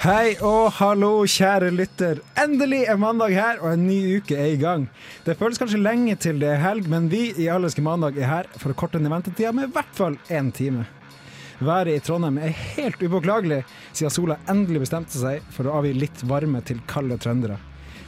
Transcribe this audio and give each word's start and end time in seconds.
Hei 0.00 0.30
og 0.40 0.70
hallo, 0.78 1.26
kjære 1.28 1.66
lytter. 1.76 2.22
Endelig 2.40 2.86
er 2.88 2.96
mandag 2.96 3.34
her, 3.36 3.58
og 3.60 3.74
en 3.74 3.82
ny 3.84 3.98
uke 4.16 4.32
er 4.32 4.54
i 4.54 4.56
gang. 4.56 4.86
Det 5.26 5.34
føles 5.36 5.60
kanskje 5.60 5.82
lenge 5.82 6.14
til 6.16 6.40
det 6.40 6.54
er 6.54 6.62
helg, 6.62 6.88
men 6.88 7.10
vi 7.12 7.34
i 7.36 7.50
Allerske 7.52 7.84
mandag 7.84 8.16
er 8.16 8.30
her 8.30 8.48
for 8.54 8.72
å 8.72 8.78
korte 8.80 8.96
ned 8.96 9.12
ventetida 9.12 9.52
med 9.52 9.68
i 9.68 9.74
hvert 9.74 9.92
fall 9.98 10.16
én 10.32 10.48
time. 10.56 10.86
Været 11.60 11.98
i 11.98 12.00
Trondheim 12.00 12.40
er 12.40 12.56
helt 12.78 13.04
upåklagelig, 13.04 13.60
siden 13.92 14.16
sola 14.16 14.38
endelig 14.48 14.86
bestemte 14.86 15.20
seg 15.20 15.44
for 15.52 15.68
å 15.68 15.76
avgi 15.82 15.92
litt 15.92 16.24
varme 16.32 16.64
til 16.64 16.80
kalde 16.88 17.20
trøndere. 17.20 17.60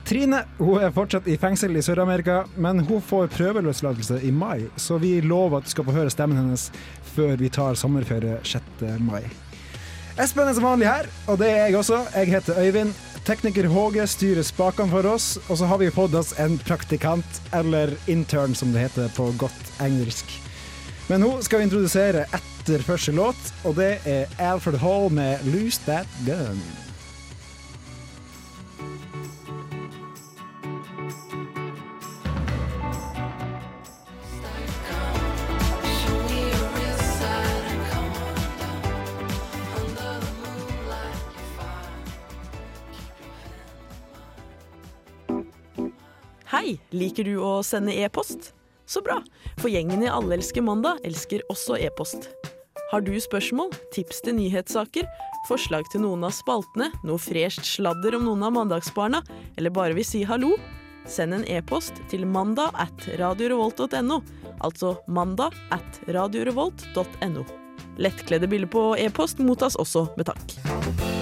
Trine 0.09 0.47
hun 0.65 0.81
er 0.81 0.97
fortsatt 0.97 1.29
i 1.29 1.37
fengsel 1.37 1.77
i 1.77 1.85
Sør-Amerika, 1.85 2.47
men 2.57 2.81
hun 2.89 3.05
får 3.05 3.29
prøveløslatelse 3.37 4.25
i 4.25 4.33
mai, 4.33 4.65
så 4.81 4.97
vi 4.97 5.19
lover 5.21 5.61
at 5.61 5.69
du 5.69 5.77
skal 5.77 5.93
få 5.93 6.01
høre 6.01 6.17
stemmen 6.17 6.41
hennes 6.41 6.71
før 7.13 7.37
vi 7.37 7.53
tar 7.53 7.77
sommerferie 7.77 8.41
6. 8.49 8.87
mai. 9.05 9.27
Espen 10.21 10.45
er 10.45 10.53
som 10.53 10.67
vanlig 10.67 10.91
her, 10.91 11.07
og 11.25 11.39
det 11.41 11.49
er 11.49 11.71
jeg 11.71 11.79
også. 11.79 12.03
Jeg 12.13 12.29
heter 12.35 12.59
Øyvind. 12.61 12.93
Tekniker 13.25 13.69
Håge 13.71 14.05
styrer 14.11 14.45
spakene 14.45 14.91
for 14.91 15.07
oss, 15.09 15.39
og 15.49 15.57
så 15.57 15.69
har 15.71 15.79
vi 15.81 15.93
fått 15.95 16.17
oss 16.19 16.35
en 16.43 16.59
praktikant, 16.61 17.41
eller 17.55 17.95
intern 18.11 18.53
som 18.59 18.75
det 18.75 18.89
heter 18.89 19.09
på 19.17 19.31
godt 19.41 19.73
engelsk. 19.81 20.29
Men 21.09 21.25
hun 21.25 21.41
skal 21.43 21.63
vi 21.63 21.71
introdusere 21.71 22.27
etter 22.29 22.85
første 22.85 23.15
låt, 23.17 23.53
og 23.65 23.79
det 23.81 23.95
er 24.05 24.29
Alfred 24.43 24.83
Hall 24.83 25.09
med 25.11 25.39
'Lose 25.49 25.81
That 25.87 26.09
Gun'. 26.27 26.82
Liker 46.97 47.29
du 47.29 47.37
å 47.43 47.61
sende 47.67 47.95
e-post? 47.99 48.53
Så 48.87 49.03
bra, 49.05 49.21
for 49.61 49.71
gjengen 49.73 50.03
i 50.05 50.11
Alle 50.11 50.37
elsker 50.37 50.65
mandag 50.65 51.01
elsker 51.07 51.45
også 51.53 51.79
e-post. 51.81 52.29
Har 52.93 53.01
du 53.01 53.15
spørsmål, 53.21 53.71
tips 53.95 54.21
til 54.27 54.37
nyhetssaker, 54.37 55.07
forslag 55.49 55.87
til 55.93 56.05
noen 56.05 56.27
av 56.29 56.35
spaltene, 56.37 56.91
noe 57.09 57.21
fresht 57.23 57.65
sladder 57.65 58.19
om 58.19 58.27
noen 58.29 58.45
av 58.45 58.53
mandagsbarna, 58.59 59.23
eller 59.57 59.73
bare 59.73 59.97
vil 59.97 60.07
si 60.07 60.21
hallo? 60.29 60.59
Send 61.09 61.35
en 61.35 61.47
e-post 61.49 61.99
til 62.13 62.27
mandag 62.29 62.77
at 62.79 63.09
radiorevolt.no, 63.19 64.21
altså 64.61 64.95
mandag 65.09 65.57
at 65.75 66.03
radiorevolt.no. 66.13 67.49
Lettkledde 68.03 68.49
bilder 68.49 68.71
på 68.77 68.87
e-post 69.01 69.41
mottas 69.41 69.81
også 69.81 70.11
med 70.17 70.29
takk. 70.29 71.22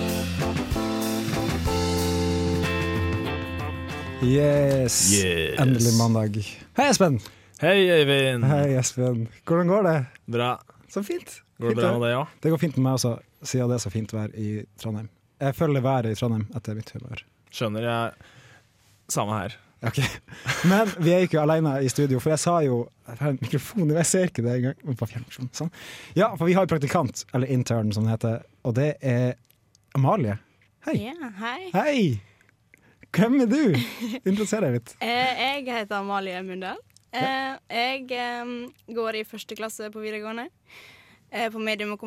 Yes. 4.22 5.12
Yes. 5.24 5.60
Endelig 5.60 5.94
mandag. 5.98 6.34
Hei, 6.76 6.90
Espen. 6.90 7.20
Hei, 7.60 7.88
Øyvind. 7.90 8.44
Hei, 8.44 8.74
Espen. 8.76 9.28
Hvordan 9.48 9.70
går 9.72 9.82
det? 9.86 9.94
Bra. 10.26 10.50
Så 10.92 11.02
fint. 11.02 11.40
Går 11.60 11.70
Fint 11.70 11.80
det 11.80 11.86
bra 11.86 11.92
med 11.94 12.04
deg 12.04 12.18
òg? 12.18 12.34
Det 12.42 12.52
går 12.52 12.60
fint 12.60 12.76
med 12.76 12.84
meg 12.84 12.98
også, 12.98 13.14
siden 13.48 13.72
det 13.72 13.78
er 13.78 13.82
så 13.86 13.92
fint 13.94 14.12
vær 14.12 14.36
i 14.36 14.50
Trondheim. 14.82 15.08
Jeg 15.40 15.56
følger 15.56 15.84
været 15.88 16.10
i 16.12 16.20
Trondheim 16.20 16.44
etter 16.56 16.76
mitt 16.76 16.92
humør. 16.92 17.24
Skjønner 17.48 17.88
jeg. 17.88 18.30
Samme 19.16 19.40
her. 19.40 19.56
Ok. 19.88 20.02
Men 20.68 20.92
vi 21.00 21.16
er 21.16 21.24
ikke 21.24 21.40
alene 21.40 21.78
i 21.80 21.88
studio, 21.88 22.20
for 22.20 22.34
jeg 22.34 22.42
sa 22.44 22.58
jo 22.60 22.82
Jeg 23.08 23.16
har 23.24 23.32
en 23.32 23.38
mikrofon, 23.40 23.90
jeg 23.96 24.06
ser 24.06 24.28
ikke 24.28 24.44
det 24.44 24.56
engang. 24.58 24.96
På. 25.00 25.08
Sånn. 25.56 25.72
Ja, 26.12 26.34
for 26.36 26.44
vi 26.44 26.60
har 26.60 26.68
praktikant, 26.68 27.24
eller 27.32 27.48
intern 27.48 27.88
som 27.96 28.04
det 28.04 28.18
heter, 28.18 28.42
og 28.68 28.76
det 28.76 28.90
er 29.00 29.38
Amalie. 29.96 30.36
Hei. 30.84 31.00
Yeah, 31.08 31.32
hei. 31.40 31.70
Hei! 31.72 32.29
Hvem 33.16 33.40
er 33.42 33.48
du? 33.50 33.62
Interesser 34.24 34.62
deg 34.64 34.78
litt. 34.78 34.94
Eh, 35.04 35.40
jeg 35.40 35.66
heter 35.66 35.98
Amalie 35.98 36.40
Mundal. 36.46 36.78
Eh, 37.10 37.56
jeg 37.74 38.04
eh, 38.14 38.52
går 38.94 39.18
i 39.20 39.24
første 39.26 39.56
klasse 39.58 39.90
på 39.90 40.02
videregående. 40.02 40.48
På 41.30 41.60
medium 41.62 41.92
og 41.94 42.00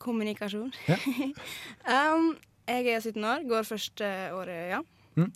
kommunikasjon. 0.00 0.70
Ja. 0.88 0.96
um, 2.16 2.30
jeg 2.64 2.86
er 2.94 3.02
17 3.04 3.18
år, 3.28 3.42
går 3.44 3.66
første 3.68 4.08
året, 4.32 4.70
ja. 4.70 4.78
Mm. 5.20 5.28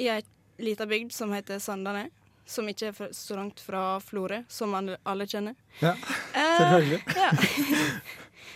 I 0.00 0.06
ei 0.08 0.22
lita 0.64 0.86
bygd 0.88 1.12
som 1.12 1.34
heter 1.36 1.60
Sandane. 1.60 2.06
Som 2.48 2.70
ikke 2.72 2.88
er 2.88 3.12
så 3.16 3.36
langt 3.36 3.60
fra 3.64 3.98
Florø, 4.04 4.42
som 4.48 4.72
alle, 4.76 5.26
kjenner. 5.28 5.58
Ja, 5.82 5.92
selvfølgelig. 6.32 7.02
ja. 7.20 7.30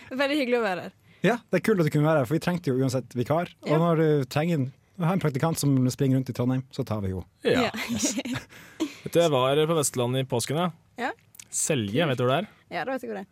Veldig 0.09 0.41
hyggelig 0.41 0.57
å 0.59 0.65
være 0.65 0.87
her. 0.87 0.97
Ja, 1.25 1.37
Det 1.51 1.59
er 1.59 1.63
kult 1.65 1.81
at 1.83 1.89
du 1.89 1.93
kunne 1.93 2.09
være 2.09 2.21
her, 2.23 2.27
for 2.29 2.37
vi 2.37 2.43
trengte 2.43 2.71
jo 2.73 2.81
uansett 2.81 3.13
vikar. 3.17 3.49
Og 3.65 3.73
Ja. 3.73 3.79
når 3.81 4.01
du 4.01 4.25
trenger 4.31 4.57
en, 4.59 4.67
har 5.07 5.13
en 5.15 5.21
praktikant 5.23 5.57
som 5.59 5.73
springer 5.93 6.17
rundt 6.19 6.29
i 6.29 6.33
Trondheim, 6.35 6.63
så 6.75 6.83
tar 6.85 7.01
vi 7.05 7.09
jo. 7.13 7.23
Ja. 7.47 7.69
Yes. 7.91 8.13
Du, 9.09 9.15
jeg 9.17 9.31
var 9.31 9.55
på 9.65 9.75
Vestlandet 9.77 10.25
i 10.25 10.27
påsken, 10.29 10.57
ja. 10.59 10.65
Ja. 10.99 11.11
Selje, 11.49 12.05
vet 12.05 12.17
du 12.19 12.25
hvor 12.25 12.33
det 12.33 12.39
er? 12.43 12.47
ja, 12.69 12.81
da 12.85 12.91
vet 12.93 13.01
jeg 13.05 13.09
hvor 13.09 13.17
det 13.17 13.23
er. 13.23 13.29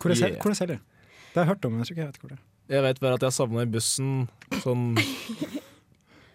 Hvor 0.00 0.10
er, 0.10 0.16
Yeah. 0.16 0.54
Selje? 0.56 0.78
Det 0.80 1.36
har 1.36 1.44
jeg 1.44 1.50
hørt 1.52 1.64
om, 1.68 1.72
men 1.76 1.82
jeg 1.84 1.86
tror 1.90 1.94
ikke 1.94 2.02
jeg 2.02 2.08
vet 2.10 2.20
hvor 2.22 2.30
det 2.32 2.38
er. 2.38 2.44
Jeg 2.74 2.82
vet 2.86 3.00
bare 3.04 3.18
at 3.18 3.22
jeg 3.26 3.36
savna 3.36 3.62
i 3.62 3.68
bussen 3.70 4.10
sånn 4.64 4.84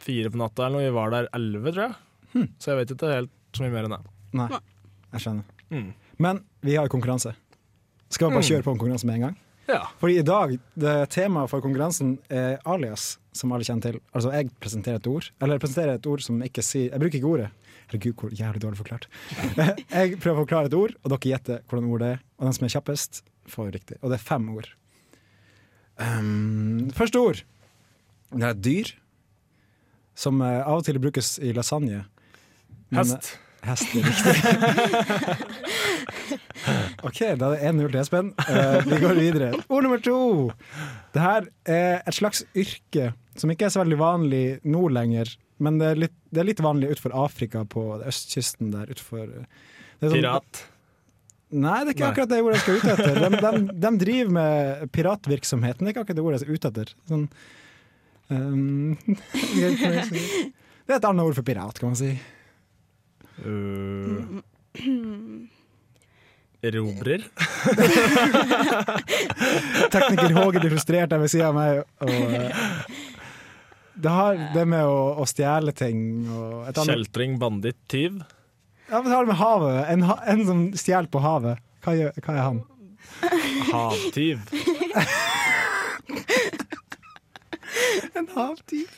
fire 0.05 0.31
på 0.31 0.39
natta 0.39 0.67
eller 0.67 0.77
noe. 0.77 0.85
Vi 0.87 0.93
var 0.95 1.11
der 1.15 1.27
elleve, 1.35 1.73
tror 1.73 1.87
jeg. 1.87 1.95
Hmm. 2.35 2.47
Så 2.61 2.71
jeg 2.71 2.79
vet 2.81 2.93
ikke 2.95 3.11
helt 3.11 3.33
så 3.55 3.63
mye 3.65 3.73
mer 3.73 3.87
enn 3.89 3.95
det. 3.95 4.01
Nei, 4.35 4.47
jeg 5.15 5.23
skjønner. 5.25 5.65
Mm. 5.73 5.89
Men 6.21 6.41
vi 6.67 6.75
har 6.77 6.87
jo 6.87 6.93
konkurranse. 6.95 7.33
Skal 8.13 8.29
vi 8.29 8.35
bare 8.37 8.43
Mm. 8.45 8.49
kjøre 8.51 8.63
på 8.67 8.71
en 8.71 8.79
konkurranse 8.79 9.07
med 9.09 9.15
en 9.19 9.25
gang? 9.27 9.37
Ja. 9.67 9.81
Fordi 10.01 10.17
i 10.19 10.25
dag, 10.25 10.55
det 10.77 10.95
temaet 11.13 11.49
for 11.51 11.63
konkurransen 11.63 12.15
er 12.29 12.59
alias, 12.69 13.15
som 13.35 13.53
alle 13.55 13.65
kjenner 13.67 13.89
til. 13.89 13.99
Altså 14.15 14.33
jeg 14.35 14.51
presenterer 14.63 15.01
et 15.01 15.09
ord, 15.09 15.29
eller 15.41 15.57
jeg 15.57 15.63
presenterer 15.65 15.99
et 15.99 16.09
ord 16.11 16.25
som 16.25 16.43
ikke 16.45 16.63
sier 16.65 16.91
Jeg 16.91 17.01
bruker 17.01 17.19
ikke 17.19 17.31
ordet. 17.31 17.49
Herregud, 17.85 18.15
hvor 18.17 18.33
jævlig 18.33 18.61
dårlig 18.63 18.79
forklart. 18.79 19.03
Jeg 19.93 20.15
prøver 20.17 20.39
å 20.39 20.43
forklare 20.47 20.71
et 20.71 20.73
ord, 20.73 20.95
og 21.03 21.11
dere 21.11 21.29
gjetter 21.29 21.59
hvordan 21.69 21.91
ordet 21.93 22.07
er. 22.15 22.23
Og 22.39 22.47
den 22.47 22.55
som 22.57 22.65
er 22.65 22.71
kjappest, 22.73 23.19
får 23.45 23.67
riktig. 23.75 23.97
Og 24.01 24.09
det 24.09 24.17
er 24.17 24.23
fem 24.25 24.47
ord. 24.55 24.71
Um, 26.01 26.89
første 26.97 27.21
ord. 27.21 27.43
Det 28.33 28.41
er 28.41 28.55
et 28.55 28.63
dyr 28.65 28.89
som 30.17 30.41
eh, 30.41 30.63
av 30.63 30.79
og 30.79 30.87
til 30.87 30.97
brukes 31.03 31.35
i 31.43 31.53
lasagne. 31.55 32.01
Men, 32.89 33.03
Hest. 33.03 33.35
Eh, 33.65 33.71
Hest 33.71 33.89
er 33.89 34.01
riktig. 34.05 34.35
OK, 37.07 37.19
da 37.39 37.51
er 37.51 37.57
det 37.57 37.71
1-0 37.71 37.89
til 37.89 37.99
Espen. 38.01 38.31
Uh, 38.45 38.77
vi 38.85 38.99
går 39.01 39.17
videre. 39.19 39.49
Ord 39.67 39.85
nummer 39.85 40.01
to. 40.03 40.19
Det 41.15 41.21
her 41.23 41.49
er 41.69 41.99
et 42.05 42.17
slags 42.17 42.43
yrke 42.55 43.11
som 43.39 43.51
ikke 43.51 43.67
er 43.67 43.73
så 43.73 43.81
veldig 43.83 43.99
vanlig 43.99 44.45
nå 44.67 44.85
lenger. 44.93 45.33
Men 45.63 45.79
det 45.79 45.89
er 45.91 45.99
litt, 46.05 46.15
det 46.31 46.41
er 46.41 46.49
litt 46.49 46.63
vanlig 46.63 46.93
utenfor 46.93 47.15
Afrika, 47.25 47.63
på 47.67 47.83
østkysten 48.07 48.71
der 48.73 48.91
utenfor 48.91 49.25
er 49.25 49.45
sånn- 49.99 50.17
Pirat. 50.19 50.63
Nei, 51.55 51.77
det 51.85 51.91
er 51.91 51.95
ikke 51.95 52.03
Nei. 52.03 52.11
akkurat 52.11 52.29
det 52.31 52.39
ordet 52.41 52.55
jeg 52.57 52.63
skal 52.63 52.75
ut 52.75 52.87
etter. 52.95 53.19
De, 53.21 53.27
de, 53.45 53.79
de 53.83 53.91
driver 54.01 54.31
med 54.35 54.91
piratvirksomheten, 54.91 55.85
det 55.85 55.91
er 55.91 55.93
ikke 55.93 56.03
akkurat 56.03 56.17
det 56.17 56.25
ordet 56.25 56.39
jeg 56.39 56.45
skal 56.45 56.57
ut 56.57 56.65
etter. 56.71 56.93
Sånn, 57.11 57.27
um, 58.35 58.97
det 59.55 60.89
er 60.89 60.97
et 60.97 61.07
annet 61.07 61.23
ord 61.23 61.37
for 61.37 61.45
pirat, 61.45 61.79
kan 61.79 61.93
man 61.93 61.99
si. 61.99 62.11
Uh, 63.43 64.39
erobrer. 66.65 67.25
Tekniker 69.91 70.33
Håge 70.33 70.59
blir 70.59 70.71
frustrert 70.73 71.11
der 71.11 71.21
ved 71.21 71.31
siden 71.33 71.47
av 71.51 71.55
meg. 71.57 71.83
Og, 72.01 72.09
eh, 72.09 72.51
det 73.95 74.13
har 74.17 74.39
det 74.55 74.65
med 74.69 74.83
å, 74.87 74.97
å 75.21 75.25
stjele 75.29 75.71
ting 75.75 75.99
og 76.31 76.71
Kjeltring, 76.75 77.37
banditt, 77.41 77.79
tyv. 77.91 78.23
Ja, 78.89 78.99
men 78.99 79.09
det 79.09 79.15
har 79.15 79.25
det 79.25 79.33
med 79.33 79.41
havet. 79.41 79.77
En, 79.93 80.03
en 80.33 80.45
som 80.47 80.65
stjeler 80.77 81.09
på 81.11 81.21
havet. 81.23 81.61
Hva, 81.85 81.95
gjør, 81.97 82.11
hva 82.25 82.33
er 82.35 82.43
han? 82.49 82.63
Havtyv. 83.71 84.39
En 88.15 88.27
havtyv. 88.31 88.91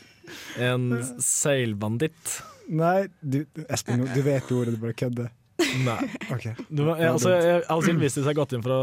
En 0.62 0.84
seilbanditt. 1.24 2.36
Nei, 2.68 3.08
du, 3.22 3.44
Espen, 3.70 4.08
du 4.14 4.22
vet 4.26 4.52
ordet, 4.52 4.76
du 4.76 4.82
bare 4.82 4.96
kødder. 4.98 5.30
Nei. 5.58 5.98
Okay. 6.30 6.54
Du, 6.70 6.84
jeg, 6.86 7.10
altså, 7.10 7.32
jeg, 7.34 7.96
hvis 7.98 8.18
de 8.18 8.24
har 8.28 8.36
gått 8.38 8.54
inn 8.54 8.62
for 8.62 8.74
å, 8.76 8.82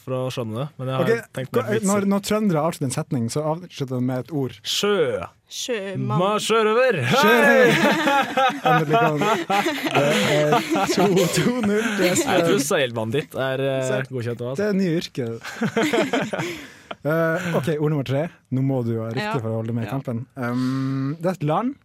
for 0.00 0.16
å 0.16 0.20
skjønne 0.32 0.56
det, 0.56 0.66
men 0.78 0.90
jeg 0.90 0.96
har 0.96 1.04
okay. 1.04 1.24
tenkt 1.36 1.56
mer 1.58 1.66
vitser. 1.68 1.88
Når, 1.90 2.06
når 2.12 2.22
trøndere 2.28 2.62
avslutter 2.64 2.88
en 2.88 2.94
setning, 2.94 3.26
så 3.32 3.42
avslutter 3.52 3.92
de 3.92 4.06
med 4.08 4.24
et 4.24 4.32
ord. 4.40 4.56
Sjø! 4.64 4.96
Sjømann. 5.54 6.16
Ma 6.18 6.30
sjørøver! 6.42 7.00
Endelig 8.72 9.02
kom 9.04 9.20
det. 9.20 9.34
Det 9.84 10.06
er 10.40 10.56
2-0 10.96 11.68
til 11.68 12.08
Jeg 12.08 12.46
tror 12.48 12.64
seilbanditt 12.70 13.36
er 13.50 13.64
uh, 13.68 13.92
godkjent 14.08 14.46
òg. 14.48 14.56
Det 14.58 14.70
er 14.70 14.78
nye 14.80 14.96
yrke. 15.02 15.28
uh, 17.04 17.54
OK, 17.60 17.74
ord 17.76 17.90
nummer 17.92 18.08
tre. 18.08 18.26
Nå 18.54 18.64
må 18.64 18.80
du 18.88 18.96
ha 19.02 19.12
riktig 19.12 19.44
for 19.44 19.52
å 19.52 19.60
holde 19.60 19.76
med 19.76 19.86
i 19.86 19.90
Ja. 19.90 19.98
kampen. 19.98 20.24
Um, 20.34 21.14
det 21.20 21.34
er 21.34 21.42
et 21.42 21.48
land. 21.52 21.76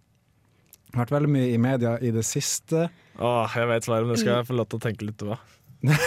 Vært 0.95 1.11
veldig 1.13 1.29
mye 1.29 1.49
i 1.53 1.57
media 1.61 1.95
i 2.01 2.09
det 2.13 2.23
siste. 2.25 2.87
Åh, 3.19 3.55
jeg 3.55 3.69
vet 3.69 3.85
svaret, 3.85 4.07
men 4.07 4.15
det 4.15 4.21
skal 4.23 4.39
jeg 4.39 4.47
få 4.47 4.57
lov 4.57 4.69
til 4.71 4.79
å 4.79 4.83
tenke 4.87 5.09
litt 5.09 5.21
på. 5.21 5.37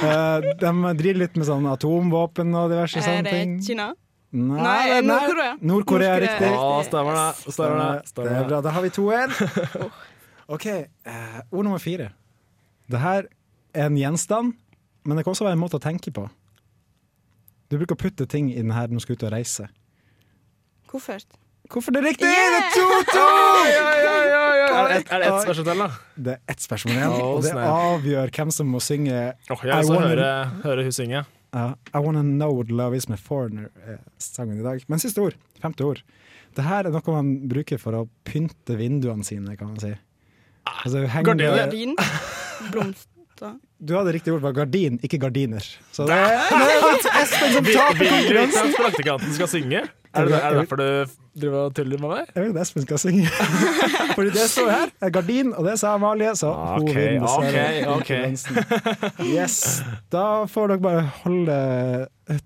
Eh, 0.00 0.44
de 0.60 0.70
driver 0.96 1.18
litt 1.20 1.34
med 1.36 1.46
sånn 1.48 1.66
atomvåpen 1.68 2.54
og 2.56 2.70
diverse 2.72 3.00
Er 3.00 3.04
sånne 3.04 3.24
det. 3.28 3.40
Kina? 3.66 3.90
Nei, 4.32 4.60
Nei, 4.62 4.84
er 4.94 5.02
nær. 5.02 5.10
Nord-Korea. 5.10 5.52
Nord-Korea 5.70 6.12
er 6.14 6.22
riktig. 6.24 6.50
Å, 6.56 6.68
stemmer 6.86 7.18
det. 7.18 7.52
Stemmer 7.52 7.80
det. 7.80 8.12
Det 8.16 8.36
er 8.38 8.46
bra. 8.48 8.60
Da 8.64 8.72
har 8.76 8.84
vi 8.84 8.92
2-1. 8.96 9.88
OK, 10.56 10.66
eh, 10.70 11.40
ord 11.50 11.66
nummer 11.66 11.82
fire. 11.82 12.10
Det 12.90 13.00
her 13.02 13.28
er 13.74 13.88
en 13.90 13.98
gjenstand, 13.98 14.54
men 15.04 15.18
det 15.18 15.26
kan 15.26 15.34
også 15.34 15.46
være 15.48 15.58
en 15.58 15.64
måte 15.64 15.80
å 15.80 15.82
tenke 15.82 16.12
på. 16.14 16.24
Du 17.70 17.76
bruker 17.78 17.98
å 17.98 18.02
putte 18.06 18.26
ting 18.30 18.48
i 18.52 18.58
den 18.62 18.72
her 18.74 18.88
når 18.88 19.02
du 19.02 19.06
skal 19.06 19.18
ut 19.18 19.26
og 19.28 19.34
reise. 19.34 19.68
Koffert. 20.90 21.39
Hvorfor 21.70 21.94
det 21.94 22.00
er 22.02 22.06
riktig? 22.10 22.26
Yeah! 22.26 22.50
Det 22.50 22.60
er 22.60 23.04
2-2! 23.14 23.24
Er 24.70 24.88
det 24.88 24.96
ett- 24.96 25.12
er 25.12 25.18
det 25.18 25.26
ett 25.26 25.42
spørsmål 25.44 25.64
til, 25.66 25.78
da? 25.78 25.88
Det 26.16 26.32
er 26.32 26.38
ett 26.48 26.60
spørsmål 26.64 26.94
igjen, 26.94 27.10
Oh, 27.10 27.36
og 27.36 27.42
det 27.42 27.52
avgjør 27.54 28.30
hvem 28.36 28.50
som 28.54 28.66
må 28.70 28.80
synge 28.82 29.34
oh, 29.50 29.56
jeg 29.56 29.58
vil 29.62 29.70
I 29.70 29.76
også 29.78 29.92
wanna- 29.94 30.08
høre, 30.08 30.50
høre 30.64 30.82
hun 30.82 30.92
synge. 30.92 31.24
Uh, 31.52 31.72
I 31.94 31.98
Wanna 31.98 32.22
Know 32.22 32.52
What 32.54 32.70
Love 32.70 32.96
Is 32.96 33.08
med 33.08 33.18
Foreigner, 33.18 33.68
er 33.86 33.98
sangen 34.18 34.60
i 34.60 34.62
dag. 34.62 34.82
Men 34.88 34.98
siste 34.98 35.18
ord, 35.18 35.34
femte 35.62 35.82
ord. 35.84 36.02
Det 36.56 36.64
her 36.64 36.86
er 36.86 36.90
noe 36.90 37.02
man 37.14 37.48
bruker 37.48 37.78
for 37.78 37.92
å 37.92 38.08
pynte 38.24 38.76
vinduene 38.78 39.24
sine, 39.24 39.56
kan 39.56 39.68
man 39.68 39.78
si. 39.82 39.92
Altså, 40.66 41.06
henger... 41.06 41.34
Gardiner. 41.34 41.56
Gardin. 41.56 41.96
Blomster. 42.70 43.56
Du 43.80 43.94
hadde 43.96 44.12
riktig 44.12 44.32
ord, 44.34 44.42
var 44.44 44.52
gardin, 44.52 44.98
ikke 45.02 45.18
gardiner. 45.18 45.64
Så 45.92 46.04
det 46.06 46.12
er, 46.14 46.36
er 46.36 47.22
Espen 47.22 47.54
som 47.54 47.64
taper 47.64 47.98
Vil 47.98 48.34
du 48.36 48.40
ikke 48.42 48.62
at 48.66 48.76
praktikanten 48.76 49.32
skal 49.34 49.48
synge? 49.48 49.80
Er 50.12 50.26
det, 50.28 50.34
er 50.36 50.50
det 50.50 50.58
derfor 50.64 50.76
du 50.76 50.86
driver 51.36 51.68
og 51.68 51.74
tuller 51.76 52.00
med 52.02 52.10
meg? 52.12 52.30
Jeg 52.34 52.44
vil 52.44 52.56
at 52.56 52.62
Espen 52.64 52.84
skal 52.86 53.00
synge. 53.02 53.28
Fordi 54.16 54.32
det 54.34 54.46
står 54.50 54.70
her, 54.72 54.92
er 55.00 55.12
gardin, 55.14 55.52
og 55.54 55.66
det 55.68 55.76
sa 55.80 55.94
Amalie, 55.98 56.32
så 56.38 56.50
hun 56.54 56.88
Ok, 56.88 56.96
vinner 56.96 57.36
Okay, 57.38 57.84
ok, 57.86 58.12
ok. 59.20 59.26
Yes. 59.28 59.58
Da 60.12 60.24
får 60.50 60.74
dere 60.74 60.84
bare 60.84 61.04
holde 61.22 61.58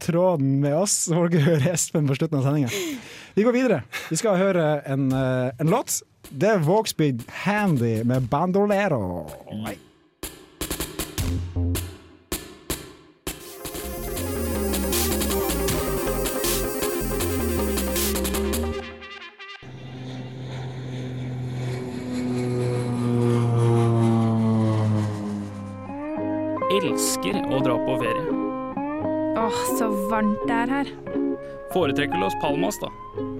tråden 0.04 0.58
med 0.64 0.76
oss, 0.78 0.98
så 1.08 1.16
får 1.16 1.32
dere 1.32 1.46
høre 1.48 1.72
Espen 1.74 2.10
på 2.10 2.18
slutten 2.18 2.40
av 2.40 2.48
sendinga. 2.48 2.72
Vi 3.34 3.46
går 3.46 3.56
videre. 3.56 3.80
Vi 4.10 4.20
skal 4.20 4.38
høre 4.38 4.68
en, 4.86 5.08
eh, 5.12 5.50
en 5.58 5.72
låt. 5.72 6.02
Det 6.30 6.54
er 6.54 6.62
Vågsbygd 6.64 7.26
Handy 7.44 8.02
med 8.06 8.28
Bandolero. 8.30 9.26
Nei. 9.52 9.76
Elsker 27.24 27.54
å 27.56 27.58
dra 27.64 27.74
på 27.80 27.92
ferie. 28.02 28.22
Åh, 29.40 29.60
så 29.78 29.86
varmt 30.10 30.42
det 30.44 30.56
er 30.58 30.72
her. 30.74 30.90
Foretrekker 31.72 32.20
Los 32.20 32.34
Palmas, 32.42 32.76
da. 32.82 32.90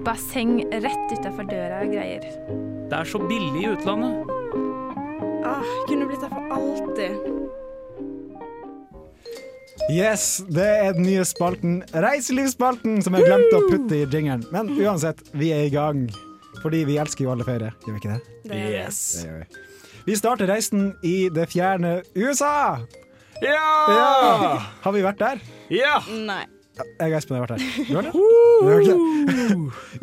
Basseng 0.05 0.57
rett 0.81 1.13
utafor 1.13 1.45
døra 1.45 1.83
og 1.83 1.93
greier. 1.93 2.25
Det 2.89 2.97
er 2.97 3.11
så 3.11 3.21
billig 3.21 3.61
i 3.61 3.69
utlandet. 3.75 4.33
Ah, 5.45 5.61
kunne 5.85 6.09
blitt 6.09 6.25
her 6.25 6.33
for 6.33 6.57
alltid. 6.57 7.29
Yes, 9.93 10.41
det 10.49 10.65
er 10.65 10.97
den 10.97 11.05
nye 11.05 11.27
spalten, 11.29 11.77
Reiselivsspalten, 11.93 13.03
som 13.05 13.13
jeg 13.13 13.29
glemte 13.29 13.61
å 13.61 13.69
putte 13.69 14.01
i 14.01 14.03
jingeren. 14.09 14.47
Men 14.49 14.73
uansett, 14.79 15.21
vi 15.37 15.53
er 15.53 15.67
i 15.67 15.73
gang. 15.73 16.07
Fordi 16.63 16.81
vi 16.89 16.97
elsker 16.97 17.27
jo 17.27 17.35
alle 17.35 17.45
ferie, 17.45 17.69
gjør 17.85 17.99
vi 17.99 18.01
ikke 18.01 18.17
det? 18.17 18.37
Det 18.49 18.65
Yes. 18.73 19.01
Det 19.21 19.29
gjør 19.29 19.41
vi. 19.43 19.65
Vi 20.09 20.17
starter 20.17 20.49
reisen 20.49 20.93
i 21.05 21.17
det 21.33 21.51
fjerne 21.53 21.99
USA. 22.17 22.55
Ja! 23.43 23.91
Ja! 23.91 24.61
Har 24.85 24.93
vi 24.95 25.01
vært 25.03 25.19
der? 25.19 25.41
Ja! 25.73 25.99
Nei. 26.07 26.43
Jeg 26.75 27.07
og 27.07 27.15
Espen 27.17 27.37
har 27.37 27.45
vært 27.45 27.55
der. 27.55 27.61
Du 27.87 27.95
har 27.95 28.03
det? 28.03 28.11
Du 28.15 28.67
har 28.67 28.81
ikke? 28.83 28.97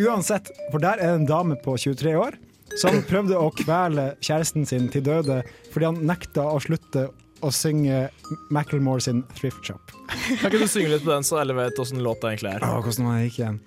Uansett, 0.06 0.48
for 0.72 0.80
der 0.82 1.00
er 1.00 1.12
det 1.12 1.20
en 1.20 1.28
dame 1.28 1.56
på 1.64 1.76
23 1.80 2.14
år 2.16 2.38
som 2.80 3.02
prøvde 3.04 3.36
å 3.36 3.50
kvele 3.52 4.14
kjæresten 4.24 4.64
sin 4.68 4.86
til 4.92 5.04
døde 5.04 5.42
fordi 5.74 5.90
han 5.90 5.98
nekta 6.08 6.46
å 6.48 6.60
slutte 6.64 7.10
å 7.42 7.50
synge 7.52 8.06
Macclemore 8.54 9.02
sin 9.04 9.20
Thrift 9.36 9.66
Shop. 9.66 9.92
Kan 10.40 10.48
ikke 10.48 10.62
du 10.62 10.70
synge 10.70 10.94
litt 10.94 11.04
på 11.04 11.10
den, 11.12 11.26
så 11.26 11.40
alle 11.42 11.56
vet 11.58 11.80
åssen 11.82 12.00
låta 12.04 12.30
egentlig 12.30 12.54
er? 12.54 12.64
Åh, 12.64 12.78
hvordan 12.84 13.08
var 13.08 13.18
det 13.18 13.28
gikk 13.28 13.38
igjen? 13.42 13.58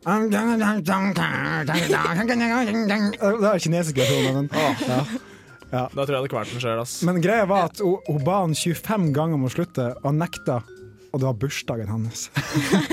Det 0.00 0.38
er 3.50 3.58
kinesisk 3.60 4.00
versjon 4.00 4.30
av 4.30 4.34
den. 4.40 4.48
Ja. 4.56 5.02
Da 5.70 5.86
tror 5.94 6.16
jeg 6.16 6.26
det 6.26 6.32
kvalt 6.32 6.52
skjer. 6.58 6.80
ass. 6.82 6.96
Men 7.06 7.20
greia 7.22 7.46
var 7.46 7.68
at 7.70 7.78
hun, 7.84 7.98
hun 8.08 8.22
ba 8.26 8.40
han 8.42 8.54
25 8.58 9.10
ganger 9.16 9.38
om 9.38 9.46
å 9.46 9.52
slutte, 9.52 9.90
og 10.00 10.08
han 10.10 10.18
nekta. 10.22 10.60
Og 11.10 11.18
det 11.22 11.26
var 11.26 11.38
bursdagen 11.42 11.88
hans. 11.90 12.28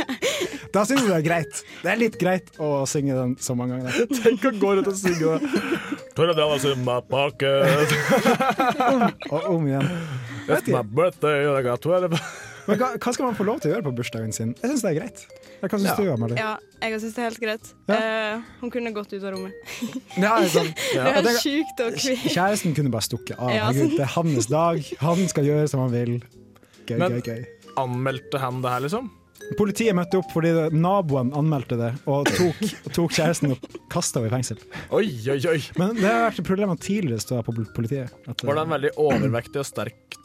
da 0.74 0.82
syns 0.86 1.04
jeg 1.04 1.10
det 1.10 1.18
er 1.20 1.26
greit. 1.26 1.60
Det 1.84 1.92
er 1.92 2.00
litt 2.02 2.18
greit 2.22 2.48
å 2.62 2.84
synge 2.90 3.14
den 3.18 3.36
så 3.42 3.54
mange 3.58 3.78
ganger. 3.78 4.08
Tenk 4.24 4.46
å 4.50 4.54
gå 4.62 4.72
rundt 4.80 4.90
og 4.90 4.98
synge 4.98 5.38
det. 5.38 5.64
Tore 6.18 6.34
Dallas 6.38 6.66
in 6.66 6.82
my 6.86 6.98
pocket, 7.06 7.94
Og 9.34 9.50
om 9.54 9.68
igjen. 9.70 9.86
it's 10.48 10.68
my 10.72 10.82
birthday, 10.82 11.46
and 11.46 11.58
I 11.58 11.62
got 11.62 11.82
12 11.82 12.18
Men 12.68 12.80
hva, 12.82 12.88
hva 13.00 13.12
skal 13.16 13.26
man 13.30 13.36
få 13.38 13.46
lov 13.48 13.60
til 13.64 13.72
å 13.72 13.76
gjøre 13.76 13.86
på 13.86 13.94
bursdagen 13.96 14.34
sin? 14.36 14.50
Jeg 14.60 14.72
syns 14.74 14.82
det 14.84 14.90
er 14.92 14.98
greit. 15.00 15.22
Hva 15.62 15.70
syns 15.72 15.88
Ja. 15.88 15.96
du, 15.96 16.10
Amalie? 16.12 16.38
Ja, 16.40 16.56
jeg 16.84 17.00
syns 17.02 17.14
det 17.16 17.22
er 17.24 17.28
helt 17.30 17.40
greit. 17.44 17.70
Ja. 17.88 18.00
Uh, 18.00 18.48
hun 18.62 18.74
kunne 18.74 18.92
gått 18.96 19.14
ut 19.14 19.24
av 19.24 19.32
rommet. 19.38 19.54
Ja, 20.18 20.34
det 20.42 20.50
er 20.50 20.52
sånn. 20.56 20.72
Det 20.98 21.32
er 21.32 21.40
sjukt 21.42 21.84
og 21.86 21.96
kvitt. 21.96 22.26
Kjæresten 22.34 22.76
kunne 22.76 22.92
bare 22.94 23.08
stukket 23.08 23.38
av. 23.40 23.54
Ja, 23.56 23.70
sånn. 23.72 23.94
det 23.96 24.04
er 24.04 24.12
hans 24.18 24.50
dag. 24.52 24.90
Han 25.04 25.24
skal 25.32 25.48
gjøre 25.48 25.70
som 25.72 25.86
han 25.86 25.94
vil. 25.96 26.18
Gøy, 26.88 26.98
Men- 27.00 27.22
gøy, 27.22 27.24
gøy. 27.32 27.46
Anmeldte 27.78 28.40
han 28.42 28.60
det 28.64 28.74
her, 28.74 28.84
liksom? 28.88 29.10
Politiet 29.56 29.96
møtte 29.96 30.18
opp 30.20 30.32
fordi 30.34 30.50
naboen 30.76 31.30
anmeldte 31.38 31.78
det, 31.80 31.92
og 32.10 32.28
tok, 32.28 32.58
tok 32.92 33.14
kjæresten 33.16 33.54
og 33.54 33.68
kasta 33.94 34.20
henne 34.20 34.28
i 34.28 34.34
fengsel. 34.34 34.60
Oi, 34.98 35.06
oi, 35.32 35.38
oi. 35.54 35.60
Men 35.80 35.94
det 35.96 36.04
har 36.10 36.26
vært 36.26 36.42
et 36.42 36.50
problem 36.50 36.74
at 36.74 36.82
tidligere 36.84 37.44
på 37.48 37.56
politiet. 37.78 38.12
At, 38.28 38.44
Var 38.44 38.60
det 38.60 38.66
en 38.66 38.74
veldig 38.76 38.92
overvektig 39.06 39.62
og 39.62 39.70
sterk, 39.70 40.18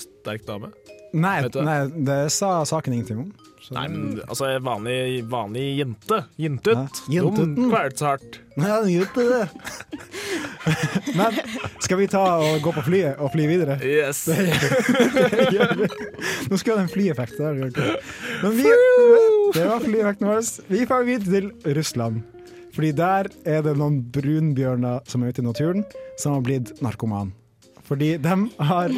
sterk 0.00 0.46
dame? 0.48 0.72
Nei, 1.12 1.36
nei, 1.66 1.78
det 2.06 2.18
sa 2.32 2.60
saken 2.68 2.92
ingenting 2.94 3.18
om. 3.24 3.30
Så- 3.60 3.74
Nei, 3.76 3.86
men 3.92 4.20
altså 4.26 4.48
vanlig, 4.64 5.24
vanlig 5.30 5.64
jente. 5.78 6.24
Jentut. 6.40 7.00
Ja. 7.12 7.22
De 7.22 7.44
kvelte 7.56 7.98
så 8.00 8.06
hardt. 8.14 8.38
Nei, 8.56 8.70
han 8.70 8.88
gjorde 8.90 9.26
det. 9.30 9.48
Men 11.16 11.32
skal 11.80 11.96
vi 12.00 12.06
ta 12.12 12.20
og 12.44 12.58
gå 12.64 12.72
på 12.76 12.82
flyet 12.84 13.20
og 13.22 13.30
fly 13.32 13.46
videre? 13.48 13.78
Yes. 13.82 14.24
Det 14.28 15.46
gjør 15.54 15.72
vi. 15.80 15.88
Nå 16.50 16.58
skal 16.60 16.76
det 16.76 16.82
en 16.84 16.90
flyeffekt. 16.92 17.38
Der. 17.40 17.96
Men 18.42 18.56
vi, 18.58 18.66
det 19.56 19.64
var 19.70 19.80
flyeffekten 19.86 20.28
vår. 20.28 20.44
Vi 20.68 20.84
drar 20.84 21.06
videre 21.08 21.48
til 21.64 21.74
Russland. 21.78 22.20
Fordi 22.76 22.92
der 22.94 23.30
er 23.50 23.64
det 23.66 23.74
noen 23.80 23.98
brunbjørner 24.14 25.00
som 25.10 25.24
er 25.24 25.32
ute 25.32 25.42
i 25.42 25.46
naturen, 25.48 25.82
som 26.20 26.36
har 26.36 26.44
blitt 26.46 26.74
narkoman. 26.84 27.32
Fordi 27.88 28.12
de 28.22 28.36
har 28.60 28.92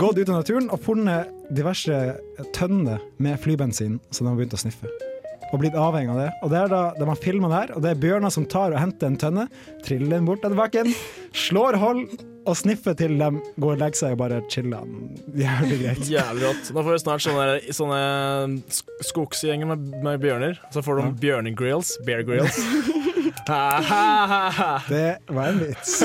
gått 0.00 0.22
ut 0.22 0.28
i 0.30 0.32
naturen 0.32 0.70
og 0.72 0.80
funnet 0.86 1.28
diverse 1.54 1.96
tønner 2.56 3.02
med 3.22 3.40
flybensin 3.42 3.98
som 4.10 4.26
de 4.26 4.32
har 4.32 4.38
begynt 4.40 4.56
å 4.56 4.62
sniffe. 4.62 4.90
Og 5.50 5.58
blitt 5.58 5.74
avhengig 5.74 6.12
av 6.12 6.18
det. 6.20 6.30
Og 6.44 6.50
det 6.52 6.58
er 6.60 6.68
da 6.70 6.80
De 6.94 7.06
har 7.08 7.18
filma 7.18 7.48
det 7.50 7.56
her, 7.58 7.70
og 7.74 7.82
det 7.82 7.90
er 7.90 8.02
bjørner 8.02 8.30
som 8.30 8.46
tar 8.46 8.70
og 8.74 8.78
henter 8.78 9.10
en 9.10 9.18
tønne, 9.18 9.46
triller 9.86 10.14
den 10.14 10.28
bort 10.28 10.44
etter 10.46 10.58
bakken, 10.58 10.92
slår 11.34 11.78
hold 11.82 12.04
og 12.48 12.56
sniffer 12.56 12.94
til 12.96 13.18
de 13.20 13.28
går 13.60 13.74
og 13.74 13.80
legger 13.82 13.98
seg 13.98 14.14
og 14.14 14.20
bare 14.22 14.38
chiller. 14.52 14.86
Jævlig 15.36 15.80
greit. 15.82 16.06
Jævlig 16.14 16.46
godt. 16.46 16.70
Nå 16.72 16.84
får 16.86 16.92
vi 16.94 17.00
snart 17.02 17.24
sånne, 17.26 17.48
sånne 17.76 18.00
skogsgjenger 19.10 19.66
med, 19.74 19.90
med 20.06 20.22
bjørner. 20.22 20.54
Så 20.72 20.82
får 20.86 21.02
de 21.02 21.10
bjørnegrills. 21.26 21.96
Bear 22.06 22.24
grills. 22.26 22.56
Det 24.90 25.10
var 25.28 25.50
en 25.50 25.60
vits. 25.64 25.92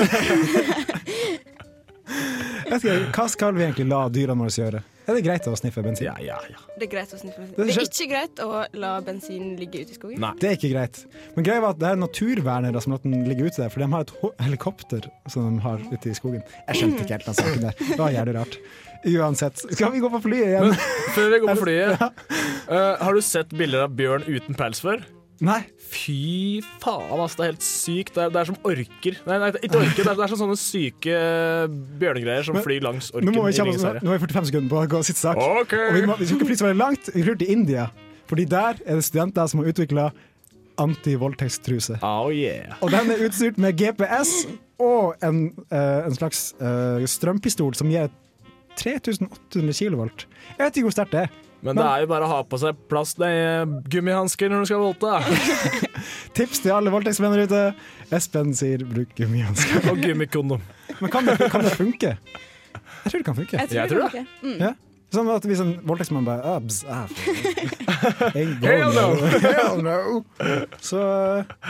Jeg 2.66 2.70
vet 2.70 2.84
ikke, 2.84 3.10
Hva 3.14 3.26
skal 3.30 3.54
vi 3.56 3.62
egentlig 3.66 3.86
la 3.90 4.04
dyrene 4.10 4.42
våre 4.42 4.54
gjøre? 4.54 4.80
Er 5.06 5.14
det 5.14 5.22
greit 5.22 5.44
å 5.46 5.52
sniffe 5.54 5.82
bensin? 5.86 6.08
Ja, 6.08 6.16
ja, 6.18 6.36
ja. 6.50 6.62
Det 6.74 6.88
er 6.88 6.90
greit 6.90 7.12
å 7.14 7.18
sniffe 7.20 7.38
bensin. 7.38 7.54
Det 7.56 7.66
Det 7.66 7.76
er 7.76 7.86
ikke 7.86 8.08
greit 8.10 8.40
å 8.42 8.62
la 8.82 8.92
bensin 9.06 9.52
ligge 9.60 9.84
ute 9.84 9.94
i 9.94 9.98
skogen. 9.98 10.18
Nei. 10.22 10.32
Det 10.42 10.48
er 10.50 10.56
ikke 10.58 10.72
greit. 10.72 11.02
Men 11.36 11.46
greia 11.46 11.62
var 11.62 11.76
at 11.76 11.82
det 11.82 11.92
er 11.92 12.00
naturvernere 12.00 12.82
som 12.82 12.94
lar 12.94 13.02
den 13.04 13.22
ligge 13.30 13.46
ute 13.46 13.62
der, 13.62 13.70
for 13.70 13.84
de 13.84 13.90
har 13.92 14.02
et 14.06 14.42
helikopter 14.42 15.06
som 15.30 15.46
de 15.46 15.62
har 15.62 15.84
ute 15.92 16.10
i 16.10 16.16
skogen. 16.18 16.42
Jeg 16.66 16.80
skjønte 16.80 17.06
ikke 17.06 17.18
helt 17.20 17.30
den 17.30 17.38
saken 17.38 17.68
der. 17.68 17.78
Det 17.82 18.00
var 18.02 18.14
jævlig 18.16 18.36
rart. 18.40 18.58
Uansett, 19.06 19.62
skal 19.70 19.92
vi 19.94 20.02
gå 20.02 20.10
på 20.10 20.22
flyet 20.24 20.48
igjen? 20.50 20.72
Før 21.14 21.30
vi 21.30 21.42
går 21.44 21.52
på 21.52 21.60
flyet, 21.68 22.24
uh, 22.66 22.94
har 23.04 23.14
du 23.14 23.22
sett 23.22 23.54
bilder 23.54 23.86
av 23.86 23.94
bjørn 23.94 24.26
uten 24.26 24.58
pels 24.58 24.82
før? 24.82 25.06
Nei. 25.44 25.58
Fy 25.76 26.62
faen, 26.80 27.10
altså, 27.12 27.36
det 27.38 27.44
er 27.44 27.50
helt 27.50 27.64
sykt. 27.66 28.14
Det 28.16 28.22
er, 28.24 28.30
det 28.32 28.40
er 28.40 28.48
som 28.48 28.56
orker. 28.64 29.18
Nei, 29.28 29.38
nei, 29.42 29.50
ikke 29.60 29.80
orker, 29.82 30.00
det 30.00 30.06
er, 30.08 30.16
det 30.16 30.24
er 30.24 30.32
som 30.32 30.40
sånne 30.40 30.56
syke 30.60 31.18
bjørnegreier 32.00 32.46
som 32.46 32.56
Men 32.56 32.64
flyr 32.64 32.86
langs 32.86 33.10
orken. 33.12 33.28
Nå 33.28 33.36
må 33.36 33.44
vi 33.48 33.52
oss, 33.52 33.84
herre. 33.84 34.02
nå 34.02 34.12
har 34.14 34.20
vi 34.20 34.24
45 34.24 34.48
sekunder 34.50 34.72
på 34.72 34.80
å 34.80 34.86
gå 34.94 35.02
og 35.02 35.08
sitte 35.08 35.22
sak. 35.22 35.42
Okay. 35.62 35.90
Og 35.90 35.98
vi, 35.98 36.04
må, 36.08 36.16
vi 36.20 36.28
skal 36.28 36.40
ikke 36.40 36.50
fly 36.50 36.58
så 36.62 36.68
veldig 36.68 36.80
langt. 36.80 37.12
Vi 37.12 37.24
flyr 37.26 37.40
til 37.42 37.52
India, 37.52 37.90
Fordi 38.26 38.44
der 38.50 38.80
er 38.82 38.98
det 38.98 39.04
studenter 39.06 39.46
som 39.52 39.62
har 39.62 39.70
utvikla 39.70 40.10
antivoldtektstruse. 40.82 42.00
Oh 42.04 42.32
yeah. 42.32 42.76
Og 42.80 42.90
den 42.92 43.12
er 43.12 43.26
utstyrt 43.28 43.60
med 43.60 43.76
GPS 43.78 44.46
og 44.82 45.14
en, 45.24 45.50
uh, 45.72 46.04
en 46.04 46.16
slags 46.16 46.50
uh, 46.60 47.04
strømpistol 47.08 47.76
som 47.78 47.88
gir 47.92 48.10
3800 48.76 49.72
kilovolt. 49.72 50.26
Jeg 50.56 50.64
vet 50.64 50.80
ikke 50.80 50.90
hvor 50.90 50.96
sterkt 50.96 51.14
det 51.14 51.26
er. 51.26 51.36
Men 51.64 51.78
det 51.78 51.84
er 51.88 52.02
jo 52.04 52.08
bare 52.10 52.26
å 52.26 52.30
ha 52.30 52.40
på 52.46 52.58
seg 52.60 52.78
plast 52.90 53.18
nei, 53.22 53.32
gummihansker 53.90 54.50
når 54.52 54.64
du 54.64 54.68
skal 54.70 54.82
voldta. 54.82 55.20
Tips 56.36 56.60
til 56.62 56.74
alle 56.76 56.92
voldtektsmenn 56.94 57.32
der 57.34 57.46
ute. 57.48 57.62
Espen 58.14 58.52
sier 58.54 58.84
bruk 58.86 59.14
gummihansker. 59.18 59.88
Og 59.90 60.02
gummikondom. 60.04 60.62
Men 61.00 61.12
kan 61.12 61.26
det, 61.26 61.38
kan 61.50 61.64
det 61.66 61.72
funke? 61.76 62.16
Jeg 62.20 63.10
tror 63.12 63.22
det 63.22 63.26
kan 63.30 63.38
funke. 63.38 63.56
Jeg 63.56 63.70
tror, 63.72 63.78
Jeg 63.80 63.90
tror 63.94 64.04
det. 64.04 64.26
ok. 64.26 64.44
Mm. 64.44 64.58
Ja. 64.66 64.74
Sånn 65.14 65.28
at 65.30 65.44
hvis 65.46 65.60
en 65.62 65.72
voldtektsmann 65.86 66.24
bare 66.26 66.42
Abs, 66.56 66.80
ah, 66.90 67.06
Hell 68.34 68.50
no. 68.90 69.04
Hell 69.46 69.82
no. 69.86 70.24
Så 70.82 70.98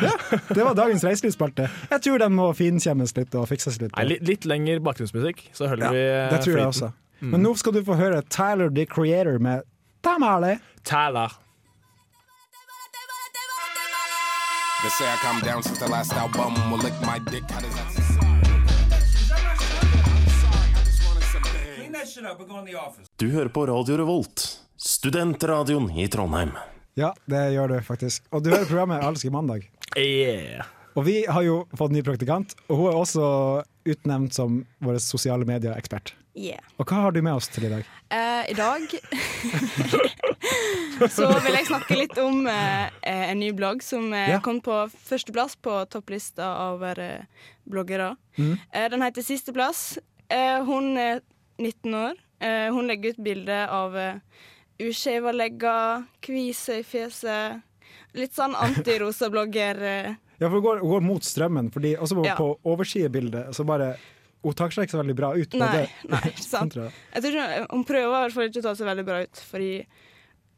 ja, 0.00 0.12
det 0.49 0.64
var 0.64 0.76
dagens 0.78 1.05
reiselivsspalte. 1.05 1.69
Jeg 1.93 2.05
tror 2.07 2.23
den 2.25 2.33
må 2.37 2.49
finkjemmes 2.57 3.12
litt 3.19 3.37
og 3.37 3.45
fikses 3.52 3.76
litt. 3.83 3.93
Nei, 3.97 4.16
litt, 4.25 4.49
lenger 4.49 4.81
bakgrunnsmusikk, 4.85 5.45
så 5.57 5.69
holder 5.71 5.88
Ja, 5.88 5.93
vi 5.93 6.05
eh, 6.09 6.31
det 6.33 6.40
tror 6.47 6.57
jeg 6.62 6.71
også. 6.73 6.90
også. 6.90 7.28
Men 7.33 7.45
nå 7.45 7.52
skal 7.61 7.76
du 7.76 7.83
få 7.85 7.97
høre 8.00 8.23
Tyler 8.33 8.73
the 8.73 8.87
Creator 8.88 9.38
med 9.43 9.69
Tamale. 10.07 10.59
Tæla. 10.83 11.31
They 14.83 14.91
say 14.91 15.05
I 15.05 15.17
calm 15.17 15.41
down 15.41 15.63
since 15.63 15.79
the 15.81 15.89
last 15.91 16.13
album. 16.13 16.71
Will 16.71 16.79
lick 16.79 16.95
my 17.01 17.19
dick. 17.33 17.43
How 17.51 17.61
does 17.61 17.75
that 17.75 17.93
sound? 17.93 18.07
Du 23.17 23.31
hører 23.31 23.49
på 23.49 23.67
Radio 23.67 23.97
Revolt, 23.97 24.61
studentradioen 24.77 25.91
i 25.91 26.09
Trondheim. 26.09 26.51
Ja, 26.95 27.15
det 27.25 27.51
gjør 27.53 27.69
du 27.69 27.81
faktisk. 27.83 28.25
Og 28.31 28.45
du 28.45 28.51
hører 28.51 28.65
programmet 28.65 29.05
Alske 29.05 29.31
mandag. 29.31 29.71
Yeah. 29.97 30.65
Og 30.95 31.05
vi 31.05 31.25
har 31.29 31.43
jo 31.43 31.65
fått 31.77 31.93
ny 31.93 32.05
praktikant, 32.07 32.55
og 32.69 32.79
hun 32.79 32.93
er 32.93 33.01
også 33.01 33.27
utnevnt 33.85 34.39
som 34.39 34.63
vår 34.79 35.01
sosiale 35.03 35.45
medier-ekspert. 35.49 36.15
Yeah. 36.37 36.61
Og 36.77 36.85
hva 36.85 37.07
har 37.07 37.17
du 37.17 37.23
med 37.25 37.33
oss 37.37 37.49
til 37.49 37.65
i 37.65 37.73
dag? 37.73 37.85
Uh, 38.13 38.45
I 38.49 38.55
dag 38.57 38.93
så 41.11 41.29
vil 41.45 41.57
jeg 41.59 41.67
snakke 41.69 41.97
litt 41.99 42.19
om 42.23 42.47
eh, 42.50 42.88
en 43.07 43.38
ny 43.41 43.50
blogg 43.57 43.83
som 43.85 44.09
eh, 44.15 44.31
Ja. 44.35 44.41
kom 44.45 44.61
på 44.65 44.76
førsteplass 45.09 45.57
på 45.62 45.79
topplista 45.93 46.49
over 46.73 46.99
eh, 47.03 47.47
bloggere. 47.69 48.15
Mm. 48.38 48.55
Eh, 48.73 48.88
den 48.93 49.03
heter 49.05 49.23
Sisteplass. 49.26 49.99
Eh, 50.29 50.59
hun 50.67 50.97
er 50.99 51.21
19 51.59 51.95
år. 51.95 52.15
Eh, 52.41 52.69
hun 52.75 52.87
legger 52.91 53.15
ut 53.17 53.23
bilde 53.25 53.61
av 53.73 53.97
eh, 53.97 54.19
uskeiva 54.83 55.33
legger, 55.33 56.05
kvise 56.25 56.81
i 56.83 56.85
fjeset. 56.85 57.62
Litt 58.17 58.35
sånn 58.37 58.55
antirosa 58.57 59.29
blogger. 59.33 59.81
Ja, 60.37 60.49
for 60.49 60.59
hun 60.59 60.65
går, 60.65 60.81
går 60.85 61.05
mot 61.05 61.25
strømmen, 61.25 61.71
fordi 61.73 61.95
også 61.97 62.17
på, 62.19 62.25
Ja. 62.29 62.35
på 62.37 62.50
oversidebildet 62.69 63.55
så 63.57 63.65
bare 63.69 63.95
Tar 64.55 64.71
seg 64.71 64.87
ikke 64.87 64.95
så 64.95 65.00
veldig 65.03 65.17
bra 65.19 65.33
ut. 65.35 65.55
Nei, 65.59 65.71
det. 65.75 65.87
nei, 66.12 66.33
sant. 66.53 66.76
Jeg 66.76 67.23
tror 67.25 67.33
ikke, 67.41 67.67
hun 67.73 67.85
prøver 67.88 68.07
i 68.07 68.21
hvert 68.26 68.37
fall 68.37 68.50
ikke 68.50 68.62
å 68.62 68.67
ta 68.69 68.75
seg 68.79 68.87
veldig 68.93 69.05
bra 69.09 69.23
ut, 69.26 69.43
fordi 69.50 69.71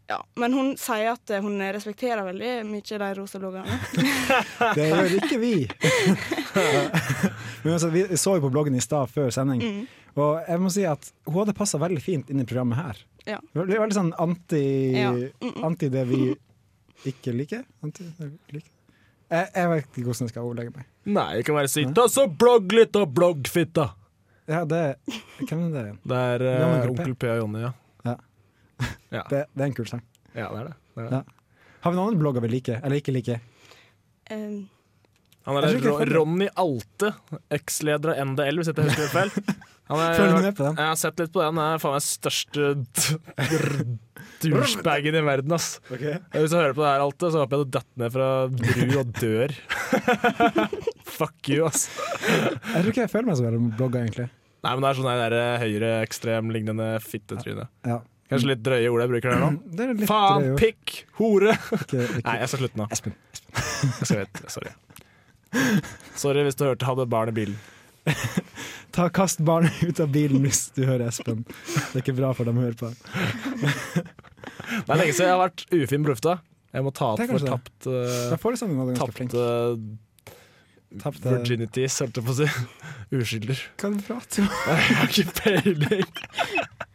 ja, 0.08 0.16
Men 0.40 0.54
hun 0.56 0.70
sier 0.80 1.10
at 1.12 1.30
eh, 1.36 1.42
hun 1.44 1.60
respekterer 1.60 2.24
veldig 2.24 2.52
mye 2.64 2.98
de 3.02 3.08
rosa 3.18 3.38
bloggerne. 3.42 3.74
Det 4.78 4.86
gjør 4.88 5.16
ikke 5.18 5.38
vi. 5.42 5.50
Men 7.64 7.74
altså, 7.74 7.90
vi 7.92 8.06
så 8.16 8.38
jo 8.38 8.44
på 8.46 8.50
bloggen 8.54 8.76
i 8.78 8.80
stad 8.80 9.10
før 9.12 9.28
sending, 9.34 9.60
Mm. 9.60 9.84
og 10.16 10.40
jeg 10.48 10.60
må 10.64 10.70
si 10.72 10.86
at 10.88 11.10
hun 11.26 11.36
hadde 11.42 11.54
passa 11.58 11.78
veldig 11.78 12.00
fint 12.02 12.30
inn 12.32 12.40
i 12.40 12.46
programmet 12.48 12.80
her. 12.80 13.02
Ja. 13.28 13.36
Veldig, 13.52 13.78
veldig 13.84 13.98
sånn 13.98 14.14
anti, 14.24 14.64
Ja. 14.96 15.12
Mm, 15.12 15.28
mm. 15.44 15.64
anti 15.68 15.90
det 15.92 16.06
vi 16.08 16.22
ikke 17.12 17.36
liker. 17.36 17.64
Anti 17.84 18.08
liker. 18.56 18.72
Jeg, 19.28 19.48
jeg 19.52 19.70
vet 19.70 19.88
ikke 19.92 20.06
hvordan 20.08 20.24
jeg 20.24 20.32
skal 20.32 20.46
ordlegge 20.48 20.72
meg. 20.72 20.86
Nei, 21.08 21.26
jeg 21.38 21.46
kan 21.48 21.56
bare 21.58 21.70
si 21.72 21.84
Ta 21.96 22.06
så 22.08 22.24
blogg 22.28 22.72
litt 22.72 22.96
og 22.96 23.10
bloggfitta! 23.16 23.90
Ja, 24.48 24.62
det 24.64 24.80
Hvem 25.42 25.66
er 25.66 25.72
det 25.74 25.82
igjen? 25.82 25.98
Det 26.08 26.20
er 26.32 26.44
eh, 26.48 26.62
Onkel 26.64 26.94
P. 26.94 27.02
Onkel 27.02 27.16
P 27.20 27.28
og 27.34 27.42
Jonny, 27.42 27.64
ja. 27.66 27.72
Ja. 28.08 28.14
ja. 29.18 29.26
Det, 29.28 29.42
det 29.52 29.64
er 29.64 29.66
en 29.66 29.76
kul 29.76 29.90
sang. 29.90 30.04
Ja, 30.32 30.48
det 30.48 30.62
er 30.62 30.70
det. 30.70 30.74
det, 30.94 31.02
er 31.02 31.10
det. 31.10 31.18
Ja. 31.18 31.68
Har 31.84 31.92
vi 31.92 31.98
noen 31.98 32.14
andre 32.14 32.22
blogger 32.22 32.44
vi 32.44 32.52
liker, 32.54 32.80
eller 32.80 33.02
ikke 33.02 33.14
liker? 33.14 33.44
Um, 34.32 34.62
Han 35.48 35.56
er 35.64 36.12
Ronny 36.12 36.46
Alte, 36.60 37.14
eksleder 37.56 38.12
av 38.12 38.18
NDL, 38.34 38.60
hvis 38.60 38.68
jeg 38.68 38.76
ikke 38.76 38.88
husker 38.90 39.06
helt 39.06 39.16
feil. 39.16 39.58
Han 39.88 40.00
er, 40.04 40.18
Følger 40.18 40.42
med 40.44 40.56
på 40.58 40.64
den? 40.66 40.74
Jeg 40.76 40.84
har 40.90 40.98
sett 41.00 41.20
litt 41.22 41.30
på 41.32 41.40
den. 41.40 41.56
Han 41.56 41.60
er 41.64 41.78
faen 41.80 41.94
meg 41.94 42.04
største 42.04 42.66
douchebagen 44.44 45.16
i 45.16 45.22
verden, 45.24 45.54
ass. 45.56 45.68
Hvis 45.88 46.02
jeg 46.04 46.52
hører 46.52 46.74
på 46.76 46.84
det 46.84 46.90
her, 46.90 47.04
Alte, 47.06 47.30
så 47.32 47.40
håper 47.40 47.56
jeg 47.56 47.64
du 47.64 47.72
detter 47.78 48.02
ned 48.02 48.12
fra 48.12 48.26
bru 48.52 48.98
og 49.00 49.14
dør. 49.16 49.54
Fuck 51.18 51.48
you, 51.54 51.64
ass. 51.70 51.86
Jeg 52.20 52.82
tror 52.82 52.90
ikke 52.92 53.06
jeg 53.06 53.12
føler 53.14 53.30
meg 53.30 53.40
som 53.40 53.48
en 53.48 53.70
blogger, 53.78 54.04
egentlig. 54.04 54.28
Nei, 54.66 54.74
men 54.74 54.84
det 54.84 54.90
er 54.90 55.00
sånn 55.00 55.08
der 55.08 55.34
der 55.38 55.64
høyreekstrem-lignende 55.64 56.90
fittetryne. 57.06 57.68
Ja. 57.88 58.02
Kanskje 58.28 58.50
litt 58.50 58.60
drøye 58.66 58.90
ord 58.92 59.06
jeg 59.06 59.12
bruker 59.14 59.32
der 59.32 59.40
nå. 59.40 60.04
Faen, 60.12 60.50
pikk, 60.60 60.98
hore! 61.16 61.56
Okay, 61.78 62.04
Nei, 62.26 62.36
jeg 62.42 62.52
skal 62.52 62.66
slutte 62.66 62.82
nå. 62.82 62.90
Espen. 62.92 63.16
Jeg 63.56 64.04
skal 64.10 64.20
vite. 64.26 64.52
Sorry. 64.52 64.74
Sorry 66.22 66.44
hvis 66.46 66.58
du 66.58 66.64
hørte 66.66 66.86
'hadde 66.88 67.06
barn 67.10 67.32
i 67.32 67.36
bilen'. 67.36 67.58
Ta 68.94 69.08
Kast 69.12 69.40
barnet 69.44 69.82
ut 69.88 70.00
av 70.00 70.10
bilen 70.12 70.42
hvis 70.44 70.70
du 70.76 70.84
hører 70.88 71.08
Espen. 71.08 71.44
Det 71.44 72.00
er 72.00 72.02
ikke 72.02 72.16
bra 72.18 72.32
for 72.36 72.48
dem 72.48 72.58
å 72.58 72.66
høre 72.66 72.78
på. 72.78 72.92
Det 73.62 74.88
er 74.88 75.00
lenge 75.00 75.14
siden 75.14 75.28
jeg 75.28 75.34
har 75.34 75.42
vært 75.44 75.64
ufin 75.72 76.04
på 76.04 76.12
lufta. 76.14 76.38
Jeg 76.72 76.84
må 76.84 76.92
ta 76.92 77.14
opp 77.14 77.22
for 77.22 77.44
tapt, 77.48 77.70
tapt 77.80 77.86
uh, 77.88 78.34
er 78.92 78.98
ganske 78.98 79.16
flink. 79.16 79.32
Tapte 79.32 81.00
Tapte- 81.04 81.32
virginities, 81.36 81.98
holdt 82.00 82.16
jeg 82.16 82.24
på 82.24 82.32
å 82.32 82.38
si. 82.38 82.48
Uskylder. 83.18 83.62
Hva 83.80 83.90
du 83.92 84.44
om? 84.44 84.48
Jeg 84.68 84.98
har 84.98 85.12
ikke 85.12 85.26
peiling. 85.42 86.86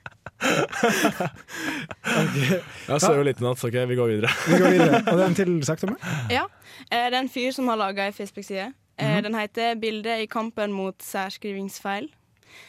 Jeg 2.88 3.02
sover 3.02 3.24
litt 3.28 3.40
i 3.42 3.46
natt, 3.46 3.60
så 3.62 3.70
ok, 3.70 3.78
vi 3.90 3.98
går 3.98 4.12
videre. 4.14 4.32
Vi 4.50 4.60
går 4.60 4.74
videre. 4.76 5.00
Og 5.08 5.18
det 5.18 5.24
er 5.24 5.28
en 5.30 5.38
til 5.38 5.54
saktommer? 5.68 5.98
ja. 6.34 6.46
Eh, 6.92 7.06
det 7.10 7.14
er 7.16 7.20
en 7.24 7.30
fyr 7.32 7.52
som 7.56 7.68
har 7.72 7.78
laga 7.80 8.08
ei 8.10 8.12
Facebook-side. 8.16 8.74
Eh, 8.98 9.16
Mhm. 9.16 9.24
Den 9.24 9.36
heter 9.36 9.76
'Bilde 9.76 10.22
i 10.22 10.26
kampen 10.26 10.72
mot 10.74 10.96
særskrivingsfeil'. 11.02 12.10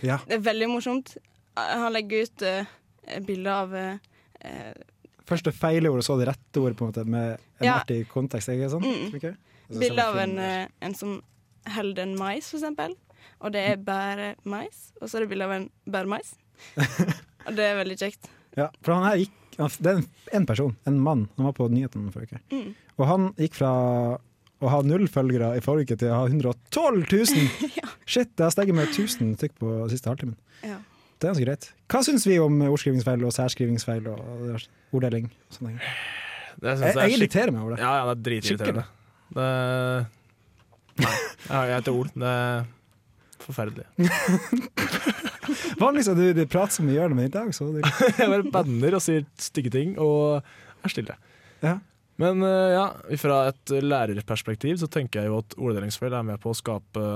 Ja. 0.02 0.18
Det 0.28 0.34
er 0.38 0.40
veldig 0.52 0.68
morsomt. 0.68 1.16
Eh, 1.56 1.62
Han 1.78 1.92
legger 1.92 2.22
ut 2.22 2.42
uh, 2.42 2.64
bilder 3.26 3.50
av 3.52 3.72
uh, 3.74 4.72
Første 5.26 5.52
feilord, 5.52 5.96
og 5.96 6.02
så 6.04 6.18
det 6.18 6.28
rette 6.28 6.60
ordet, 6.60 6.76
på 6.76 6.84
en 6.84 6.92
måte, 6.92 7.04
med 7.04 7.38
en 7.60 7.64
Ja. 7.66 7.78
artig 7.80 8.08
kontekst. 8.08 8.48
Ikke 8.48 8.70
sant? 8.70 8.84
Mm. 8.84 9.14
Okay. 9.16 9.32
Bilde 9.70 10.02
av 10.04 10.16
en, 10.18 10.38
eh, 10.38 10.66
en 10.82 10.94
som 10.94 11.22
holder 11.66 12.02
en 12.02 12.16
mais, 12.18 12.50
for 12.50 12.58
eksempel. 12.58 12.94
Og 13.40 13.52
det 13.52 13.60
er 13.70 13.76
bare 13.76 14.34
mais. 14.44 14.92
Og 15.00 15.08
så 15.08 15.16
er 15.16 15.20
det 15.20 15.28
bilde 15.30 15.44
av 15.44 15.50
en 15.52 15.70
bæremais. 15.90 16.34
Det 17.52 17.64
er 17.66 17.76
veldig 17.80 17.96
kjekt. 18.00 18.30
Ja, 18.56 18.68
for 18.86 18.94
han 18.96 19.04
her 19.08 19.16
gikk 19.24 19.32
Det 19.54 19.90
er 19.90 19.98
en, 20.00 20.06
en 20.40 20.46
person, 20.46 20.76
en 20.86 20.96
mann, 21.02 21.28
han 21.36 21.46
var 21.46 21.52
på 21.54 21.68
nyhetene 21.70 22.10
forrige 22.14 22.38
uke. 22.38 22.40
Mm. 22.54 22.70
Og 22.98 23.04
han 23.06 23.28
gikk 23.38 23.54
fra 23.60 23.70
å 24.64 24.70
ha 24.72 24.80
null 24.86 25.04
følgere 25.10 25.52
i 25.58 25.62
forrige 25.62 25.92
uke 25.92 26.00
til 26.00 26.10
å 26.10 26.22
ha 26.22 26.26
112 26.30 27.04
000! 27.10 27.70
Shit, 28.14 28.32
det 28.38 28.46
har 28.46 28.54
steget 28.54 28.74
med 28.74 28.88
1000 28.90 29.36
stykk 29.38 29.54
på 29.60 29.74
siste 29.92 30.10
halvtimen. 30.10 30.34
Ja. 30.64 30.80
Det 31.18 31.28
er 31.28 31.32
ganske 31.34 31.46
greit. 31.46 31.68
Hva 31.92 32.02
syns 32.06 32.26
vi 32.26 32.40
om 32.42 32.58
ordskrivingsfeil 32.66 33.22
og 33.26 33.32
særskrivingsfeil 33.36 34.08
og 34.10 34.66
orddeling? 34.94 35.30
og 35.30 35.58
sånne 35.58 35.74
ting? 35.74 35.80
Jeg, 36.64 36.78
jeg 36.80 36.94
skikk- 36.94 37.16
irriterer 37.18 37.54
meg 37.54 37.62
over 37.62 37.74
det. 37.76 37.82
Ja, 37.84 37.92
ja, 38.00 38.04
det 38.10 38.14
er 38.16 38.24
dritirriterende. 38.28 38.86
Det 39.34 39.48
Nei, 40.94 41.14
jeg 41.48 41.70
jeg 41.70 41.74
heter 41.80 41.96
Ol. 41.98 42.10
Det 42.14 42.28
er 42.30 42.66
forferdelig. 43.42 43.86
Vanligvis 45.82 46.10
er 46.12 46.18
du 46.18 46.24
det 46.36 46.46
pratsomme 46.52 46.92
i 46.92 46.98
hjørnet, 46.98 47.18
men 47.18 47.30
i 47.30 47.34
dag 47.34 47.50
så 47.56 47.70
det 47.74 47.84
Jeg 48.20 48.30
bare 48.30 48.52
banner 48.54 48.98
og 48.98 49.04
sier 49.04 49.26
stygge 49.40 49.72
ting 49.74 49.96
og 50.02 50.40
er 50.84 50.92
stille. 50.92 51.16
Ja. 51.64 51.78
Men 52.20 52.44
eh, 52.46 52.74
ja, 52.76 52.88
fra 53.18 53.40
et 53.50 53.74
lærerperspektiv 53.82 54.78
så 54.82 54.90
tenker 54.90 55.22
jeg 55.22 55.32
jo 55.32 55.40
at 55.42 55.56
orddelingsfeil 55.58 56.14
er 56.14 56.26
med 56.26 56.42
på 56.42 56.52
å 56.52 56.58
skape, 56.58 57.06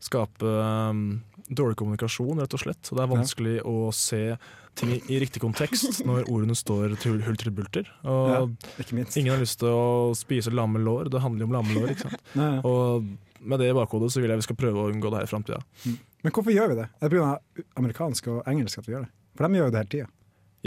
skape 0.00 0.54
um, 0.92 1.20
dårlig 1.50 1.76
kommunikasjon, 1.80 2.40
rett 2.40 2.56
og 2.56 2.62
slett. 2.62 2.82
Og 2.88 2.96
det 2.96 3.04
er 3.04 3.12
vanskelig 3.12 3.56
å 3.68 3.76
se 3.94 4.22
ting 4.78 4.94
i, 4.94 5.00
i 5.12 5.18
riktig 5.20 5.42
kontekst 5.42 6.02
når 6.06 6.28
ordene 6.30 6.56
står 6.56 6.94
til 7.02 7.18
hulter 7.26 7.50
bulter. 7.54 7.90
Og 8.08 8.30
ja, 8.32 8.94
ingen 9.18 9.34
har 9.34 9.42
lyst 9.42 9.60
til 9.60 9.74
å 9.74 10.14
spise 10.16 10.52
lammelår. 10.54 11.10
Det 11.12 11.22
handler 11.24 11.44
jo 11.44 11.50
om 11.50 11.58
lammelår, 11.58 11.92
ikke 11.94 12.08
sant. 12.08 12.30
Ja. 12.38 12.52
Og 12.64 13.10
med 13.40 13.60
det 13.62 13.70
i 13.70 13.76
bakhodet 13.76 14.10
så 14.12 14.20
vil 14.22 14.30
jeg 14.30 14.40
vi 14.42 14.46
skal 14.48 14.56
prøve 14.60 14.82
å 14.84 14.90
unngå 14.92 15.10
det 15.10 15.20
her 15.22 15.28
i 15.28 15.30
framtida. 15.30 15.60
Men 16.22 16.32
hvorfor 16.36 16.52
gjør 16.52 16.68
vi 16.72 16.78
det? 16.82 16.88
Er 17.00 17.08
det 17.08 17.18
pga. 17.18 17.64
amerikansk 17.80 18.28
og 18.28 18.42
engelsk 18.50 18.78
at 18.78 18.86
vi 18.88 18.92
gjør 18.94 19.06
det? 19.06 19.12
For 19.36 19.46
de 19.48 19.58
gjør 19.60 19.70
jo 19.70 19.74
det 19.74 19.80
hele 19.80 19.92
tida. 19.94 20.08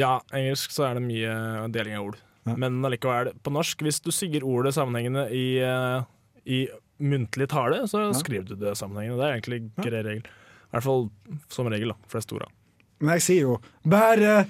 Ja, 0.02 0.14
engelsk 0.34 0.72
så 0.74 0.88
er 0.90 0.96
det 0.98 1.04
mye 1.06 1.34
deling 1.74 1.98
av 2.00 2.08
ord. 2.08 2.18
Ja. 2.48 2.56
Men 2.58 2.82
allikevel, 2.84 3.32
på 3.46 3.54
norsk, 3.54 3.84
hvis 3.86 4.02
du 4.04 4.10
sier 4.12 4.44
ordet 4.44 4.74
sammenhengende 4.76 5.28
i, 5.32 5.60
eh, 5.62 6.04
i 6.46 6.68
muntlig 7.00 7.48
tale, 7.50 7.84
så 7.88 8.08
Ja. 8.08 8.12
skriver 8.18 8.46
du 8.50 8.56
det 8.56 8.76
sammenhengende. 8.76 9.18
Det 9.22 9.28
er 9.28 9.38
egentlig 9.38 9.72
grei 9.78 10.02
regel. 10.04 10.24
I 10.26 10.72
hvert 10.74 10.84
fall 10.84 11.10
som 11.48 11.68
regel, 11.68 11.90
da. 11.90 11.96
Flest 12.10 12.34
ord. 12.34 12.48
Men 13.00 13.20
jeg 13.20 13.22
sier 13.22 13.42
jo 13.42 13.62
'bære 13.86 14.48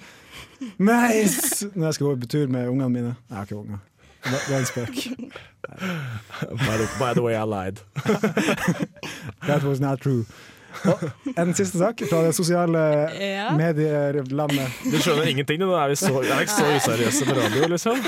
meis' 0.80 1.64
når 1.76 1.86
jeg 1.86 1.94
skal 1.94 2.08
gå 2.08 2.16
på 2.22 2.30
tur 2.30 2.48
med 2.48 2.70
ungene 2.70 2.90
mine. 2.90 3.16
Jeg 3.30 3.38
har 3.38 3.46
ikke 3.46 3.60
unger. 3.60 3.80
Det 4.24 4.56
er 4.56 4.60
en 4.60 4.66
spøk. 4.66 4.96
By 6.64 6.76
the, 6.80 6.88
by 7.00 7.14
the 7.14 7.22
way, 7.24 7.36
I 7.36 7.44
lied. 7.44 7.80
That 9.48 9.64
was 9.64 9.80
not 9.80 10.02
true. 10.02 10.26
Og 10.86 11.04
en 11.38 11.54
siste 11.54 11.78
sak 11.78 12.02
fra 12.10 12.22
det 12.26 12.34
sosiale 12.36 12.80
Ja. 13.20 13.52
medielandet. 13.58 14.72
Du 14.92 14.98
skjønner 14.98 15.28
ingenting, 15.30 15.60
du. 15.62 15.70
er 15.78 15.88
vi 15.92 15.96
så, 15.96 16.10
er 16.24 16.40
ikke 16.42 16.56
så 16.56 16.70
useriøse 16.76 17.26
på 17.30 17.36
radio, 17.38 17.68
liksom. 17.68 18.00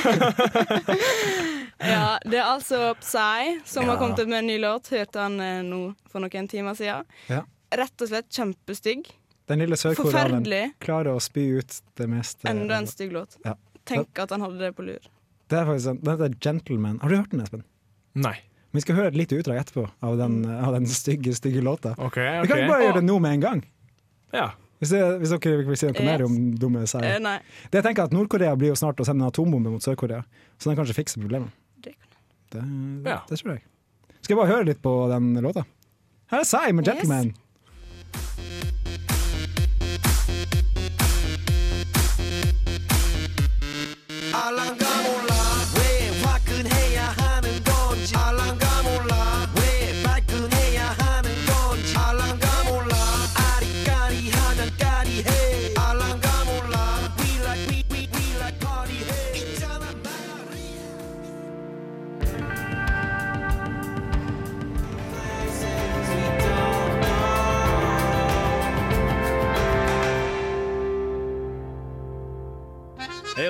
Ja, 1.86 2.18
det 2.24 2.40
er 2.40 2.48
altså 2.48 2.94
Psy 3.02 3.60
som 3.68 3.84
Ja. 3.84 3.90
har 3.92 3.98
kommet 4.00 4.20
ut 4.20 4.28
med 4.30 4.40
en 4.40 4.48
ny 4.48 4.58
låt. 4.60 4.88
Hørte 4.90 5.20
han 5.20 5.40
eh, 5.44 5.62
nå 5.64 5.94
for 6.10 6.24
noen 6.24 6.48
timer 6.48 6.74
siden. 6.74 7.04
Ja. 7.30 7.42
Rett 7.76 8.02
og 8.02 8.08
slett 8.10 8.30
kjempestygg. 8.32 9.10
Den 9.48 9.60
lille 9.62 9.78
sørkoreaneren 9.78 10.72
klarer 10.82 11.12
å 11.14 11.20
spy 11.22 11.60
ut 11.60 11.82
det 12.00 12.08
meste. 12.10 12.48
Enda 12.50 12.80
en 12.80 12.88
stygg 12.90 13.12
låt. 13.14 13.36
Ja. 13.46 13.54
Tenk 13.86 14.18
at 14.24 14.32
han 14.34 14.42
hadde 14.42 14.58
det 14.64 14.72
på 14.78 14.82
lur. 14.88 15.04
Det 15.50 15.58
er 15.60 15.68
faktisk 15.70 15.92
en, 15.92 16.02
det 16.02 16.14
heter 16.16 16.36
Gentleman. 16.42 17.00
Har 17.02 17.10
du 17.10 17.16
hørt 17.20 17.32
den, 17.32 17.42
Espen? 17.46 17.64
Nei. 18.18 18.36
Vi 18.76 18.82
skal 18.84 18.98
høre 18.98 19.12
et 19.14 19.18
lite 19.20 19.38
utdrag 19.40 19.62
etterpå 19.62 19.86
av 20.04 20.18
den, 20.20 20.42
av 20.50 20.74
den 20.76 20.88
stygge 20.90 21.36
stygge 21.38 21.62
låta. 21.64 21.94
Okay, 21.96 22.08
okay. 22.08 22.42
Vi 22.42 22.50
kan 22.50 22.62
ikke 22.64 22.72
bare 22.74 22.88
gjøre 22.88 22.98
det 23.00 23.06
nå 23.08 23.20
med 23.24 23.38
en 23.38 23.44
gang. 23.44 23.62
Ja. 24.36 24.50
Hvis, 24.82 24.92
det, 24.92 25.04
hvis 25.22 25.32
dere 25.32 25.62
vil 25.64 25.78
si 25.80 25.88
noe 25.88 26.08
mer 26.08 26.26
om 26.26 26.36
dumme 26.60 26.82
seier. 26.90 27.22
Uh, 27.24 27.62
det 27.72 27.80
jeg 27.80 27.88
tenker 27.88 28.10
at 28.10 28.16
Nord-Korea 28.16 28.58
blir 28.60 28.74
jo 28.74 28.80
snart 28.80 29.00
å 29.00 29.08
sende 29.08 29.24
en 29.24 29.32
atombombe 29.32 29.72
mot 29.72 29.86
Sør-Korea, 29.86 30.26
så 30.60 30.72
den 30.72 30.82
kanskje 30.82 30.98
fikser 30.98 31.24
problemet. 31.24 31.56
Det, 31.86 31.96
det, 32.52 32.66
ja. 33.08 33.22
det, 33.30 33.40
tror 33.40 33.56
jeg. 33.56 33.64
Skal 34.20 34.36
jeg 34.36 34.42
bare 34.42 34.52
høre 34.52 34.68
litt 34.74 34.84
på 34.84 34.98
den 35.14 35.32
låta? 35.46 35.64
Her 36.34 36.44
er 36.44 36.50
Sai 36.50 36.74
med 36.74 36.90
'Gentleman'. 36.90 37.32
Yes. 37.32 37.42
I 44.38 44.52
love 44.52 44.82
you 44.82 44.85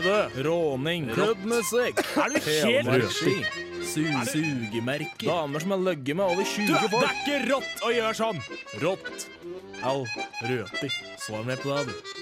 Hei. 0.05 0.43
Råning. 0.43 1.07
Er 1.09 1.15
du 1.15 2.35
helt 2.45 2.87
rødski? 2.87 3.31
Sugemerker. 3.81 5.25
Damer 5.25 5.59
som 5.63 5.71
har 5.73 5.79
løgget 5.81 6.17
med 6.19 6.25
over 6.25 6.45
20 6.45 6.75
folk. 6.91 6.91
Det 6.93 7.07
er 7.07 7.15
ikke 7.23 7.39
rått 7.49 7.81
å 7.81 7.89
gjøre 7.95 8.11
sånn! 8.19 8.43
Rått. 8.83 9.25
Au. 9.81 10.03
Røti. 10.45 10.91
Svar 11.23 11.41
med 11.49 11.57
på 11.63 11.73
det, 11.73 11.89
du. 11.89 12.13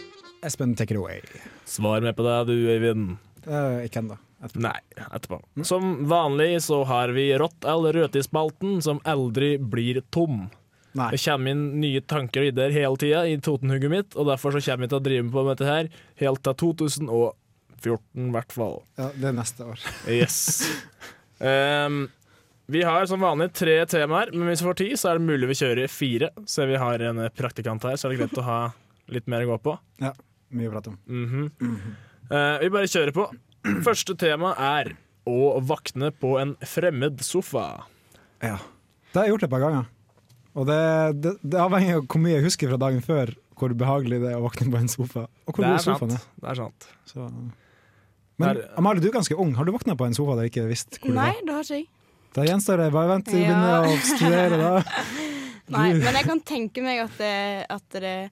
Espen, 0.47 0.77
take 0.79 0.95
it 0.95 1.01
away. 1.01 1.19
Svar 1.67 1.99
med 2.07 2.15
på 2.15 2.23
det, 2.23 2.37
du, 2.53 2.55
Øyvind. 2.71 3.17
Uh, 3.43 3.83
ikke 3.83 3.99
ennå. 4.05 4.19
Etterpå. 4.39 4.63
Nei, 4.63 5.03
etterpå. 5.03 5.43
Som 5.67 5.93
vanlig 6.07 6.63
så 6.63 6.85
har 6.87 7.11
vi 7.11 7.33
Rått 7.35 7.67
eller 7.67 7.99
røti-spalten, 7.99 8.79
som 8.85 9.03
aldri 9.03 9.57
blir 9.59 10.05
tom. 10.07 10.45
Nei. 10.95 11.11
Det 11.11 11.23
kommer 11.25 11.51
inn 11.51 11.69
nye 11.81 11.99
tanker 12.05 12.45
og 12.45 12.53
ideer 12.53 12.79
hele 12.79 12.99
tida 13.01 13.27
i 13.27 13.39
Totenhugget 13.43 13.91
mitt, 13.91 14.15
og 14.15 14.31
derfor 14.31 14.55
så 14.55 14.63
kommer 14.63 14.85
vi 14.85 14.93
til 14.93 15.01
å 15.01 15.07
drive 15.11 15.31
på 15.33 15.43
med 15.43 15.57
dette 15.57 15.67
her 15.67 15.95
helt 16.23 16.45
til 16.45 16.61
2014, 17.83 18.27
i 18.27 18.33
hvert 18.35 18.55
fall. 18.55 18.77
Ja, 18.99 19.09
det 19.15 19.29
er 19.31 19.37
neste 19.37 19.67
år. 19.67 19.85
Yes. 20.13 20.39
Um, 21.43 22.05
vi 22.71 22.83
har 22.87 23.05
som 23.09 23.19
vanlig 23.23 23.49
tre 23.57 23.75
temaer, 23.91 24.31
men 24.31 24.47
hvis 24.47 24.61
vi 24.63 24.67
får 24.69 24.79
tid, 24.79 24.93
så 24.99 25.11
er 25.11 25.19
det 25.19 25.27
mulig 25.27 25.49
vi 25.51 25.57
kjører 25.59 25.91
fire. 25.91 26.29
Så 26.47 26.67
vi 26.69 26.79
har 26.79 27.03
en 27.09 27.19
praktikant 27.35 27.83
her, 27.83 27.97
så 27.99 28.07
er 28.07 28.13
det 28.15 28.21
greit 28.23 28.39
å 28.39 28.45
ha 28.47 28.59
litt 29.11 29.27
mer 29.27 29.43
å 29.43 29.51
gå 29.51 29.57
på. 29.65 29.75
Ja, 30.03 30.13
mye 30.55 30.71
å 30.71 30.75
prate 30.77 30.93
om. 30.93 30.99
Mhm. 31.11 31.49
Eh, 32.31 32.55
vi 32.63 32.69
bare 32.71 32.87
kjører 32.87 33.11
på. 33.15 33.27
Første 33.83 34.15
tema 34.19 34.53
er 34.59 34.93
å 35.27 35.59
våkne 35.63 36.11
på 36.15 36.37
en 36.39 36.55
fremmed 36.67 37.19
sofa. 37.23 37.83
Ja. 38.43 38.57
Det 39.11 39.19
har 39.19 39.27
jeg 39.27 39.35
gjort 39.35 39.45
et 39.47 39.53
par 39.53 39.63
ganger. 39.63 39.89
Og 40.53 40.67
det, 40.69 40.79
det, 41.23 41.33
det 41.41 41.59
avhenger 41.61 41.99
av 41.99 42.07
hvor 42.07 42.21
mye 42.23 42.37
jeg 42.37 42.45
husker 42.47 42.71
fra 42.71 42.79
dagen 42.81 43.03
før, 43.05 43.31
hvor 43.57 43.73
behagelig 43.77 44.19
det 44.23 44.31
er 44.31 44.39
å 44.39 44.45
våkne 44.45 44.71
på 44.73 44.79
en 44.79 44.91
sofa. 44.91 45.25
Og 45.47 45.53
hvor 45.55 45.65
Det 45.65 45.71
god 45.73 45.85
sofaen 45.85 46.15
er. 46.15 46.25
Det 46.39 46.49
er 46.51 46.59
sant. 46.59 46.87
Så. 47.09 47.27
Men 48.39 48.55
Det 48.55 48.63
er- 48.65 48.77
Amalie, 48.77 49.01
du 49.01 49.07
er 49.07 49.11
ganske 49.19 49.35
ung. 49.37 49.53
Har 49.55 49.65
du 49.65 49.71
våkna 49.71 49.95
på 49.95 50.05
en 50.07 50.13
sofa 50.13 50.35
der 50.35 50.47
du 50.47 50.49
ikke 50.49 50.67
visste 50.69 50.99
hvor 50.99 51.13
Nei, 51.13 51.31
du 51.31 51.35
var? 51.35 51.45
det 51.45 51.53
har 51.53 51.63
ikke 51.63 51.77
jeg. 51.77 51.87
Da 52.33 52.41
gjenstår 52.47 52.77
det. 52.81 52.91
Bare 52.93 53.07
vent 53.11 53.25
til 53.25 53.33
du 53.33 53.39
Ja. 53.39 53.49
begynner 53.53 53.85
å 53.85 53.97
studere, 54.01 54.57
da. 54.57 54.83
Nei, 55.69 55.93
men 55.93 56.13
jeg 56.17 56.25
kan 56.25 56.39
tenke 56.41 56.81
meg 56.83 56.99
at 57.05 57.17
det, 57.17 57.65
at 57.69 57.89
det 58.01 58.31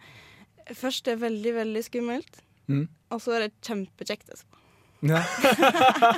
først 0.75 1.07
er 1.07 1.15
veldig, 1.21 1.53
veldig 1.55 1.83
skummelt, 1.85 2.41
Mm. 2.69 2.87
og 3.11 3.19
så 3.21 3.35
er 3.35 3.39
det 3.47 3.53
kjempekjekt. 3.61 4.29
Altså, 4.29 4.45
Ja. 5.03 5.17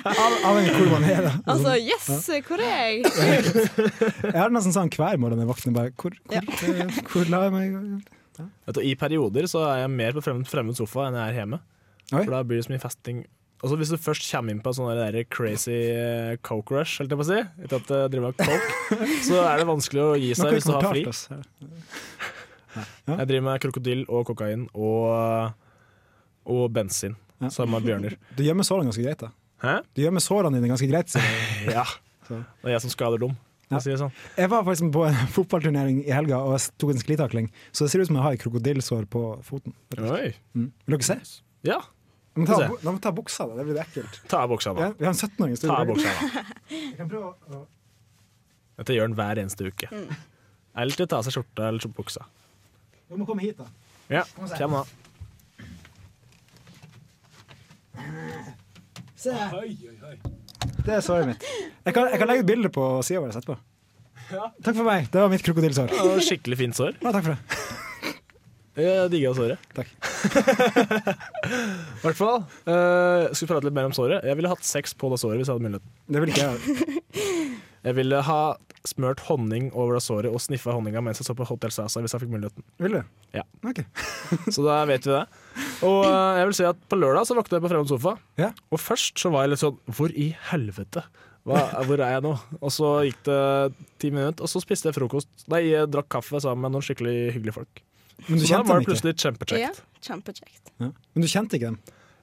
Av- 0.04 0.40
Avhengig 0.44 0.74
av 0.74 0.80
hvor 0.82 0.90
man 1.00 1.04
er, 1.08 1.22
da. 1.24 1.32
altså 1.48 1.76
yes, 1.80 2.28
hvor 2.48 2.60
er 2.60 2.74
jeg? 2.92 3.04
Jeg 3.06 4.36
har 4.36 4.50
nesten 4.52 4.74
sånn 4.76 4.90
hver 4.92 5.18
morgen 5.18 5.40
jeg 5.40 5.48
våkner 5.48 5.74
bare 5.74 5.92
Hvor, 5.96 6.12
hvor, 6.28 6.34
Ja. 6.36 6.42
eh, 6.84 7.02
hvor 7.08 7.30
la 7.32 7.44
jeg 7.46 7.54
meg 7.54 8.04
ja. 8.40 8.46
du, 8.74 8.82
I 8.82 8.96
perioder 8.96 9.44
så 9.48 9.64
er 9.70 9.78
jeg 9.86 9.90
mer 9.90 10.12
på 10.12 10.24
fremmed, 10.26 10.48
fremmed 10.52 10.76
sofa 10.76 11.08
enn 11.08 11.16
jeg 11.16 11.30
er 11.32 11.40
hjemme. 11.46 11.60
Oi. 12.12 12.24
For 12.26 12.32
da 12.32 12.44
blir 12.44 12.60
det 12.60 12.66
så 12.68 12.74
mye 12.76 12.82
festing. 12.84 13.26
Og 13.64 13.72
så 13.72 13.78
Hvis 13.80 13.94
du 13.94 13.98
først 13.98 14.26
kommer 14.28 14.52
inn 14.52 14.60
på 14.64 14.74
sånn 14.76 14.92
der 15.00 15.16
crazy 15.32 15.72
eh, 15.96 16.36
coke 16.44 16.76
rush, 16.76 17.00
holdt 17.00 17.14
jeg 17.14 17.20
på 17.22 17.24
å 17.24 17.30
si, 17.30 17.40
etter 17.64 17.80
at 17.80 17.92
jeg 17.96 18.12
driver 18.12 18.34
med 18.34 18.42
coke, 18.42 18.98
så 19.30 19.40
er 19.48 19.62
det 19.62 19.68
vanskelig 19.70 20.04
å 20.04 20.10
gi 20.20 20.32
seg 20.36 20.58
hvis 20.58 20.68
du 20.68 20.74
har 20.76 20.90
fri. 20.92 21.06
Jeg 22.74 23.28
driver 23.30 23.44
med 23.46 23.62
krokodille 23.62 24.04
og 24.10 24.24
kokain 24.26 24.64
og, 24.74 25.54
og 26.50 26.64
bensin, 26.74 27.14
sammen 27.54 27.76
med 27.76 27.86
bjørner. 27.86 28.16
Du 28.40 28.42
gjemmer 28.42 28.66
sårene 28.66 28.90
ganske 28.90 29.04
greit, 29.06 29.22
da. 29.22 29.30
Hæ? 29.62 29.76
Du 29.94 30.02
gjemmer 30.02 30.24
sårene 30.26 30.58
dine 30.58 30.72
ganske 30.72 30.88
greit. 30.90 31.14
Så. 31.14 31.22
Ja. 31.70 31.86
Det 32.26 32.40
er 32.66 32.74
jeg 32.74 32.84
som 32.88 32.94
skader 32.96 33.22
dem. 33.22 33.38
Ja. 33.70 33.80
si 33.84 33.94
sånn. 34.00 34.12
Jeg 34.40 34.50
var 34.50 34.66
faktisk 34.66 34.90
på 34.96 35.06
en 35.06 35.22
fotballturnering 35.36 36.02
i 36.04 36.12
helga 36.14 36.42
og 36.42 36.58
jeg 36.58 36.74
tok 36.82 36.96
en 36.96 37.04
sklitakling, 37.06 37.52
så 37.72 37.86
det 37.86 37.94
ser 37.94 38.04
ut 38.04 38.10
som 38.10 38.18
jeg 38.18 38.26
har 38.26 38.36
et 38.36 38.44
krokodillsår 38.44 39.06
på 39.14 39.24
foten. 39.46 39.78
Mm. 39.94 40.72
Vil 40.74 40.98
dere 40.98 41.08
se? 41.08 41.20
Ja, 41.70 41.80
Må 42.36 42.46
ta, 42.50 42.56
bu- 42.66 42.80
da 42.82 42.92
må 42.96 43.00
ta 43.04 43.12
buksa, 43.14 43.46
da. 43.46 43.56
Det 43.60 43.66
blir 43.68 43.78
ekkelt. 43.84 44.16
ta 44.32 44.40
av 44.42 44.50
buksa, 44.50 44.72
Ja, 44.74 44.88
da. 44.90 44.96
vi 44.98 45.06
har 45.06 45.14
en 45.14 45.20
17-åring 45.20 45.54
i 45.54 45.58
studio. 45.60 45.76
Ta 45.76 45.82
av 45.82 45.88
buksa, 45.92 46.10
da. 46.10 46.44
Jeg 46.74 46.98
kan 46.98 47.10
prøve 47.12 47.34
å 47.60 47.66
Dette 48.80 48.96
gjør 48.96 49.06
han 49.06 49.14
hver 49.20 49.38
eneste 49.44 49.68
uke. 49.70 49.90
Eller 50.74 50.96
til 50.98 51.06
å 51.06 51.10
ta 51.12 51.20
av 51.22 51.28
seg 51.28 51.36
skjorta 51.36 51.68
eller 51.70 51.94
buksa. 51.94 52.26
Du 53.12 53.18
må 53.22 53.28
komme 53.30 53.44
hit, 53.46 53.58
da. 53.62 53.68
Ja, 54.10 54.24
Kom 54.34 54.50
da. 54.50 54.56
se. 54.58 54.94
Se. 59.16 59.32
Det 60.84 60.94
er 60.98 61.04
såret 61.06 61.28
mitt. 61.30 61.46
Jeg 61.86 61.94
kan, 61.96 62.10
jeg 62.12 62.20
kan 62.20 62.28
legge 62.28 62.44
ut 62.44 62.50
bilde 62.50 62.70
på 62.74 62.88
sida 63.06 63.22
vår 63.24 63.32
etterpå. 63.38 63.56
Takk 64.34 64.76
for 64.76 64.88
meg. 64.88 65.06
Det 65.14 65.22
var 65.22 65.30
mitt 65.32 65.44
krokodillsår. 65.46 65.94
Skikkelig 66.26 66.58
fint 66.60 66.76
sår. 66.78 66.98
Ja, 67.04 67.12
takk 67.14 67.28
for 67.28 67.36
det. 67.36 67.60
Jeg 68.74 69.10
digga 69.14 69.34
såret. 69.38 69.66
Takk. 69.78 69.90
I 71.46 72.04
hvert 72.04 72.18
fall. 72.18 72.40
Uh, 72.66 73.30
skal 73.36 73.46
vi 73.46 73.50
prate 73.52 73.68
litt 73.68 73.76
mer 73.78 73.90
om 73.90 73.94
såret? 73.96 74.24
Jeg 74.26 74.40
ville 74.40 74.50
hatt 74.50 74.66
sex 74.66 74.96
på 74.98 75.12
det 75.14 75.20
såret 75.22 75.38
hvis 75.42 75.50
jeg 75.52 75.58
hadde 75.58 75.68
muligheten. 75.68 75.94
Det 76.10 76.24
vil 76.24 76.34
ikke 76.34 76.48
jeg. 76.48 76.58
Jeg 77.84 77.98
ville 77.98 78.16
ha 78.24 78.38
smørt 78.88 79.20
honning 79.28 79.66
over 79.76 79.98
det 79.98 80.04
såret 80.06 80.32
og 80.32 80.40
sniffa 80.40 80.72
honninga 80.72 81.02
mens 81.04 81.20
jeg 81.20 81.26
så 81.28 81.34
på 81.36 81.44
Hotel 81.50 81.72
Sasa 81.76 82.00
hvis 82.00 82.14
jeg 82.16 82.22
fikk 82.24 82.32
muligheten. 82.32 82.64
Vil 82.80 82.94
du? 82.96 83.02
Ja. 83.36 83.44
Ok. 83.68 83.82
Så 84.56 84.64
da 84.64 84.78
vet 84.88 85.04
vi 85.04 85.12
det. 85.12 85.26
Og 85.84 85.98
uh, 86.08 86.38
jeg 86.40 86.48
vil 86.48 86.56
si 86.62 86.64
at 86.70 86.80
på 86.88 86.96
lørdag 86.96 87.28
så 87.28 87.36
våkna 87.36 87.60
jeg 87.60 87.66
på 87.66 87.72
fremmed 87.74 87.92
sofa, 87.92 88.14
Ja. 88.40 88.54
og 88.72 88.80
først 88.80 89.20
så 89.20 89.34
var 89.36 89.44
jeg 89.44 89.52
litt 89.58 89.64
sånn 89.66 89.76
Hvor 90.00 90.16
i 90.16 90.30
helvete? 90.48 91.04
Hva, 91.44 91.60
hvor 91.84 92.00
er 92.08 92.16
jeg 92.16 92.24
nå? 92.24 92.32
Og 92.64 92.72
så 92.72 92.94
gikk 93.10 93.20
det 93.28 93.42
ti 94.00 94.14
minutter, 94.16 94.48
og 94.48 94.52
så 94.54 94.64
spiste 94.64 94.88
jeg 94.88 94.96
frokost. 94.96 95.28
Nei, 95.52 95.66
jeg 95.74 95.92
drakk 95.92 96.08
kaffe 96.16 96.40
sammen 96.40 96.64
med 96.64 96.78
noen 96.78 96.88
skikkelig 96.88 97.18
hyggelige 97.36 97.58
folk. 97.60 97.84
Men 98.28 98.40
du 98.40 98.46
Så 98.46 98.54
da 98.54 98.64
var 98.64 98.80
det 98.80 98.88
plutselig 98.88 99.16
kjempekjekt. 99.20 99.62
Ja, 99.62 100.00
kjempekjekt. 100.08 100.72
Ja. 100.80 100.90
Men 100.92 101.26
du 101.26 101.28
kjente 101.28 101.58
ikke 101.60 101.72
dem? 101.74 101.80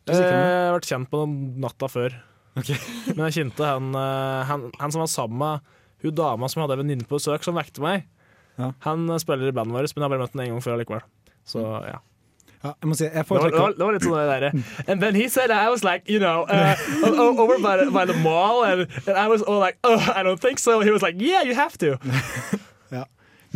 Du 0.09 0.13
Eh, 0.15 0.19
Jeg 0.19 0.69
har 0.71 0.75
vært 0.79 0.89
kjent 0.89 1.11
på 1.13 1.21
dem 1.23 1.35
natta 1.61 1.89
før. 1.93 2.15
Men 3.17 3.25
jeg 3.29 3.37
kjente 3.37 3.67
han, 3.67 3.91
eh, 3.95 4.45
han, 4.49 4.71
han 4.81 4.93
som 4.95 5.05
var 5.05 5.11
sammen 5.13 5.39
med 5.39 5.61
hun 6.03 6.15
dama 6.17 6.49
som 6.49 6.63
hadde 6.65 6.79
en 6.79 6.83
venninne 6.83 7.05
på 7.07 7.19
besøk, 7.19 7.45
som 7.45 7.55
vekte 7.59 7.83
meg. 7.85 8.07
Ja. 8.59 8.73
Han 8.87 9.05
eh, 9.11 9.21
spiller 9.23 9.53
i 9.53 9.57
bandet 9.57 9.77
vårt, 9.77 9.93
men 9.95 10.03
jeg 10.03 10.07
har 10.09 10.15
bare 10.15 10.25
møtt 10.25 10.33
ham 10.35 10.41
en 10.47 10.55
gang 10.55 10.65
før 10.65 10.81
likevel. 10.81 11.05
Så 11.47 11.61
ja. 11.87 11.99
Ja, 12.61 12.75
jeg 12.83 12.89
må 12.91 12.97
si, 12.99 13.05
jeg 13.07 13.25
Det 13.25 13.31
var, 13.31 13.49
det, 13.49 13.57
var, 13.61 13.73
det 13.73 13.85
var 13.87 13.95
litt 13.97 14.03
sånn 14.05 14.17
det 14.19 14.25
derre 14.29 14.51
And 14.93 15.01
then 15.01 15.15
he 15.17 15.29
said 15.33 15.51
I 15.51 15.71
was 15.73 15.83
like, 15.83 16.05
you 16.11 16.19
know, 16.21 16.43
uh, 16.45 16.77
over 17.41 17.57
by 17.59 17.79
the, 17.81 17.87
by 17.91 18.05
the 18.05 18.13
mall, 18.21 18.65
and, 18.65 18.87
and 19.07 19.17
I 19.17 19.29
was 19.29 19.41
all 19.41 19.59
like, 19.59 19.79
oh, 19.83 19.97
I 20.15 20.23
don't 20.23 20.41
think 20.41 20.59
so. 20.59 20.81
He 20.81 20.91
was 20.91 21.01
like, 21.01 21.17
yeah, 21.19 21.41
you 21.43 21.55
have 21.55 21.79
to. 21.79 21.97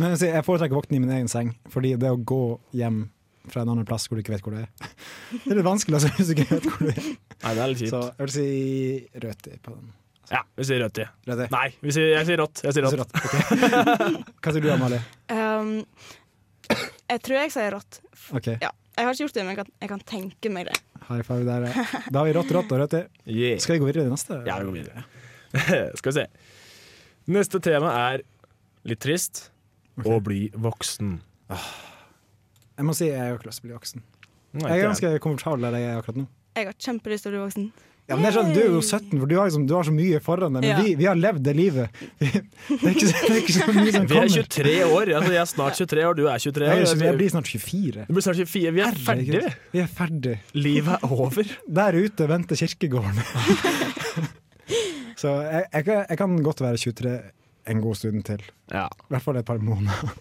Men 0.01 0.15
jeg, 0.19 0.43
foretrekker 0.45 0.75
å 0.75 0.81
våkne 0.81 0.97
i 0.97 1.03
min 1.03 1.13
egen 1.17 1.29
seng, 1.31 1.53
fordi 1.71 1.93
det 1.99 2.11
å 2.11 2.17
gå 2.19 2.41
hjem 2.75 3.05
fra 3.51 3.61
en 3.61 3.71
annen 3.75 3.85
plass 3.87 4.07
hvor 4.09 4.17
du 4.17 4.23
ikke 4.23 4.33
vet 4.33 4.41
hvor 4.41 4.55
du 4.55 4.63
er 4.63 4.71
Det 5.43 5.51
er 5.53 5.59
litt 5.59 5.67
vanskelig 5.67 5.99
altså, 5.99 6.09
hvis 6.17 6.31
du 6.31 6.33
ikke 6.33 6.47
vet 6.55 6.65
hvor 6.71 6.81
du 6.81 6.89
er. 6.89 7.11
Nei, 7.43 7.51
det 7.51 7.61
er 7.61 7.71
litt 7.71 7.83
Så 7.91 8.01
jeg 8.07 8.25
vil 8.25 8.33
si 8.35 8.47
røti 9.25 9.59
på 9.61 9.75
den. 9.75 9.93
Ja, 10.31 10.41
vi 10.57 10.65
sier 10.65 10.81
rødt 10.81 11.01
i. 11.03 11.05
Nei, 11.53 11.67
vi 11.83 11.93
sier, 11.93 12.07
jeg 12.15 12.27
sier 12.29 12.39
rått. 12.41 12.63
Jeg 12.65 12.73
sier 12.73 12.87
rått. 12.97 13.13
Okay. 13.13 13.43
Hva 14.41 14.53
sier 14.55 14.63
du, 14.63 14.71
Amalie? 14.73 15.01
Um, 15.29 15.75
jeg 17.11 17.21
tror 17.27 17.37
jeg 17.37 17.53
sier 17.53 17.75
rått. 17.75 17.99
Okay. 18.33 18.57
Ja. 18.63 18.71
Jeg 18.95 19.05
har 19.05 19.13
ikke 19.13 19.25
gjort 19.25 19.35
det, 19.35 19.43
men 19.43 19.51
jeg 19.51 19.59
kan, 19.59 19.71
jeg 19.83 19.91
kan 19.91 20.03
tenke 20.07 20.51
meg 20.55 20.69
det. 20.69 20.77
high 21.09 21.21
five 21.27 21.43
der. 21.45 21.67
ja. 21.67 21.85
Da 22.07 22.21
har 22.21 22.29
vi 22.29 22.35
rått, 22.37 22.53
rått 22.57 22.71
og 22.71 22.81
røti. 22.81 23.01
Yeah. 23.27 23.59
Skal 23.61 23.75
vi 23.75 23.83
gå 23.83 23.89
videre 23.91 24.07
til 24.07 24.15
neste? 24.15 24.39
Ja, 24.47 24.57
vi 24.61 24.69
går 24.69 24.77
videre. 24.79 25.03
Skal 25.99 26.09
vi 26.09 26.15
se. 26.15 26.25
Neste 27.35 27.61
tema 27.63 27.91
er 28.07 28.23
litt 28.87 29.03
trist. 29.03 29.49
Å 30.03 30.19
bli 30.23 30.49
voksen. 30.51 31.15
Jeg 32.75 32.83
må 32.83 32.93
si 32.97 33.07
jeg 33.07 33.17
har 33.21 33.37
ikke 33.37 33.47
lyst 33.47 33.61
til 33.61 33.67
å 33.67 33.71
bli 33.71 33.77
voksen. 33.79 34.01
Nei, 34.55 34.69
Jeg 34.71 34.79
er 34.83 34.87
ganske 34.89 35.11
komfortabel 35.23 35.61
der 35.69 35.77
jeg 35.79 35.91
er 35.93 35.99
akkurat 36.01 36.17
nå. 36.23 36.27
Jeg 36.55 36.65
har 36.69 36.75
kjempelyst 36.79 37.23
til 37.23 37.31
å 37.31 37.35
bli 37.35 37.43
voksen. 37.45 37.67
Ja, 38.05 38.13
men 38.15 38.21
det 38.21 38.29
er 38.29 38.35
sånn, 38.35 38.51
Du 38.53 38.59
er 38.61 38.67
jo 38.69 38.81
17, 38.85 39.17
for 39.17 39.25
du 39.25 39.33
har, 39.39 39.47
liksom, 39.49 39.63
du 39.65 39.73
har 39.73 39.83
så 39.87 39.91
mye 39.95 40.19
foran 40.21 40.53
deg. 40.53 40.61
Men 40.61 40.69
Ja. 40.69 40.81
vi, 40.83 40.91
vi 40.99 41.05
har 41.09 41.15
levd 41.17 41.41
det 41.47 41.55
livet. 41.57 41.89
Det 42.21 42.27
er 42.29 42.91
ikke, 42.91 43.07
det 43.07 43.31
er 43.31 43.39
ikke 43.39 43.55
så 43.55 43.65
mye 43.73 43.91
som 43.95 44.05
Vi 44.11 44.17
er 44.19 44.27
23 44.29 44.75
år. 44.85 45.09
Altså, 45.17 45.31
jeg 45.33 45.41
er 45.41 45.49
snart 45.49 45.79
23 45.79 46.03
år, 46.05 46.13
du 46.19 46.27
er 46.29 46.37
23 46.37 46.67
Jeg, 46.67 46.75
år. 46.75 46.85
er, 46.93 47.05
jeg 47.07 47.17
blir 47.17 47.31
snart 47.33 47.49
24. 47.49 48.05
Du 48.05 48.13
blir 48.13 48.25
snart 48.27 48.37
24. 48.43 48.73
Vi 48.77 48.83
er 48.85 48.99
ferdige. 49.07 49.53
Vi 49.73 49.79
er 49.81 49.87
ferdig. 49.87 50.35
Livet 50.53 50.99
er 51.01 51.15
over. 51.17 51.49
Der 51.79 51.97
ute 51.97 52.27
venter 52.29 52.55
kirkegården. 52.61 53.17
så 55.17 55.33
jeg, 55.49 55.65
jeg, 55.73 55.85
kan- 55.89 56.05
jeg 56.09 56.17
kan 56.21 56.37
godt 56.43 56.61
være 56.61 56.77
23 56.77 57.15
en 57.67 57.81
god 57.81 57.95
stund 57.99 58.23
til. 58.27 58.41
Ja. 58.71 58.85
I 58.87 59.13
hvert 59.13 59.21
fall 59.25 59.37
et 59.41 59.45
par 59.47 59.57
måneder. 59.63 60.13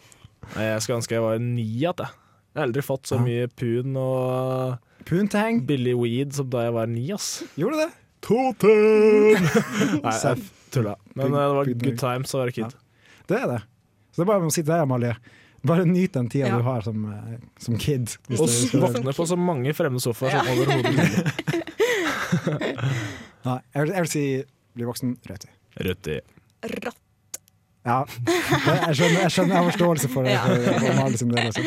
Jeg 0.57 0.83
skulle 0.85 0.98
ønske 1.00 1.16
jeg 1.16 1.22
var 1.24 1.38
ni 1.40 1.62
igjen. 1.64 1.94
jeg. 1.98 2.09
Jeg 2.54 2.61
har 2.61 2.66
aldri 2.68 2.83
fått 2.87 3.07
så 3.11 3.16
Ja. 3.18 3.22
mye 3.24 3.46
pun 3.48 3.96
og 3.96 4.78
Poontang. 5.09 5.62
billig 5.66 5.94
weed 5.98 6.33
som 6.37 6.48
da 6.50 6.64
jeg 6.66 6.72
var 6.76 6.87
ni. 6.87 7.11
ass. 7.12 7.42
Gjorde 7.57 7.76
du 7.76 7.80
det? 7.85 7.92
Totem! 8.24 9.48
Nei, 10.04 10.12
jeg 10.16 10.42
tulla. 10.72 10.94
Men 11.14 11.26
eh, 11.26 11.33
det 11.33 11.54
var 11.59 11.64
good 11.85 11.98
times 12.00 12.33
å 12.35 12.38
være 12.44 12.52
kid. 12.57 12.76
Det 13.28 13.37
er 13.40 13.46
det. 13.50 13.59
Så 14.12 14.22
det 14.22 14.24
er 14.24 14.30
bare 14.33 14.46
å 14.46 14.52
sitte 14.54 14.70
der, 14.72 14.83
Amalie. 14.87 15.16
Bare 15.64 15.85
nyt 15.88 16.12
den 16.12 16.28
tida 16.28 16.46
Ja. 16.48 16.57
du 16.59 16.62
har 16.64 16.80
som, 16.85 17.04
eh, 17.11 17.37
som 17.59 17.76
kid. 17.80 18.16
hvis 18.28 18.40
Og 18.40 18.48
våkne 18.85 19.12
på 19.16 19.26
så 19.28 19.37
mange 19.37 19.72
fremmede 19.76 20.00
sofaer 20.04 20.30
som 20.38 20.46
overhodet 20.52 20.85
mulig. 20.94 21.09
Nei, 23.44 23.59
jeg, 23.74 23.80
vil, 23.83 23.92
jeg 23.92 24.00
vil 24.04 24.11
si 24.12 24.24
bli 24.74 24.85
voksen 24.88 25.16
rødt. 25.28 25.46
Rødt 25.85 26.09
i. 26.14 26.20
Rått. 26.74 27.00
Ja, 27.85 27.99
jeg, 28.88 28.97
skjønner, 28.97 29.18
jeg 29.27 29.33
skjønner, 29.35 29.55
jeg 29.55 29.59
har 29.61 29.70
forståelse 29.70 30.09
for 30.09 30.25
det. 30.25 30.33
Ja. 30.33 30.44
For, 30.49 30.79
for 30.81 30.90
Amalie 30.94 31.20
sin 31.20 31.33
del 31.35 31.51
også. 31.51 31.64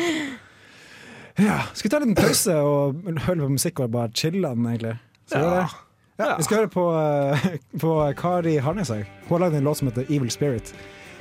Ja, 1.38 1.58
skal 1.70 1.86
vi 1.86 1.90
ta 1.92 2.00
en 2.00 2.08
liten 2.08 2.18
pause 2.18 2.56
og 2.58 3.04
høre 3.28 3.44
på 3.44 3.50
musikk 3.54 3.84
og 3.84 3.92
bare 3.94 4.10
chille 4.18 4.42
den, 4.48 4.66
egentlig? 4.66 4.96
Skal 5.30 5.46
det? 5.52 5.66
Ja, 6.18 6.32
vi 6.34 6.42
skal 6.48 6.64
høre 6.64 6.70
på, 6.72 6.84
eh, 6.98 7.44
på 7.78 7.92
Kari 8.18 8.56
Harneshaug. 8.58 9.04
Hun 9.28 9.36
har 9.36 9.44
lagd 9.44 9.60
en 9.60 9.68
låt 9.70 9.78
som 9.78 9.90
heter 9.92 10.08
Evil 10.10 10.30
Spirit. 10.34 10.74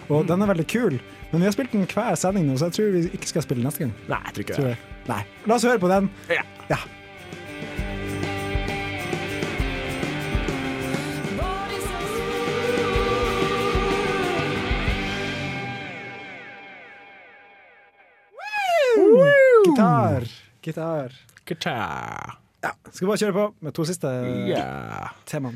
Og 0.10 0.26
den 0.26 0.42
er 0.42 0.50
veldig 0.50 0.66
kul, 0.72 0.98
men 1.32 1.42
vi 1.42 1.46
har 1.46 1.54
spilt 1.54 1.76
den 1.76 1.86
hver 1.92 2.16
sending 2.18 2.48
nå, 2.48 2.56
så 2.58 2.72
jeg 2.72 2.78
tror 2.80 2.94
vi 2.96 3.02
ikke 3.14 3.30
skal 3.30 3.44
spille 3.46 3.62
den 3.62 3.68
neste 3.70 3.84
gang. 3.84 3.94
Nei, 4.08 4.22
jeg 4.26 4.34
tror 4.34 4.46
ikke 4.46 4.58
Tror 4.58 4.70
jeg. 4.72 4.78
Nei. 5.08 5.20
La 5.46 5.58
oss 5.60 5.68
høre 5.68 5.82
på 5.84 5.92
den. 5.92 6.10
Ja. 6.34 6.42
Ja. 6.72 6.80
Gitar. 20.67 21.15
Gitar. 21.47 22.36
Ja, 22.62 22.73
skal 22.91 23.06
vi 23.06 23.10
bare 23.13 23.21
kjøre 23.21 23.36
på 23.38 23.47
med 23.63 23.75
to 23.77 23.86
siste 23.88 24.12
yeah. 24.49 25.13
temaene. 25.30 25.56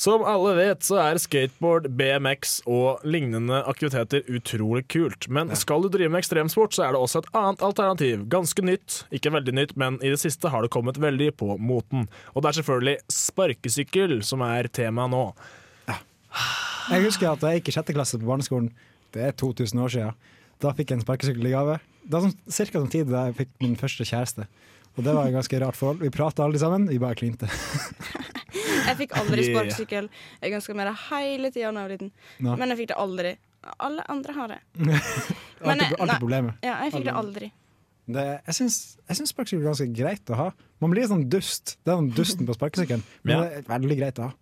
Som 0.00 0.22
alle 0.24 0.54
vet, 0.56 0.80
så 0.80 0.96
er 1.02 1.18
skateboard, 1.20 1.90
BMX 1.92 2.62
og 2.64 3.02
lignende 3.04 3.58
aktiviteter 3.68 4.24
utrolig 4.32 4.86
kult. 4.88 5.26
Men 5.28 5.52
skal 5.60 5.84
du 5.84 5.90
drive 5.92 6.08
med 6.08 6.22
ekstremsport, 6.22 6.72
så 6.72 6.86
er 6.86 6.96
det 6.96 7.02
også 7.04 7.20
et 7.20 7.28
annet 7.36 7.64
alternativ. 7.66 8.22
Ganske 8.32 8.64
nytt. 8.64 9.02
Ikke 9.12 9.34
veldig 9.34 9.54
nytt, 9.58 9.74
men 9.76 9.98
i 10.00 10.08
det 10.08 10.22
siste 10.22 10.48
har 10.48 10.64
det 10.64 10.72
kommet 10.72 10.96
veldig 11.04 11.34
på 11.36 11.58
moten. 11.60 12.08
Og 12.32 12.40
det 12.40 12.48
er 12.48 12.58
selvfølgelig 12.62 12.96
sparkesykkel 13.12 14.16
som 14.24 14.40
er 14.48 14.70
temaet 14.72 15.12
nå. 15.12 15.26
Jeg 16.90 17.04
husker 17.04 17.34
at 17.34 17.44
jeg 17.44 17.60
gikk 17.60 17.68
i 17.68 17.76
sjette 17.76 17.94
klasse 18.00 18.18
på 18.18 18.30
barneskolen, 18.32 18.72
det 19.12 19.28
er 19.28 19.36
2000 19.36 19.84
år 19.84 19.92
siden, 19.98 20.16
da 20.60 20.72
fikk 20.76 20.92
jeg 20.92 21.00
en 21.00 21.04
sparkesykkel 21.04 21.48
i 21.48 21.54
gave. 21.54 21.78
Det 22.04 22.12
var 22.16 22.26
sånn, 22.26 22.36
ca. 22.46 22.66
samtidig 22.74 23.10
da 23.12 23.26
jeg 23.28 23.38
fikk 23.38 23.52
min 23.62 23.76
første 23.80 24.06
kjæreste. 24.08 24.46
Og 24.98 25.04
det 25.06 25.14
var 25.14 25.28
et 25.28 25.36
ganske 25.36 25.60
rart 25.62 25.78
forhold. 25.78 26.00
Vi 26.02 26.10
prata 26.12 26.44
alle 26.44 26.58
sammen, 26.60 26.88
vi 26.90 26.98
bare 27.00 27.18
klinte. 27.18 27.48
Jeg 28.50 28.96
fikk 28.98 29.12
aldri 29.20 29.44
sparkesykkel. 29.46 30.08
Jeg 30.42 30.54
ønska 30.56 30.74
meg 30.74 30.88
det 30.88 30.94
hele 31.06 31.50
tida 31.54 31.70
da 31.70 31.82
jeg 31.82 31.86
var 31.86 31.92
liten, 31.92 32.08
Nå. 32.42 32.54
men 32.58 32.72
jeg 32.72 32.80
fikk 32.80 32.88
det 32.90 32.96
aldri. 32.98 33.32
Alle 33.86 34.04
andre 34.10 34.34
har 34.34 34.52
det. 34.54 34.58
Men, 35.60 35.82
eh, 35.84 35.92
alltid 36.00 36.22
problemet. 36.22 36.56
Ja, 36.64 36.78
jeg 36.86 36.94
fikk 36.96 37.04
det 37.06 37.14
aldri. 37.20 37.50
Det, 38.10 38.24
jeg 38.48 38.56
syns, 38.56 38.78
sparkesykkel 39.30 39.60
er 39.60 39.68
ganske 39.68 39.86
greit 39.94 40.32
å 40.32 40.38
ha. 40.38 40.46
Man 40.82 40.94
blir 40.94 41.06
sånn 41.06 41.26
dust. 41.30 41.76
Det 41.84 41.92
er 41.92 42.00
sånn 42.00 42.08
dusten 42.16 42.48
på 42.48 42.56
sparkesykkelen, 42.56 43.04
men 43.22 43.34
Ja. 43.36 43.42
det 43.44 43.60
er 43.60 43.66
veldig 43.68 43.98
greit 44.00 44.18
å 44.18 44.30
ha. 44.30 44.32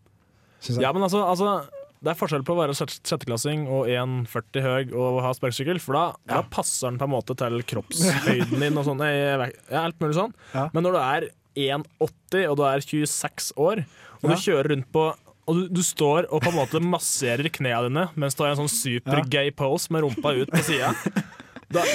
Jeg. 0.62 0.78
Ja, 0.82 0.92
men 0.94 1.04
altså, 1.04 1.24
altså 1.26 1.50
Det 1.98 2.12
er 2.12 2.18
forskjell 2.18 2.44
på 2.46 2.54
å 2.54 2.58
være 2.60 2.74
sjette- 2.78 3.00
sjetteklassing 3.10 3.64
og 3.74 3.88
1,40 3.90 4.62
høy 4.62 4.92
og 4.94 5.16
ha 5.24 5.32
sparkesykkel, 5.34 5.80
for 5.82 5.96
da, 5.98 6.04
da 6.30 6.42
passer 6.46 6.88
den 6.92 6.98
på 7.00 7.08
en 7.08 7.14
måte 7.16 7.34
til 7.40 7.58
kroppshøyden 7.72 8.60
din 8.62 8.78
og 8.78 8.86
sånn. 8.86 9.02
Ja, 9.02 9.48
alt 9.82 9.98
mulig 9.98 10.14
sånn. 10.18 10.34
Ja. 10.54 10.68
Men 10.76 10.86
når 10.86 10.94
du 10.94 11.00
er 11.02 11.26
1,80 11.58 12.44
og 12.52 12.56
du 12.60 12.62
er 12.68 12.84
26 12.86 13.50
år, 13.58 13.82
og 14.22 14.28
Ja. 14.30 14.34
du 14.36 14.44
kjører 14.44 14.70
rundt 14.76 14.92
på 14.94 15.08
og 15.48 15.56
du, 15.56 15.68
du 15.78 15.80
står 15.82 16.26
og 16.28 16.42
på 16.44 16.50
en 16.52 16.58
måte 16.58 16.78
masserer 16.84 17.48
knærne 17.48 17.88
dine 17.88 18.02
mens 18.20 18.34
du 18.36 18.42
har 18.44 18.50
en 18.52 18.58
sånn 18.60 18.68
supergay 18.68 19.48
pose 19.56 19.88
med 19.90 20.02
rumpa 20.04 20.34
ut 20.36 20.50
på 20.52 20.60
sida. 20.66 20.90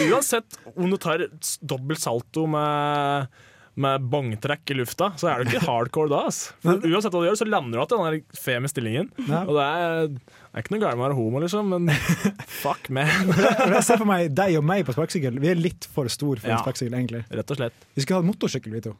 Uansett 0.09 0.57
om 0.75 0.89
du 0.89 0.97
tar 1.01 1.23
dobbelt 1.61 2.01
salto 2.01 2.47
med 2.49 3.27
med 3.75 4.03
bongtrekk 4.13 4.69
i 4.69 4.75
lufta, 4.77 5.07
så 5.17 5.31
er 5.31 5.41
du 5.41 5.49
ikke 5.49 5.63
hardcore 5.65 6.11
da. 6.11 6.19
ass. 6.29 6.41
For 6.61 6.83
uansett 6.85 7.15
hva 7.15 7.23
du 7.23 7.27
gjør, 7.29 7.37
så 7.39 7.47
lander 7.49 7.79
du 7.79 7.81
igjen 7.81 8.03
i 8.03 8.11
den 8.11 8.19
der 8.29 8.41
feme 8.43 8.69
stillingen. 8.69 9.09
Ja. 9.25 9.39
Og 9.49 9.57
det 9.57 9.63
er, 9.65 10.11
det 10.13 10.51
er 10.53 10.65
ikke 10.65 10.75
noe 10.75 10.83
galt 10.83 10.99
med 10.99 11.01
å 11.01 11.07
være 11.07 11.17
homo, 11.17 11.41
liksom, 11.41 11.73
men 11.73 11.89
fuck, 12.63 12.91
man. 12.93 13.09
Jeg 13.33 13.81
ser 13.87 13.97
for 14.01 14.09
meg 14.09 14.29
deg 14.37 14.59
og 14.59 14.67
meg 14.69 14.85
på 14.85 14.93
sparkesykkel. 14.93 15.41
Vi 15.41 15.49
er 15.55 15.57
litt 15.59 15.87
for 15.89 16.11
store 16.13 16.43
for 16.43 16.51
Ja. 16.53 16.59
en 16.59 16.65
sparkesykkel, 16.67 16.97
egentlig. 16.99 17.23
Rett 17.33 17.53
og 17.55 17.59
slett. 17.61 17.87
Vi 17.97 18.05
skulle 18.05 18.21
hatt 18.21 18.29
motorsykkel, 18.29 18.77
vi 18.77 18.83
to. 18.85 18.93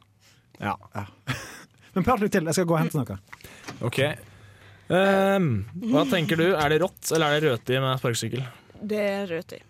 Ja. 0.58 0.74
Men 1.94 2.06
prat 2.06 2.22
litt 2.24 2.34
til, 2.34 2.42
jeg 2.50 2.58
skal 2.58 2.66
gå 2.66 2.74
og 2.74 2.82
hente 2.82 2.98
noe. 2.98 3.18
OK. 3.86 4.00
Um, 4.90 5.52
hva 5.94 6.02
tenker 6.10 6.36
du? 6.36 6.48
Er 6.58 6.74
det 6.74 6.82
rått 6.82 7.14
eller 7.14 7.30
er 7.38 7.40
det 7.46 7.54
røti 7.54 7.78
med 7.80 8.02
sparkesykkel? 8.02 8.42
Det 8.84 8.98
er 9.00 9.30
rødt 9.30 9.54
i. 9.56 9.60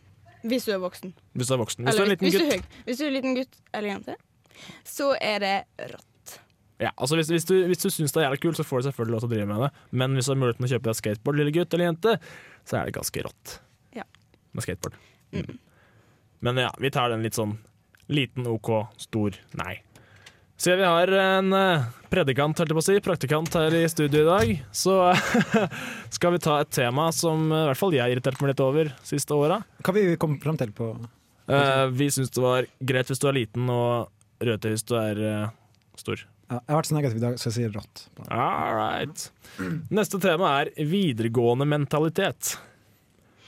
Hvis 0.45 0.67
du 0.67 0.73
er 0.75 0.81
voksen. 0.83 1.13
Hvis 1.37 1.49
du 1.49 1.55
er 1.55 1.61
voksen. 1.61 1.85
Hvis 1.87 1.97
du 1.97 2.03
er 2.03 2.09
en 2.09 2.11
liten 2.13 2.27
hvis 2.27 2.35
du 2.37 2.43
er 2.45 2.57
gutt. 2.59 2.79
Hvis 2.89 2.99
du 2.99 3.05
er 3.05 3.11
en 3.13 3.15
liten 3.17 3.37
gutt 3.39 3.61
eller 3.73 3.89
jente, 3.95 4.17
så 4.89 5.13
er 5.21 5.45
det 5.45 5.55
rått. 5.93 6.11
Ja, 6.83 6.91
altså 6.97 7.17
hvis, 7.19 7.31
hvis 7.31 7.47
du, 7.47 7.55
hvis 7.71 7.85
du 7.85 7.89
syns 7.93 8.13
det 8.13 8.21
er 8.23 8.27
jævlig 8.29 8.43
kult, 8.43 8.59
så 8.59 8.67
får 8.67 8.83
du 8.83 8.89
selvfølgelig 8.89 9.15
lov 9.15 9.23
til 9.25 9.31
å 9.31 9.35
drive 9.35 9.51
med 9.51 9.63
det. 9.63 9.71
Men 9.95 10.17
hvis 10.17 10.27
du 10.27 10.35
har 10.35 10.41
muligheten 10.41 10.65
til 10.65 10.71
å 10.71 10.75
kjøpe 10.75 10.91
deg 10.91 10.99
skateboard, 11.01 11.39
lille 11.41 11.55
gutt 11.55 11.77
eller 11.77 11.89
jente, 11.91 12.17
så 12.67 12.79
er 12.81 12.89
det 12.89 12.97
ganske 12.99 13.25
rått 13.29 13.59
Ja. 13.95 14.07
med 14.53 14.67
skateboard. 14.67 14.99
Mm. 15.35 15.59
Men 16.45 16.63
ja, 16.67 16.71
vi 16.83 16.91
tar 16.91 17.15
den 17.15 17.23
litt 17.25 17.39
sånn 17.39 17.57
liten 18.13 18.47
OK, 18.51 18.71
stor 19.01 19.37
nei. 19.57 19.79
Siden 20.61 20.79
vi 20.79 20.87
har 20.87 21.11
en 21.19 21.53
eh, 21.57 21.87
predikant, 22.13 22.59
holdt 22.61 22.71
jeg 22.71 22.77
på 22.77 22.83
å 22.83 22.87
si, 22.87 22.99
praktikant 23.03 23.57
her 23.59 23.75
i 23.75 23.87
studio 23.91 24.21
i 24.23 24.29
dag, 24.29 24.53
så 24.71 24.99
skal 26.15 26.37
vi 26.37 26.43
ta 26.45 26.61
et 26.63 26.71
tema 26.75 27.09
som 27.17 27.49
eh, 27.51 27.65
i 27.65 27.69
hvert 27.71 27.81
fall 27.81 27.97
jeg 27.97 28.05
har 28.05 28.13
irritert 28.15 28.39
meg 28.43 28.53
litt 28.53 28.63
over 28.63 28.93
siste 29.07 29.35
åra. 29.35 29.59
Hva 29.83 29.95
vi 29.97 30.05
kom 30.21 30.37
fram 30.43 30.59
til 30.61 30.71
på 30.77 30.93
uh, 30.95 31.87
vi 31.91 32.07
syns 32.15 32.31
det 32.35 32.45
var 32.45 32.69
greit 32.79 33.11
hvis 33.11 33.23
du 33.23 33.27
er 33.31 33.39
liten, 33.41 33.67
og 33.73 34.14
rødte 34.51 34.73
hvis 34.75 34.87
du 34.89 34.95
er 35.01 35.21
uh, 35.25 35.49
stor. 36.01 36.23
ja, 36.51 36.59
Jeg 36.61 36.71
har 36.73 36.79
vært 36.81 36.91
så 36.91 36.99
negativ 36.99 37.19
i 37.21 37.25
dag, 37.25 37.41
så 37.41 37.51
jeg 37.51 37.57
sier 37.59 37.75
rått. 37.75 38.07
All 38.29 38.77
right. 38.79 39.27
Neste 39.95 40.21
tema 40.23 40.55
er 40.63 40.73
videregående 40.79 41.67
mentalitet. 41.69 42.55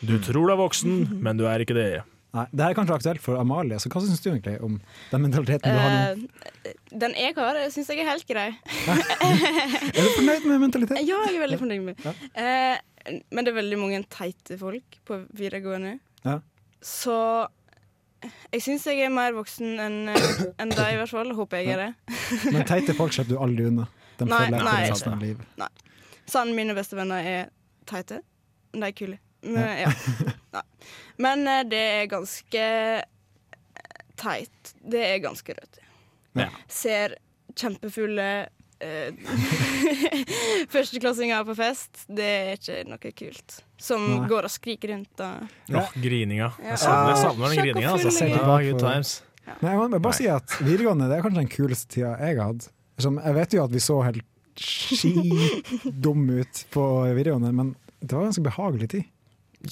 Du 0.05 0.19
tror 0.21 0.47
du 0.51 0.53
er 0.53 0.61
voksen, 0.61 1.01
men 1.25 1.39
du 1.41 1.47
er 1.49 1.63
ikke 1.65 1.77
det. 1.77 1.89
Nei, 2.37 2.43
det 2.53 2.61
her 2.67 2.75
er 2.75 2.77
kanskje 2.77 2.97
aktuelt 2.99 3.23
for 3.25 3.39
Amalie, 3.41 3.79
så 3.81 3.89
hva 3.89 4.03
syns 4.05 4.21
du 4.21 4.27
egentlig 4.29 4.59
om 4.65 4.75
den 5.09 5.23
mentaliteten 5.25 5.73
du 5.73 5.79
har 5.81 5.95
nå? 5.95 6.27
Eh, 6.69 6.75
den 7.01 7.15
jeg 7.17 7.33
har, 7.39 7.57
syns 7.73 7.89
jeg 7.89 8.03
er 8.03 8.11
helt 8.11 8.27
grei. 8.29 8.51
Er 9.97 10.03
du 10.03 10.11
fornøyd 10.19 10.45
med 10.51 10.61
mentaliteten? 10.67 11.01
Ja, 11.09 11.23
jeg 11.31 11.39
er 11.39 11.45
veldig 11.47 11.59
fornøyd 11.63 11.87
med 11.87 12.05
eh, 12.37 12.77
Men 13.33 13.47
det 13.47 13.55
er 13.55 13.57
veldig 13.57 13.79
mange 13.81 14.03
teite 14.13 14.59
folk 14.61 14.99
på 15.09 15.23
videregående. 15.39 15.95
Ja. 16.27 16.41
Så 16.85 17.17
jeg 18.53 18.63
syns 18.65 18.87
jeg 18.89 19.05
er 19.07 19.13
mer 19.13 19.35
voksen 19.37 19.81
enn 19.83 19.99
en 20.13 20.73
deg, 20.73 20.95
i 20.95 20.99
hvert 21.01 21.13
fall. 21.13 21.33
Håper 21.37 21.63
jeg 21.63 21.75
er 21.77 21.83
det. 21.85 22.17
Men 22.53 22.67
teite 22.69 22.97
folk 22.97 23.15
slipper 23.15 23.35
du 23.35 23.43
aldri 23.43 23.69
unna. 23.71 23.87
De 24.17 24.29
Nei, 24.29 24.47
nei. 24.55 24.79
resten 24.89 25.13
av 25.13 25.21
livet. 25.21 25.83
Sånn, 26.27 26.55
mine 26.57 26.75
bestevenner 26.77 27.27
er 27.29 27.51
teite. 27.89 28.23
De 28.73 28.83
er 28.83 28.95
kule. 28.97 29.19
Men, 29.47 29.69
ja. 29.85 29.93
ja. 30.57 30.63
Men 31.23 31.45
eh, 31.47 31.63
det 31.69 31.83
er 32.01 32.09
ganske 32.11 32.65
teit. 34.17 34.73
Det 34.81 35.03
er 35.05 35.21
ganske 35.25 35.55
rødt. 35.59 35.81
Ja. 36.37 36.49
Ser 36.73 37.19
kjempefulle 37.57 38.27
eh, 38.41 38.56
førsteklassinger 40.73 41.45
på 41.49 41.55
fest. 41.59 42.03
Det 42.09 42.27
er 42.27 42.53
ikke 42.59 42.83
noe 42.91 43.13
kult. 43.17 43.57
Som 43.81 44.05
Nei. 44.09 44.29
går 44.31 44.49
og 44.49 44.53
skriker 44.53 44.93
rundt 44.95 45.23
og 45.25 45.75
Åh, 45.81 45.91
grininga. 46.03 46.51
Ja. 46.61 46.71
Jeg 46.75 46.83
savner, 46.85 47.11
jeg 47.13 47.23
savner 47.25 47.53
den 47.55 47.63
grininga. 47.63 47.95
Altså. 47.97 48.29
Ja, 48.31 48.59
good 48.71 48.81
times. 48.83 49.15
Nei, 49.63 49.73
jeg 49.77 49.79
må 49.79 50.01
bare 50.03 50.17
si 50.19 50.27
at 50.31 50.57
videregående 50.67 51.07
det 51.11 51.19
er 51.19 51.23
kanskje 51.27 51.43
den 51.45 51.53
kuleste 51.53 51.91
tida 51.95 52.15
jeg 52.19 52.39
har 52.41 52.51
hatt. 52.53 52.69
Jeg 52.99 53.37
vet 53.37 53.55
jo 53.55 53.65
at 53.67 53.75
vi 53.77 53.83
så 53.85 53.99
helt 54.07 54.25
skitdumme 54.57 56.41
ut 56.43 56.63
på 56.73 56.85
videregående, 57.13 57.53
men 57.55 57.75
det 58.01 58.13
var 58.17 58.25
en 58.25 58.31
ganske 58.33 58.47
behagelig 58.47 58.89
tid. 58.95 59.05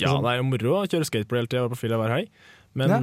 Ja, 0.01 0.13
det 0.21 0.31
er 0.35 0.41
jo 0.41 0.47
moro 0.49 0.77
å 0.81 0.85
kjøre 0.91 1.07
skateboard 1.09 1.41
hele 1.43 1.51
tida 1.51 1.65
og 1.67 1.73
på 1.75 1.81
fylla 1.85 1.99
hver 2.01 2.13
helg, 2.19 2.29
men 2.75 2.91
Ja. 2.91 3.01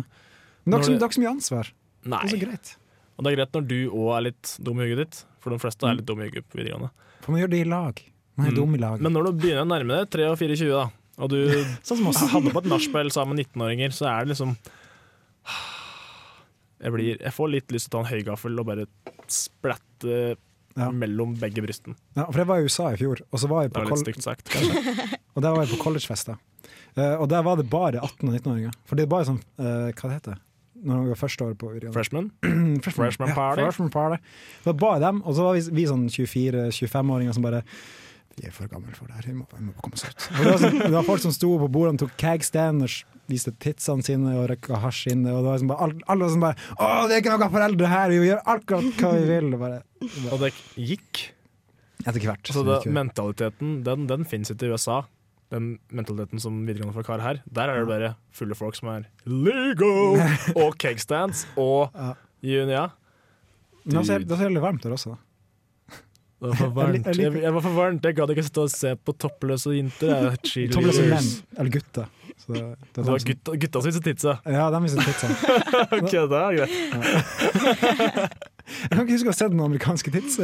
Men 0.64 0.78
det 0.78 0.92
er 0.92 1.08
ikke 1.08 1.14
så- 1.18 1.22
mye 1.24 1.32
ansvar. 1.34 1.72
Det 2.06 2.14
er 2.14 2.28
så 2.30 2.38
greit. 2.40 2.76
Og 3.18 3.24
det 3.26 3.32
er 3.32 3.36
greit 3.36 3.52
når 3.54 3.68
du 3.68 3.90
òg 3.90 4.18
er 4.18 4.22
litt 4.22 4.58
dum 4.62 4.80
i 4.80 4.84
hugget 4.86 4.98
ditt, 4.98 5.26
for 5.42 5.54
de 5.54 5.60
fleste 5.62 5.88
er 5.90 5.98
litt 6.00 6.08
dumme 6.08 6.26
i 6.26 6.30
hugget 6.30 6.48
på 6.52 6.60
videregående. 6.62 6.92
For 7.26 7.34
man 7.36 7.42
gjør 7.44 7.52
det 7.54 7.62
i 7.66 7.70
lag. 7.70 8.02
Man 8.38 8.48
er 8.48 8.52
Mm. 8.52 8.56
dum 8.62 8.76
i 8.76 8.82
lag. 8.82 9.02
Men 9.02 9.14
når 9.14 9.26
du 9.28 9.32
begynner 9.42 9.66
å 9.66 9.70
nærme 9.72 9.98
deg 10.00 10.10
3 10.14 10.28
og 10.32 10.38
24, 10.40 10.70
da, 10.72 10.86
og 11.22 11.30
du 11.34 11.40
Sånn 11.88 12.06
havner 12.32 12.54
på 12.56 12.62
et 12.64 12.70
nachspiel 12.72 13.12
sammen 13.14 13.36
med 13.36 13.46
19-åringer, 13.50 13.92
så 13.94 14.08
er 14.10 14.24
det 14.26 14.34
liksom 14.36 14.56
jeg, 16.82 16.94
blir, 16.96 17.18
jeg 17.22 17.34
får 17.36 17.52
litt 17.56 17.74
lyst 17.76 17.90
til 17.90 17.98
å 18.00 18.00
ta 18.00 18.06
en 18.08 18.12
høygaffel 18.16 18.62
og 18.64 18.70
bare 18.72 18.88
splatte 19.32 20.38
Ja. 20.80 20.88
mellom 20.96 21.34
begge 21.36 21.60
brystene. 21.66 21.98
Ja, 22.16 22.24
for 22.32 22.40
jeg 22.40 22.48
var 22.48 22.62
i 22.62 22.64
USA 22.64 22.86
i 22.94 23.00
fjor, 23.02 23.20
og 23.28 23.40
så 23.42 23.48
var 23.52 23.66
jeg 23.66 23.74
på, 23.76 23.82
litt 24.08 24.24
sagt, 24.24 24.54
og 25.36 25.42
der 25.44 25.52
var 25.52 25.66
jeg 25.66 25.74
på 25.76 25.82
collegefester. 25.84 26.38
Uh, 26.96 27.18
og 27.20 27.28
der 27.32 27.44
var 27.44 27.58
det 27.60 27.66
bare 27.70 28.00
18- 28.00 28.30
og 28.30 28.38
19-åringer. 28.38 28.78
For 28.88 28.96
det 28.96 29.04
er 29.04 29.12
bare 29.12 29.28
sånn, 29.28 29.42
uh, 29.60 29.92
hva 29.92 30.08
det 30.08 30.16
heter 30.16 30.40
når 30.82 30.98
han 30.98 31.08
går 31.12 31.20
første 31.22 31.46
året 31.46 31.58
på 31.62 31.70
videregående. 31.72 31.96
Freshman. 31.98 32.30
Freshman, 32.86 33.08
Freshman 33.08 33.32
ja, 33.32 33.66
freshman 33.66 33.90
party. 33.94 34.18
Det 34.64 34.70
var 34.72 34.78
bare 34.82 35.02
dem, 35.06 35.22
og 35.26 35.36
så 35.38 35.46
var 35.50 35.58
vi, 35.58 35.64
vi 35.80 35.86
sånn 35.90 36.08
24-25-åringer 36.12 37.38
som 37.38 37.46
bare 37.46 37.64
Vi 38.40 38.48
er 38.48 38.54
for 38.56 38.70
gamle 38.72 38.94
for 38.96 39.12
det 39.12 39.18
her, 39.20 39.26
vi 39.28 39.34
må, 39.36 39.46
vi 39.52 39.66
må 39.68 39.74
komme 39.84 39.98
oss 40.00 40.06
ut. 40.08 40.28
Det, 40.32 40.46
var 40.48 40.60
sånn, 40.62 40.78
det 40.86 40.94
var 40.96 41.04
folk 41.08 41.22
som 41.22 41.34
sto 41.36 41.50
på 41.60 41.68
bordene, 41.76 42.00
tok 42.00 42.14
kegstand 42.22 42.86
og 42.88 42.94
viste 43.32 43.52
titsene 43.64 44.04
sine 44.08 44.32
og 44.40 44.48
røyka 44.50 44.80
hasj 44.82 45.12
inne. 45.12 45.34
Og 45.36 45.44
det 45.44 45.50
var 45.50 45.60
liksom 45.60 45.72
bare, 45.74 45.90
alle, 46.16 46.30
som 46.32 46.46
var 46.48 46.56
sånn 46.56 46.80
bare 46.80 46.88
Å, 47.04 47.08
det 47.12 47.18
er 47.18 47.24
ikke 47.26 47.36
noen 47.36 47.54
foreldre 47.58 47.92
her, 47.92 48.14
vi 48.16 48.30
gjør 48.30 48.42
akkurat 48.56 49.04
hva 49.04 49.12
vi 49.18 49.26
vil. 49.28 49.50
Og 49.52 49.62
bare, 49.62 49.82
Og 50.32 50.46
det 50.46 50.52
gikk. 50.80 51.22
etter 52.06 52.24
hvert. 52.24 52.48
Så 52.48 52.56
så 52.58 52.64
det, 52.72 52.80
mentaliteten, 52.96 53.76
den, 53.86 54.08
den 54.10 54.24
fins 54.32 54.52
ikke 54.56 54.72
i 54.72 54.74
USA. 54.80 55.02
Den 55.52 55.66
mentaliteten 55.92 56.40
som 56.40 56.62
videregående 56.64 56.96
folk 56.96 57.10
har 57.12 57.24
her. 57.26 57.42
Der 57.52 57.68
er 57.72 57.82
det 57.82 57.90
bare 57.90 58.14
fulle 58.36 58.56
folk 58.56 58.78
som 58.78 58.88
er 58.94 59.10
legal! 59.28 60.22
Og 60.56 60.78
cakestands 60.82 61.44
og 61.60 61.92
Junia. 62.42 62.88
Men 63.84 64.06
er 64.06 64.24
det 64.24 64.38
er 64.38 64.46
veldig 64.48 64.64
varmt 64.64 64.84
der 64.86 64.96
også. 64.96 65.16
da. 65.16 65.98
Det 66.42 66.50
var 66.50 66.56
for 66.58 66.72
varmt. 66.80 67.06
jeg 67.06 67.20
Jeg, 67.20 67.42
jeg 67.44 67.54
var 67.54 67.62
for 67.62 67.76
varmt. 67.78 68.06
Jeg 68.08 68.16
gadd 68.18 68.32
ikke 68.34 68.46
sitte 68.48 68.64
og 68.64 68.72
se 68.74 68.96
på 68.96 69.14
toppløse 69.14 69.76
jenter. 69.76 70.32
Toppløse 70.74 71.04
menn, 71.10 71.30
eller 71.58 71.72
gutter. 71.76 72.08
Så 72.42 72.56
det, 72.56 72.64
det 72.96 73.04
var 73.06 73.22
gutta, 73.28 73.58
gutta 73.62 73.82
som 73.84 73.92
viste 73.92 74.02
titsa. 74.08 74.38
Ja, 74.50 74.70
de 74.74 74.80
viser 74.82 75.04
titsa. 75.06 75.28
Ok, 76.00 76.10
det 76.10 76.40
er 76.40 76.56
greit. 76.58 76.74
Jeg 78.72 78.90
kan 78.96 79.04
ikke 79.04 79.14
huske 79.18 79.28
å 79.30 79.34
ha 79.34 79.38
sett 79.38 79.54
noen 79.54 79.68
amerikanske 79.68 80.14
tits. 80.16 80.40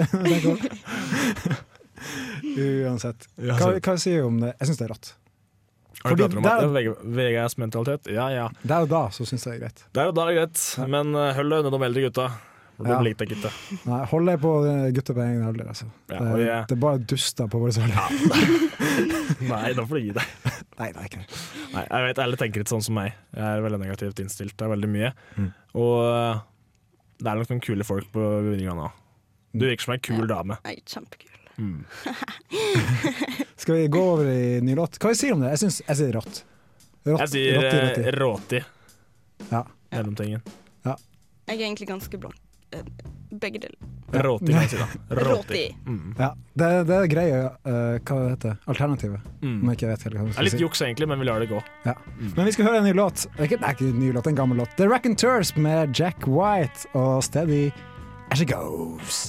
Uansett. 2.88 3.28
Hva, 3.38 3.72
hva 3.80 3.96
sier 4.02 4.22
du 4.24 4.28
om 4.32 4.40
det? 4.44 4.54
Jeg 4.60 4.70
syns 4.72 4.82
det 4.82 4.86
er 4.88 4.94
rått. 4.94 5.14
Har 6.04 6.14
du 6.14 6.22
pratet 6.22 6.38
om 6.38 6.46
at 6.46 6.60
det 6.62 6.68
er 6.68 6.74
VG- 6.76 7.16
VGS-mentalitet? 7.18 8.12
Ja 8.14 8.28
ja. 8.30 8.44
Der 8.62 8.86
og 8.86 8.92
da 8.92 9.00
så 9.16 9.26
syns 9.26 9.48
jeg 9.48 9.58
det 9.58 9.58
er 9.58 9.64
greit. 9.66 9.86
Der 9.98 10.12
og 10.12 10.18
da 10.18 10.26
er 10.28 10.30
det 10.30 10.36
greit, 10.44 10.66
men 10.94 11.16
uh, 11.18 11.32
hold 11.38 11.50
deg 11.56 11.66
unna 11.66 11.74
de 11.74 11.88
eldre 11.90 12.04
gutta. 12.10 12.28
For 12.78 12.86
de 12.86 12.92
Ja. 12.94 13.00
liker 13.02 13.26
deg. 13.32 13.54
Nei, 13.90 14.00
hold 14.12 14.28
deg 14.30 14.38
på 14.44 14.50
gutta 14.62 14.92
gutter 14.94 15.16
på 15.18 15.22
egen 15.24 15.46
alder, 15.48 15.70
altså. 15.72 15.88
Ja, 16.14 16.20
det, 16.22 16.44
jeg- 16.46 16.68
det 16.70 16.76
er 16.76 16.82
bare 16.84 17.00
duster 17.10 17.48
på 17.50 17.62
vår 17.64 17.80
alder. 17.82 18.20
Nei, 19.52 19.72
da 19.74 19.86
får 19.90 19.98
du 19.98 20.04
gi 20.06 20.14
deg. 20.20 20.36
Nei, 20.80 20.92
det 20.94 21.02
er 21.02 21.08
ikke 21.10 21.24
det. 21.24 21.40
Nei, 21.74 21.84
jeg 21.90 22.06
vet 22.12 22.22
alle 22.28 22.38
tenker 22.38 22.62
ikke 22.62 22.74
sånn 22.76 22.86
som 22.86 23.00
meg. 23.00 23.16
Jeg 23.34 23.48
er 23.58 23.66
veldig 23.66 23.80
negativt 23.82 24.22
innstilt. 24.22 24.54
Det 24.54 24.68
er 24.68 24.72
veldig 24.76 24.92
mye. 24.94 25.10
Mm. 25.42 25.50
Og 25.82 25.96
uh, 26.06 26.46
det 27.18 27.32
er 27.34 27.42
nok 27.42 27.50
noen 27.56 27.64
kule 27.66 27.88
folk 27.90 28.12
på 28.14 28.28
videregående 28.52 28.86
òg. 28.92 29.02
Du 29.58 29.66
virker 29.66 29.88
som 29.88 29.96
ei 29.98 30.02
kul 30.06 30.30
dame. 30.30 30.60
Jeg 30.68 30.78
er 30.78 30.94
kjempekul. 30.94 31.34
Mm. 31.58 31.84
Skal 33.56 33.76
vi 33.76 33.88
gå 33.88 34.02
over 34.14 34.26
i 34.32 34.62
ny 34.62 34.76
låt? 34.78 34.98
Hva 35.02 35.14
sier 35.18 35.34
du 35.34 35.40
om 35.40 35.46
det? 35.46 35.54
Jeg 35.56 35.64
syns 35.66 35.82
jeg 35.88 35.98
sier 36.02 36.14
rått. 36.20 36.44
rått 37.08 37.24
Jeg 37.26 37.30
sier 37.34 37.58
råtti. 37.58 37.78
eh, 37.78 38.12
rotti. 38.14 38.18
råti. 38.22 38.64
Ja. 39.52 39.64
Mellomtingen. 39.92 40.42
Jeg 41.48 41.56
er 41.56 41.64
egentlig 41.64 41.88
ganske 41.88 42.18
blank. 42.20 42.36
Eh, 42.76 42.84
Begge 43.32 43.60
deler. 43.60 43.76
Råti, 44.24 44.52
kan 44.54 44.62
jeg 44.64 44.70
si 44.72 44.78
da. 44.80 44.86
Råti. 45.28 45.62
Mm. 45.86 46.14
Ja, 46.20 46.30
det, 46.60 46.68
det 46.88 46.96
er 46.96 47.10
greia 47.12 47.40
uh, 47.68 47.98
Hva 48.08 48.20
det 48.40 48.54
Alternativet. 48.72 49.26
Mm. 49.42 49.58
Om 49.64 49.72
jeg 49.74 49.80
ikke 49.80 49.90
vet 49.90 50.06
helt 50.08 50.16
hva 50.16 50.26
Det 50.30 50.38
er 50.40 50.48
litt 50.48 50.56
si. 50.56 50.62
juks 50.64 50.84
egentlig, 50.86 51.10
men 51.12 51.20
vi 51.20 51.28
lar 51.28 51.44
det 51.44 51.50
gå. 51.52 51.60
Ja. 51.88 51.96
Men 52.22 52.48
vi 52.48 52.54
skal 52.56 52.70
høre 52.70 52.80
en 52.84 52.88
ny 52.88 52.94
låt. 52.96 53.26
Det 53.36 53.44
er 53.44 53.50
ikke, 53.50 53.60
det 53.64 53.68
er 53.72 53.76
ikke 53.76 53.90
en 53.92 54.00
ny 54.04 54.12
låt, 54.16 54.30
en 54.32 54.40
gammel 54.40 54.62
låt. 54.64 54.76
The 54.80 54.88
Raconteurs 54.88 55.52
med 55.60 55.92
Jack 56.00 56.24
White 56.28 56.88
og 56.96 57.20
Steady 57.28 57.66
As 58.32 58.44
It 58.44 58.52
Goes. 58.56 59.26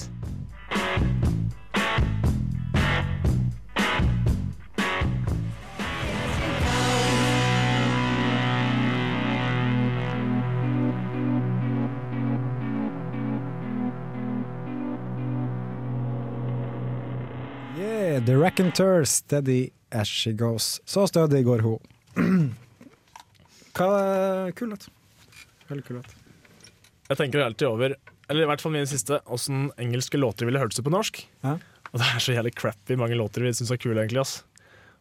The 18.25 18.35
Reconteur, 18.35 19.05
Steady 19.05 19.69
As 19.91 20.07
She 20.07 20.33
Goes. 20.33 20.79
Så 20.85 21.05
stødig 21.07 21.43
går 21.45 21.61
hun. 21.65 22.53
Hva 23.77 23.89
Kul 24.57 24.73
låt. 24.73 24.87
Veldig 25.69 25.85
kul 25.87 25.99
låt. 25.99 26.15
Jeg 27.09 27.17
tenker 27.19 27.41
alltid 27.41 27.67
over, 27.69 27.95
eller 28.29 28.45
i 28.45 28.49
hvert 28.49 28.61
fall 28.61 28.73
min 28.73 28.89
siste, 28.89 29.21
åssen 29.25 29.69
engelske 29.81 30.19
låter 30.19 30.49
ville 30.49 30.61
hørtes 30.61 30.81
ut 30.81 30.85
på 30.85 30.93
norsk. 30.93 31.21
Ja. 31.45 31.55
Og 31.89 32.01
det 32.01 32.09
er 32.09 32.21
så 32.21 32.35
jævlig 32.35 32.53
crappy 32.57 32.97
mange 32.99 33.17
låter 33.17 33.45
vi 33.45 33.53
syns 33.57 33.71
er 33.73 33.79
kule, 33.81 33.97
egentlig. 34.01 34.21
ass. 34.21 34.43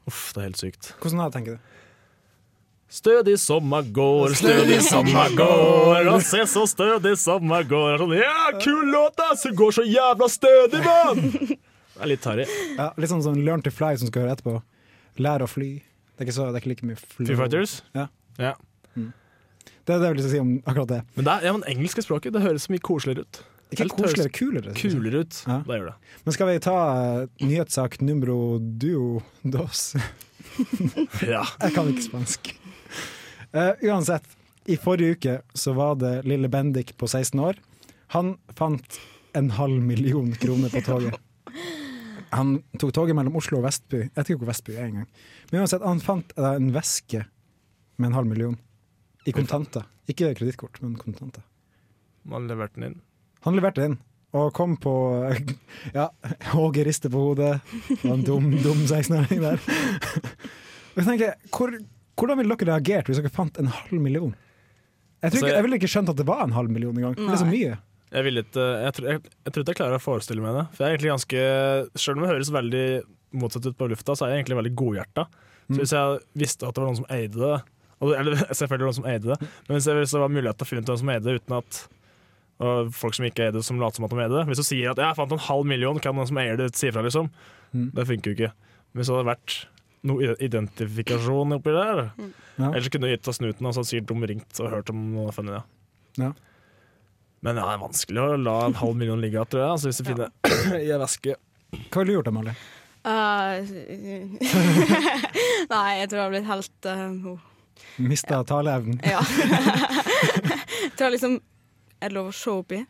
Uff, 0.09 0.31
det 0.33 0.40
er 0.40 0.48
helt 0.48 0.62
sykt. 0.62 0.92
Hvordan 1.02 1.24
da, 1.24 1.31
tenker 1.35 1.57
du? 1.59 1.74
Stødig 2.88 3.35
sommer 3.37 3.85
går, 3.92 4.33
stødig 4.40 4.78
sommer 4.87 5.35
går, 5.37 6.07
og 6.09 6.22
se 6.24 6.40
så 6.48 6.62
stødig 6.70 7.18
sommer 7.20 7.66
går. 7.68 7.98
Sånn, 8.00 8.14
ja, 8.16 8.46
kul 8.64 8.88
låt, 8.88 9.20
ass! 9.26 9.44
Hun 9.44 9.59
går 9.59 9.76
så 9.76 9.85
jævla 9.85 10.31
stødig, 10.33 10.85
mann! 10.87 11.59
Det 11.98 12.06
er 12.06 12.12
litt 12.14 12.26
harry. 12.30 12.46
Ja, 12.78 12.92
litt 12.94 13.11
sånn, 13.11 13.24
sånn 13.26 13.42
Learn 13.42 13.62
to 13.66 13.72
Fly 13.74 13.96
som 13.98 14.11
skal 14.11 14.24
høre 14.24 14.38
etterpå. 14.38 14.61
Lær 15.18 15.42
å 15.42 15.50
fly. 15.50 15.72
Det 16.14 16.22
er 16.22 16.28
ikke, 16.28 16.37
så, 16.37 16.48
det 16.48 16.61
er 16.61 16.62
ikke 16.62 16.72
like 16.72 16.87
mye 16.87 16.98
fly. 17.02 17.26
Foo 17.26 17.38
Fighters. 17.42 17.80
Ja. 17.98 18.06
Ja. 18.38 18.54
Det 19.88 19.94
er 19.96 20.02
det 20.02 20.08
jeg 20.11 20.16
vil 20.18 20.26
si 20.30 20.40
om 20.42 20.50
akkurat 20.68 20.90
det. 20.90 20.98
Men 21.16 21.26
det 21.26 21.32
er, 21.34 21.44
ja, 21.48 21.52
men 21.56 21.64
engelske 21.70 22.04
språket 22.04 22.34
det 22.37 22.42
høres 22.44 22.66
så 22.68 22.74
mye 22.74 22.84
koseligere 22.84 23.24
ut. 23.24 23.40
Ikke 23.68 23.82
Helt 23.82 23.94
koseligere, 23.96 24.32
kulere. 24.37 24.74
Kulere 24.76 25.22
ut. 25.24 25.38
Ja. 25.48 25.58
Det 25.64 25.78
gjør 25.78 25.90
det. 25.90 25.94
Men 26.24 26.37
skal 26.37 26.48
vi 26.50 26.56
ta 26.64 26.76
uh, 26.76 27.42
nyhetssak 27.42 27.98
numero 28.04 28.38
duo 28.61 29.22
dos? 29.42 29.90
Ja. 31.22 31.44
Jeg 31.62 31.74
kan 31.74 31.88
ikke 31.90 32.02
spansk. 32.02 32.48
Uh, 33.54 33.74
uansett, 33.87 34.24
i 34.68 34.76
forrige 34.80 35.16
uke 35.16 35.34
så 35.56 35.74
var 35.76 35.96
det 36.00 36.14
lille 36.28 36.50
Bendik 36.52 36.96
på 36.98 37.08
16 37.08 37.40
år. 37.40 37.61
Han 38.16 38.34
fant 38.58 38.98
en 39.38 39.52
halv 39.56 39.80
million 39.84 40.32
kroner 40.40 40.72
på 40.72 40.82
toget. 40.84 41.16
Han 42.32 42.58
tok 42.78 42.92
toget 42.96 43.16
mellom 43.16 43.36
Oslo 43.40 43.58
og 43.60 43.64
Vestby. 43.64 44.02
Jeg 44.04 44.12
vet 44.16 44.30
ikke 44.30 44.42
hvor 44.42 44.50
Vestby 44.52 44.74
er 44.76 44.86
engang. 44.88 45.06
Men 45.52 45.62
uansett, 45.62 45.84
han 45.86 46.00
fant 46.04 46.32
eh, 46.36 46.50
en 46.58 46.70
veske 46.74 47.22
med 47.98 48.10
en 48.10 48.16
halv 48.18 48.28
million. 48.30 48.56
I 49.26 49.32
kontanter. 49.36 49.86
Ikke 50.08 50.30
kredittkort, 50.36 50.78
men 50.82 50.96
kontanter. 51.00 51.42
Man 52.28 52.46
leverte 52.48 52.76
den 52.80 52.90
inn. 52.90 52.98
Han 53.46 53.56
leverte 53.56 53.80
den 53.82 53.92
inn, 53.92 53.98
og 54.36 54.50
kom 54.56 54.74
på 54.80 54.92
Ja, 55.98 56.08
Åge 56.58 56.84
rister 56.86 57.12
på 57.12 57.22
hodet. 57.30 57.58
Det 57.88 58.00
var 58.04 58.14
en 58.18 58.24
dum, 58.26 58.50
dum 58.64 58.84
16-åring 58.88 59.40
der. 59.44 59.60
Og 60.94 61.02
jeg 61.02 61.06
tenker, 61.06 61.34
hvor, 61.54 61.72
Hvordan 62.18 62.40
ville 62.40 62.56
dere 62.58 62.72
reagert 62.74 63.06
hvis 63.08 63.20
dere 63.22 63.30
fant 63.32 63.58
en 63.62 63.68
halv 63.70 64.00
million? 64.02 64.32
Jeg, 65.22 65.32
ikke, 65.32 65.46
jeg- 65.46 65.54
jeg 65.56 65.64
ville 65.66 65.78
ikke 65.80 65.90
skjønt 65.90 66.10
at 66.12 66.18
det 66.18 66.26
var 66.28 66.44
en 66.44 66.52
halv 66.56 66.70
million 66.70 66.96
engang. 66.96 67.14
Det 67.18 67.30
er 67.34 67.40
så 67.40 67.46
mye. 67.48 67.76
Jeg, 68.08 68.24
vil 68.24 68.40
ikke, 68.40 68.66
jeg, 68.84 68.94
tror, 68.96 69.08
jeg, 69.10 69.22
jeg 69.44 69.52
tror 69.52 69.64
ikke 69.64 69.74
jeg 69.74 69.80
klarer 69.82 69.98
å 69.98 70.02
forestille 70.02 70.44
meg 70.44 70.56
det. 70.56 70.64
For 70.74 70.84
jeg 70.84 70.88
er 70.88 70.96
egentlig 70.96 71.12
ganske 71.12 71.42
Selv 72.00 72.16
om 72.16 72.24
det 72.24 72.30
høres 72.30 72.52
veldig 72.54 72.86
motsatt 73.38 73.68
ut 73.68 73.76
på 73.76 73.90
lufta, 73.92 74.16
så 74.16 74.24
er 74.24 74.32
jeg 74.32 74.42
egentlig 74.42 74.60
veldig 74.62 74.74
godhjerta. 74.80 75.26
Så 75.68 75.82
hvis 75.82 75.92
jeg 75.92 76.22
visste 76.40 76.64
at 76.64 76.76
det 76.76 76.80
var 76.80 76.88
noen 76.88 77.02
som 77.02 77.10
eide 77.12 77.36
det 77.36 77.56
og, 77.98 78.12
Eller 78.14 78.40
selvfølgelig 78.60 78.88
noen 78.88 78.98
som 79.00 79.08
eide 79.10 79.34
det, 79.34 79.38
men 79.68 79.76
hvis, 79.76 79.88
jeg, 79.90 80.00
hvis 80.00 80.14
det 80.14 80.22
var 80.22 80.32
mulighet 80.32 80.60
til 80.60 80.64
å 80.66 80.70
finne 80.70 80.84
ut 80.84 80.92
hvem 80.92 81.00
som 81.02 81.12
eide 81.12 81.26
det 81.26 81.38
uten 81.42 81.56
at 81.60 81.80
og 82.58 82.88
folk 82.90 83.14
som 83.14 83.26
ikke 83.28 83.44
eier 83.44 83.52
det, 83.54 83.60
som 83.62 83.78
later 83.78 84.00
som 84.00 84.06
at 84.08 84.10
de 84.10 84.18
eier 84.18 84.32
det 84.32 84.40
Hvis 84.48 84.58
du 84.58 84.66
sier 84.66 84.90
at 84.90 84.98
'jeg 84.98 85.14
fant 85.14 85.32
en 85.32 85.46
halv 85.46 85.66
million', 85.66 86.00
kan 86.02 86.14
noen 86.14 86.26
som 86.26 86.40
eier 86.42 86.56
det 86.58 86.72
si 86.74 86.88
ifra, 86.88 87.04
liksom? 87.06 87.30
Mm. 87.70 87.92
Det 87.94 88.06
funker 88.06 88.30
jo 88.30 88.34
ikke. 88.34 88.52
Hvis 88.94 89.06
det 89.06 89.14
hadde 89.14 89.28
vært 89.28 89.54
noe 90.08 90.34
identifikasjon 90.42 91.54
oppi 91.58 91.74
der 91.74 92.10
Ja. 92.58 92.72
Ellers 92.72 92.88
kunne 92.90 93.06
du 93.06 93.12
gitt 93.14 93.28
av 93.28 93.34
snuten 93.36 93.66
og 93.66 93.74
så 93.76 93.84
sikkert 93.86 94.10
de 94.10 94.26
ringt 94.32 94.60
og 94.60 94.70
hørt 94.72 94.90
om 94.90 95.04
noe 95.14 95.30
funnet. 95.30 95.62
Ja. 96.18 96.32
Ja. 97.38 97.42
Men 97.46 97.55
ja, 97.57 97.62
det 97.68 97.74
er 97.77 97.81
vanskelig 97.85 98.18
å 98.24 98.37
la 98.42 98.57
en 98.66 98.74
halv 98.74 98.96
million 98.98 99.20
ligge 99.22 99.37
igjen, 99.38 99.46
tror 99.53 99.62
jeg. 99.62 99.70
Altså, 99.70 99.87
hvis 99.92 100.01
du 100.03 100.07
finner 100.09 100.29
i 100.83 100.90
en 100.90 100.98
veske. 101.05 101.37
Hva 101.92 102.01
ville 102.03 102.11
du 102.11 102.16
gjort, 102.18 102.31
Amalie? 102.33 102.55
Uh, 103.07 103.62
Nei, 105.70 106.01
jeg 106.01 106.09
tror 106.11 106.18
jeg 106.18 106.24
har 106.24 106.33
blitt 106.35 106.48
helt 106.48 106.81
uh, 106.90 107.29
oh. 107.31 107.38
Mista 108.03 108.40
taleevnen? 108.44 108.98
Ja. 109.07 109.20
jeg 110.83 110.90
tror 110.98 111.11
liksom 111.14 111.38
Er 112.03 112.09
det 112.11 112.16
lov 112.18 112.27
å 112.33 112.35
se 112.35 112.51
oppi? 112.53 112.81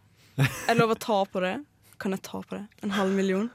Er 0.40 0.72
det 0.72 0.78
lov 0.80 0.90
å 0.94 0.96
ta 1.00 1.18
på 1.28 1.40
det? 1.44 1.52
Kan 2.00 2.12
jeg 2.14 2.22
ta 2.24 2.38
på 2.40 2.54
det? 2.56 2.64
En 2.86 2.90
halv 2.94 3.12
million? 3.18 3.50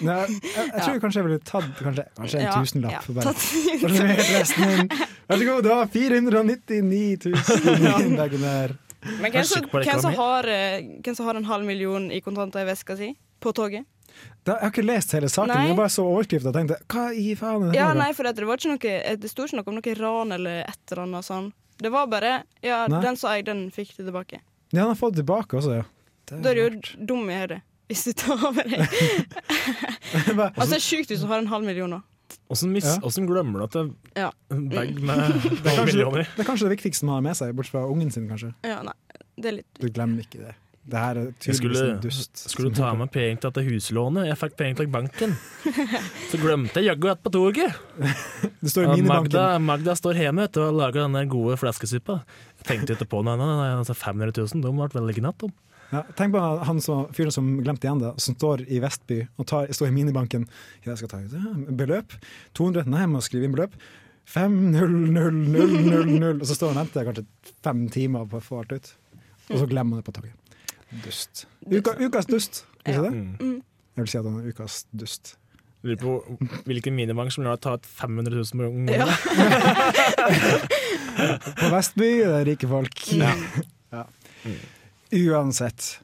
Nei, 0.00 0.16
jeg, 0.22 0.28
jeg 0.54 0.70
tror 0.78 0.94
Ja. 0.96 1.00
kanskje 1.02 1.18
jeg 1.20 1.26
ville 1.28 1.40
tatt 1.44 1.64
kanskje, 1.80 2.04
kanskje 2.18 2.36
en 2.40 2.44
Ja, 2.46 2.52
tusenlapp. 2.62 2.92
ja, 2.94 3.00
for 3.02 3.12
bare- 3.18 3.26
tatt- 3.32 3.82
Bare 3.82 3.92
levert. 3.98 4.52
Vær 5.28 5.36
så 5.40 5.44
god, 5.48 5.60
du 5.66 5.70
har 5.72 5.86
499 5.90 7.18
000 7.26 7.34
i 7.72 7.74
innleggen 8.06 8.42
der. 8.46 8.68
Men 9.02 9.32
hvem, 9.34 9.44
som, 9.44 9.64
det 9.72 10.14
har, 10.16 10.48
eh, 10.48 11.24
har 11.26 11.34
en 11.40 11.48
halv 11.48 11.66
million 11.66 12.10
i 12.12 12.20
kontanter 12.22 12.62
i 12.62 12.68
veska 12.68 12.96
si? 12.96 13.12
På 13.42 13.52
toget? 13.52 13.86
Da, 14.44 14.52
jeg 14.58 14.60
har 14.60 14.70
ikke 14.72 14.84
lest 14.84 15.14
hele 15.16 15.28
saken, 15.30 15.50
Nei. 15.54 15.70
jeg 15.70 15.78
bare 15.78 15.90
så 15.90 16.04
overskriften 16.06 16.50
og 16.50 16.56
tenkte 16.56 16.76
hva 16.92 17.08
i 17.16 17.32
faen 17.38 17.64
er 17.64 17.72
det 17.72 17.78
Ja, 17.78 17.88
her, 17.88 17.98
nei, 17.98 18.10
for 18.14 18.28
det, 18.28 18.44
var 18.46 18.60
ikke 18.60 18.74
noe, 18.74 19.16
det 19.22 19.30
sto 19.30 19.46
ikke 19.46 19.58
noe 19.58 19.72
om 19.72 19.78
noe 19.78 19.94
ran 19.98 20.36
eller 20.36 20.62
et 20.66 20.92
eller 20.92 21.02
annet 21.06 21.26
sånn. 21.26 21.50
Det 21.82 21.90
var 21.90 22.06
bare 22.12 22.32
Ja, 22.62 22.84
Nei. 22.90 23.00
den 23.02 23.18
som 23.18 23.32
eide 23.32 23.48
den, 23.50 23.64
fikk 23.74 23.96
det 23.96 24.06
tilbake. 24.06 24.42
Ja, 24.70 24.84
han 24.84 24.92
har 24.92 24.98
fått 25.00 25.16
det 25.16 25.24
tilbake 25.24 25.58
også, 25.58 25.80
ja. 25.80 25.88
Da 26.32 26.52
er 26.52 26.58
du 26.58 26.62
jo 26.62 26.96
dum 27.08 27.30
i 27.30 27.38
hodet. 27.40 27.62
Hvis 27.90 28.04
du 28.06 28.12
tar 28.16 28.38
over 28.46 28.64
deg 28.64 28.78
Altså, 30.54 30.70
det 30.70 30.78
er 30.78 30.84
sjukt 30.84 31.10
hvis 31.12 31.24
du 31.24 31.28
har 31.30 31.42
en 31.42 31.50
halv 31.50 31.66
million 31.66 31.90
nå. 31.96 32.02
Åssen 32.50 32.74
Ja. 32.76 32.98
glemmer 33.26 33.58
du 33.58 33.64
at 33.64 33.70
det 33.72 33.84
Ja. 34.16 34.30
er 34.50 34.54
en 34.56 34.68
bag 34.68 34.94
med 35.08 35.18
Det 35.62 35.72
er, 35.78 35.84
millioner? 35.86 36.26
det 36.36 36.44
er 36.44 36.48
kanskje 36.50 36.68
det 36.68 36.76
viktigste 36.78 37.04
man 37.04 37.14
har 37.20 37.22
med 37.22 37.36
seg, 37.36 37.54
bortsett 37.56 37.72
fra 37.72 37.86
ungen 37.88 38.10
sin, 38.12 38.28
kanskje. 38.28 38.54
Ja, 38.64 38.82
nei. 38.82 38.92
Det 39.38 39.46
er 39.48 39.56
litt 39.62 39.80
Du 39.80 39.88
glemmer 39.88 40.20
ikke 40.22 40.38
det. 40.46 40.54
Det 40.84 40.98
her 40.98 41.14
er 41.14 41.26
tydeligvis 41.38 41.56
skulle, 41.60 41.90
en 41.94 42.00
dust. 42.02 42.36
skulle 42.50 42.72
ta 42.74 42.88
med 42.98 43.12
penger 43.14 43.36
til 43.40 43.50
dette 43.52 43.62
huslånet. 43.70 44.26
Jeg 44.26 44.36
fikk 44.40 44.56
penger 44.58 44.76
til 44.80 44.88
banken. 44.90 45.36
Så 46.32 46.40
glemte 46.42 46.74
jeg 46.82 46.88
jaggu 46.90 47.06
igjen 47.06 47.20
på 47.22 47.30
toget. 47.30 47.76
Det 48.62 48.70
står 48.72 48.88
i 48.90 48.98
Ja. 48.98 49.04
Magda, 49.06 49.44
Magda 49.62 49.94
står 49.94 50.18
hjemme 50.18 50.42
vet 50.42 50.52
du, 50.58 50.60
og 50.66 50.74
lager 50.74 51.06
den 51.06 51.28
gode 51.30 51.54
fleskesuppa. 51.56 52.24
Jeg 52.58 52.66
tenkte 52.66 52.96
ikke 52.96 53.06
på 53.14 53.22
noe 53.22 53.38
annet. 53.38 53.86
500 53.94 54.34
000, 54.42 54.62
de 54.62 54.72
ble 54.74 54.88
veldig 54.98 55.16
gnatt 55.22 55.46
om. 55.46 55.52
Ja, 55.92 56.00
tenk 56.16 56.32
på 56.32 56.40
han 56.40 56.78
som, 56.80 57.02
fyren 57.12 57.32
som 57.34 57.60
glemte 57.60 57.84
igjen 57.86 57.98
det, 58.00 58.14
som 58.24 58.34
står 58.38 58.62
i 58.72 58.78
Vestby 58.80 59.18
og 59.36 59.44
tar, 59.50 59.68
står 59.76 59.90
i 59.90 59.96
minibanken. 59.98 60.46
Ja, 60.82 60.88
jeg 60.94 60.98
skal 61.02 61.10
ta 61.12 61.18
ut 61.20 61.32
beløp. 61.76 62.08
200. 62.56 62.88
Nei, 62.88 63.02
jeg 63.04 63.10
må 63.12 63.20
skrive 63.24 63.44
inn 63.48 63.56
beløp. 63.56 63.74
500000. 64.32 66.40
Og 66.40 66.46
så 66.48 66.54
står 66.56 66.68
han 66.72 66.78
og 66.78 66.82
venter 66.86 67.04
kanskje 67.10 67.26
fem 67.66 67.80
timer 67.92 68.22
på 68.30 68.36
å 68.40 68.44
få 68.44 68.54
alt 68.62 68.72
ut. 68.72 68.86
Og 69.50 69.56
så 69.60 69.66
glemmer 69.68 69.92
han 69.98 70.00
det 70.00 70.06
på 70.08 70.16
toget. 70.16 70.34
Dust. 71.04 71.32
Uka, 71.68 71.90
ukas 72.00 72.26
dust, 72.28 72.64
ikke 72.84 73.02
det? 73.04 73.12
Mm. 73.12 73.60
Jeg 73.96 74.00
vil 74.04 74.10
si 74.12 74.18
at 74.20 74.26
han 74.28 74.40
er 74.40 74.48
ukas 74.52 74.74
dust. 74.96 75.24
Lurer 75.82 75.98
på 75.98 76.10
hvilken 76.68 76.94
minibank 76.94 77.32
som 77.34 77.42
lar 77.44 77.56
deg 77.58 77.62
ta 77.64 77.70
ut 77.76 77.86
500 77.88 78.34
000 78.38 78.44
med 78.60 78.66
ungene. 78.70 79.02
Ja. 79.02 79.06
På 81.58 81.66
Vestby 81.72 82.08
det 82.20 82.28
er 82.36 82.44
rike 82.46 82.66
folk. 82.70 82.96
Ja. 83.18 83.32
Ja. 83.92 84.04
Uansett. 85.12 86.00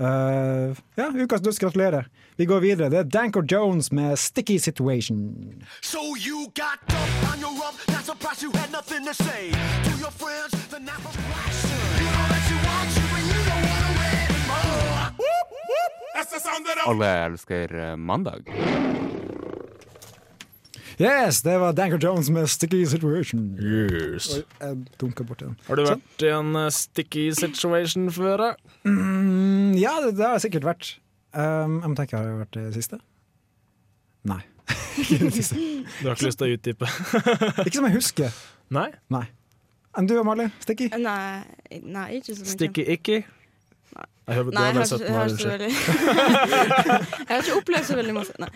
Uh, 0.00 0.76
ja, 0.94 1.10
ukas 1.14 1.40
dust, 1.40 1.58
gratulerer. 1.58 2.08
Vi 2.36 2.44
går 2.44 2.60
videre. 2.60 2.88
Det 2.88 2.98
er 2.98 3.04
Danko 3.04 3.42
Jones 3.50 3.92
med 3.92 4.16
'Sticky 4.18 4.58
Situation'. 4.58 5.62
So 5.82 5.98
you 6.16 6.46
got 6.54 6.78
dope 6.88 7.32
on 7.32 7.38
your 7.40 7.50
rump, 7.50 7.76
not 7.88 8.04
surprised 8.04 8.42
you 8.42 8.52
had 8.54 8.70
nothing 8.72 9.06
to 9.06 9.14
say. 9.14 9.50
To 9.84 9.90
your 10.04 10.10
friends, 10.22 10.52
the 10.70 10.78
not 10.78 11.02
question. 11.02 11.78
You 12.00 12.08
know 12.14 12.26
that 12.32 12.44
you 12.50 12.58
want 12.68 12.90
you, 12.98 13.04
but 13.12 13.22
you 13.30 13.40
don't 13.50 13.64
wanna 13.72 13.92
wait 14.00 14.30
anymore. 14.30 15.06
Whoop, 15.22 15.48
whoop, 15.70 15.92
that's 16.14 16.30
the 16.34 16.40
sound 16.40 16.66
that 16.66 16.78
Alle 16.86 17.10
elsker 17.26 17.74
eh, 17.74 17.96
mandag. 17.96 18.42
Yes, 21.02 21.40
det 21.42 21.56
var 21.60 21.72
Danker 21.72 21.98
Jones 21.98 22.30
med 22.30 22.46
'Sticky 22.46 22.84
Situation'. 22.86 23.58
Yes. 23.58 24.28
Oi, 24.36 24.42
jeg 24.60 24.76
dunka 25.00 25.24
borti 25.26 25.44
den. 25.44 25.56
Har 25.66 25.76
du 25.76 25.86
Sånn. 25.86 25.98
vært 25.98 26.22
i 26.22 26.30
en 26.30 26.54
uh, 26.56 26.68
sticky 26.70 27.24
situation 27.34 28.06
før? 28.14 28.54
Mm, 28.84 29.74
ja, 29.80 29.96
det, 30.04 30.12
det 30.16 30.26
har 30.26 30.36
jeg 30.38 30.44
sikkert 30.46 30.68
vært. 30.68 30.92
Um, 31.34 31.80
jeg 31.80 31.90
må 31.90 31.94
tenke, 31.98 32.16
har 32.16 32.28
jeg 32.28 32.38
vært 32.44 32.54
det 32.54 32.74
siste? 32.76 33.00
Nei. 34.30 34.40
ikke 35.02 35.18
det 35.24 35.32
siste. 35.40 35.58
Du 35.58 36.06
har 36.06 36.14
ikke 36.14 36.28
lyst 36.28 36.38
til 36.38 36.46
å 36.46 36.56
utdype? 36.56 36.90
Ikke 37.66 37.76
som 37.80 37.88
jeg 37.88 37.96
husker. 37.98 38.42
Nei? 38.70 38.90
Nei. 39.10 39.24
Enn 39.98 40.06
du, 40.08 40.14
Amalie? 40.20 40.52
Sticky? 40.62 40.86
Nei, 41.02 41.42
nei, 41.82 42.06
ikke 42.16 42.36
så 42.36 42.44
mye. 42.44 42.52
Sticky 42.54 42.84
icky? 42.94 43.18
Jeg 43.92 44.04
Nei, 44.24 44.36
har 44.36 44.44
jeg 44.44 44.54
har, 44.54 44.84
ikke, 44.86 45.04
jeg, 45.04 45.14
har 45.14 45.24
unnskyld. 45.28 45.50
veldig 45.50 45.68
Jeg 47.28 47.28
har 47.28 47.42
ikke 47.42 47.56
opplevd 47.58 47.88
så 47.88 47.96
veldig 47.98 48.14
masse. 48.14 48.36
Nei, 48.38 48.48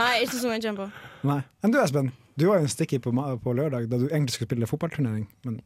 nei 0.00 0.12
ikke 0.24 0.38
som 0.40 0.54
jeg 0.54 0.64
kommer 0.64 0.88
på. 0.88 1.03
Nei. 1.24 1.40
Men 1.64 1.72
du, 1.74 1.78
Espen? 1.80 2.12
Du 2.36 2.46
var 2.50 2.58
jo 2.60 2.66
en 2.66 2.72
sticky 2.72 2.98
på, 3.02 3.12
på 3.42 3.54
lørdag 3.56 3.88
da 3.90 3.98
du 4.00 4.06
egentlig 4.10 4.34
skulle 4.36 4.50
spille 4.50 4.68
fotballturnering. 4.70 5.26
Men, 5.48 5.60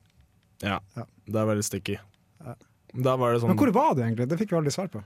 Ja, 0.63 0.81
Ja. 0.97 1.05
det 1.27 1.39
er 1.39 1.47
veldig 1.47 1.65
sticky. 1.67 1.99
Ja. 2.45 2.55
Da 2.95 3.17
var 3.21 3.33
det 3.35 3.41
sånn 3.43 3.53
men 3.53 3.59
hvor 3.61 3.71
var 3.75 3.95
du 3.95 4.03
egentlig? 4.03 4.29
Det 4.31 4.39
fikk 4.41 4.51
vi 4.55 4.59
aldri 4.59 4.73
svar 4.75 4.89
på. 4.93 5.03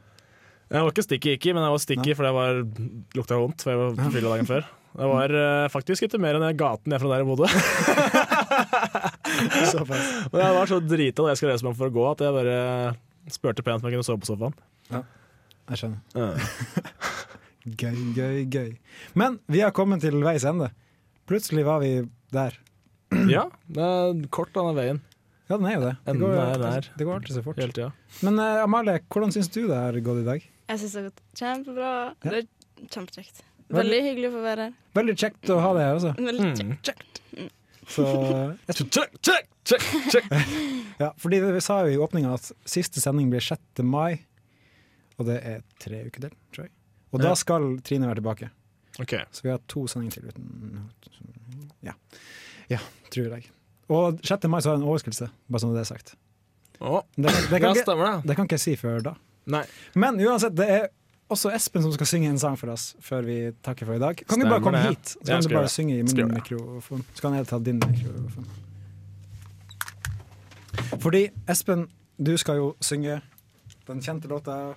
Jeg 0.73 0.81
var 0.81 0.93
ikke 0.95 1.05
sticky 1.05 1.35
ikke, 1.37 1.53
men 1.53 1.65
jeg 1.67 1.75
var 1.75 1.83
sticky 1.83 2.15
fordi 2.17 2.29
jeg 2.31 2.37
var 2.39 2.61
lukta 3.19 3.39
vondt. 3.41 3.65
For 3.65 3.73
jeg 3.75 3.81
var 3.81 3.99
på 3.99 4.13
fylla 4.15 4.33
dagen 4.37 4.49
før. 4.53 4.69
Det 4.93 5.09
var 5.09 5.33
uh, 5.33 5.69
faktisk 5.73 6.05
ikke 6.07 6.21
mer 6.21 6.37
enn 6.39 6.57
gaten 6.61 6.93
ned 6.93 7.01
fra 7.01 7.09
der 7.13 7.23
jeg 7.23 7.29
bodde. 7.29 7.49
men 10.33 10.43
jeg 10.45 10.55
var 10.59 10.69
så 10.71 10.79
drita 10.85 11.25
da 11.25 11.33
jeg 11.33 11.41
skulle 11.41 11.55
reise 11.55 11.67
meg 11.67 11.77
for 11.79 11.89
å 11.89 11.95
gå, 11.95 12.05
at 12.13 12.25
jeg 12.25 12.37
bare 12.37 12.57
spurte 13.33 13.65
pent 13.65 13.81
om 13.83 13.89
jeg 13.89 13.97
kunne 13.97 14.07
sove 14.09 14.23
på 14.23 14.29
sofaen. 14.33 14.57
Ja, 14.93 15.03
Jeg 15.73 15.81
skjønner. 15.83 15.99
Gøy, 17.65 17.99
gøy, 18.17 18.39
gøy. 18.51 18.71
Men 19.15 19.39
vi 19.47 19.61
har 19.63 19.71
kommet 19.77 20.01
til 20.03 20.17
veis 20.25 20.43
ende. 20.49 20.71
Plutselig 21.31 21.63
var 21.65 21.79
vi 21.85 21.93
der. 22.35 22.57
ja, 23.31 23.45
det 23.71 23.83
er 23.87 24.23
kort 24.35 24.51
denne 24.57 24.73
veien. 24.75 24.99
Ja, 25.51 25.59
den 25.59 25.67
er 25.69 25.75
jo 25.77 25.83
det. 25.85 25.93
Det 26.07 26.17
går, 26.19 26.35
er 26.41 26.89
det 26.97 27.07
går 27.07 27.15
alltid 27.19 27.37
så 27.37 27.43
fort. 27.45 27.59
Helt, 27.61 27.77
ja. 27.79 27.91
Men 28.25 28.39
uh, 28.41 28.63
Amalie, 28.65 28.99
hvordan 29.13 29.33
syns 29.35 29.51
du 29.53 29.61
det 29.69 29.77
har 29.77 29.99
gått 30.03 30.23
i 30.23 30.27
dag? 30.27 30.47
Jeg 30.73 30.81
syns 30.81 30.93
det 30.97 31.01
har 31.03 31.09
gått 31.11 31.23
kjempebra. 31.43 31.91
Ja. 32.25 32.31
Det 32.33 32.39
er 32.41 32.89
kjempekjekt. 32.97 33.43
Veldig 33.73 33.99
hyggelig 34.09 34.29
å 34.31 34.35
få 34.35 34.43
være 34.45 34.67
her. 34.69 34.75
Veldig 34.99 35.15
kjekt 35.23 35.53
å 35.53 35.59
ha 35.63 35.71
deg 35.77 35.87
her 35.87 35.99
også. 36.01 36.15
Veldig 36.19 36.49
Mm. 36.49 36.73
kjekt. 36.89 37.21
Så, 37.93 38.05
jeg 38.67 38.75
tror- 38.79 38.91
Check, 38.97 39.15
check, 39.23 39.49
check, 39.65 39.87
check. 40.13 40.27
ja, 41.01 41.11
fordi 41.21 41.41
vi 41.45 41.61
sa 41.61 41.81
jo 41.87 41.93
i 41.93 42.01
åpninga 42.01 42.35
at 42.35 42.51
siste 42.69 43.01
sending 43.03 43.29
blir 43.33 43.41
6. 43.45 43.83
mai, 43.85 44.21
og 45.19 45.27
det 45.29 45.39
er 45.45 45.63
tre 45.83 46.05
uker 46.09 46.27
til, 46.29 46.33
tror 46.55 46.65
jeg. 46.69 46.73
Og 47.13 47.21
da 47.21 47.35
skal 47.37 47.79
Trine 47.85 48.07
være 48.09 48.15
tilbake. 48.21 48.51
Okay. 49.01 49.23
Så 49.33 49.43
vi 49.45 49.51
har 49.53 49.61
to 49.69 49.87
sendinger 49.89 50.11
til 50.19 50.29
uten 50.29 50.91
Ja, 51.83 51.93
ja 52.71 52.79
tror 53.13 53.35
jeg. 53.37 53.51
Og 53.93 54.19
6. 54.25 54.49
mai 54.49 54.61
så 54.63 54.71
har 54.71 54.77
jeg 54.77 54.83
en 54.83 54.89
overraskelse, 54.89 55.29
bare 55.51 55.61
sånn 55.61 55.73
det 55.75 55.81
er 55.81 55.89
sagt. 55.91 56.15
Oh. 56.81 57.01
Det, 57.17 57.29
kan- 57.31 57.47
det, 57.51 57.61
kan 57.61 57.71
ikke, 57.77 57.83
stemmer 57.85 58.11
det. 58.17 58.29
det 58.29 58.37
kan 58.37 58.45
ikke 58.49 58.57
jeg 58.59 58.61
si 58.65 58.77
før 58.81 59.01
da. 59.05 59.15
Nei. 59.47 59.63
Men 59.95 60.21
uansett, 60.21 60.55
det 60.57 60.69
er 60.71 60.87
også 61.33 61.51
Espen 61.55 61.83
som 61.83 61.93
skal 61.95 62.07
synge 62.07 62.29
en 62.31 62.39
sang 62.39 62.57
for 62.61 62.73
oss 62.73 62.95
før 63.01 63.23
vi 63.27 63.37
takker 63.65 63.87
for 63.89 63.97
i 63.97 64.03
dag. 64.03 64.23
Kan 64.29 64.41
du 64.43 64.49
bare 64.49 64.61
komme 64.65 64.81
det. 64.83 64.89
hit, 64.97 65.15
så 65.15 65.19
Ja, 65.29 65.37
kan 65.39 65.43
du 65.43 65.55
bare 65.55 65.63
det. 65.69 65.71
synge 65.75 65.95
i 65.99 66.03
min 66.03 66.09
skriver. 66.13 66.35
mikrofon. 66.35 67.05
Så 67.15 67.21
kan 67.25 67.35
jeg 67.39 67.47
ta 67.49 67.59
din 67.59 67.81
mikrofon. 67.81 68.47
Fordi 71.01 71.29
Espen, 71.49 71.87
du 72.19 72.37
skal 72.39 72.57
jo 72.61 72.75
synge 72.81 73.21
den 73.89 74.01
kjente 74.05 74.29
låta 74.29 74.75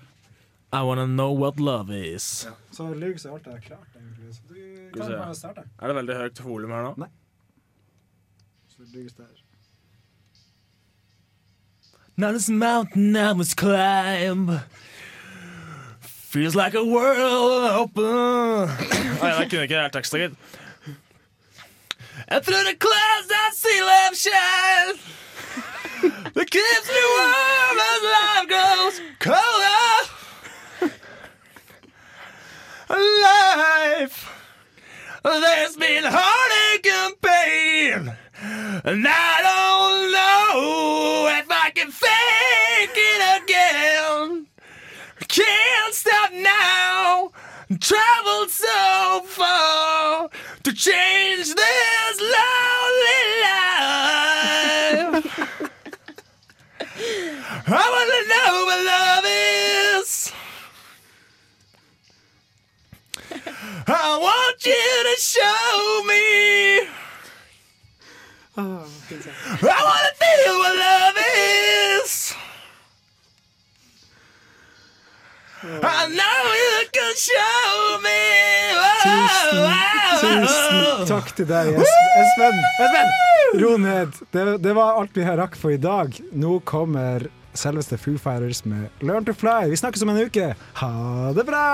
I 0.76 0.82
wanna 0.82 1.06
know 1.08 1.32
what 1.32 1.60
love 1.60 1.90
is. 1.90 2.48
Så 2.72 2.94
lyrics 2.94 3.26
og 3.26 3.34
alt 3.38 3.48
er 3.48 3.60
klart, 3.68 3.88
egentlig. 3.96 4.36
Så 4.36 4.42
du 4.50 4.56
kan 4.98 5.06
se. 5.08 5.18
bare 5.18 5.36
starte. 5.36 5.62
Er 5.82 5.88
det 5.88 5.96
veldig 5.96 6.16
høyt 6.16 6.42
volum 6.44 6.72
her 6.76 6.84
nå? 6.84 6.94
Nei. 6.98 7.08
Så 8.68 8.84
lyrics 8.94 9.14
der. 9.14 9.24
Now 12.18 12.32
this 12.32 12.50
mountain 12.50 13.16
I 13.16 13.34
must 13.34 13.58
climb 13.58 14.60
Feels 16.02 16.56
like 16.56 16.74
a 16.74 16.84
world 16.84 17.72
open 17.82 18.04
Nei, 18.06 19.32
jeg 19.40 19.50
kunne 19.50 19.64
ikke 19.68 19.82
helt 19.82 19.94
teksten, 19.94 20.20
gitt. 20.20 20.34
And 22.28 22.44
through 22.44 22.64
the 22.64 22.76
clouds 22.86 23.30
I 23.32 23.50
see 23.54 23.80
love 23.92 24.16
shine 24.26 24.96
The 26.36 26.46
keeps 26.46 26.88
me 26.96 27.04
warm 27.16 27.78
as 27.90 28.02
life 28.16 28.48
grows 28.52 28.96
colder. 29.20 29.85
Life, 32.88 34.30
there's 35.24 35.76
been 35.76 36.04
heartache 36.06 36.86
and 36.86 37.20
pain, 37.20 38.16
and 38.84 39.08
I 39.08 39.42
don't 39.42 40.12
know 40.12 41.28
if 41.40 41.48
I 41.50 41.72
can 41.74 41.90
fake 41.90 42.96
it 42.96 43.42
again. 43.42 44.46
Can't 45.28 45.94
stop 45.96 46.32
now. 46.34 47.32
Traveled 47.80 48.52
so 48.52 49.22
far 49.26 50.30
to 50.62 50.72
change 50.72 51.56
this 51.56 52.22
lonely 52.22 53.26
life. 53.42 54.06
I 57.68 57.90
wanna 57.94 58.22
know 58.30 58.66
what 58.66 58.80
love 58.86 59.26
you 64.66 65.04
to 65.04 65.16
show 65.22 66.04
me. 66.08 66.88
I 68.58 68.62
wanna 69.62 70.14
feel 70.22 70.54
what 70.62 70.76
love 70.78 71.18
is. 72.02 72.34
I 75.64 76.08
know 76.08 76.40
you 76.64 76.78
can 76.94 77.14
show 77.16 78.00
me. 78.06 78.22
Tusen, 79.04 80.46
tusen 80.46 81.08
takk 81.10 81.32
til 81.38 81.50
deg, 81.50 81.74
Espen. 81.76 82.62
Espen! 82.86 83.10
Ro 83.62 83.76
ned. 83.82 84.22
Det, 84.34 84.46
det 84.64 84.76
var 84.78 85.02
alt 85.02 85.18
vi 85.18 85.26
rakk 85.26 85.58
for 85.60 85.74
i 85.74 85.82
dag. 85.82 86.16
Nå 86.34 86.60
kommer 86.66 87.28
selveste 87.56 87.98
Foo 87.98 88.18
Fighters 88.18 88.66
med 88.66 88.90
Learn 89.02 89.26
to 89.26 89.34
Fly. 89.34 89.70
Vi 89.72 89.80
snakkes 89.80 90.04
om 90.06 90.14
en 90.14 90.26
uke. 90.26 90.54
Ha 90.82 90.96
det 91.36 91.46
bra! 91.48 91.66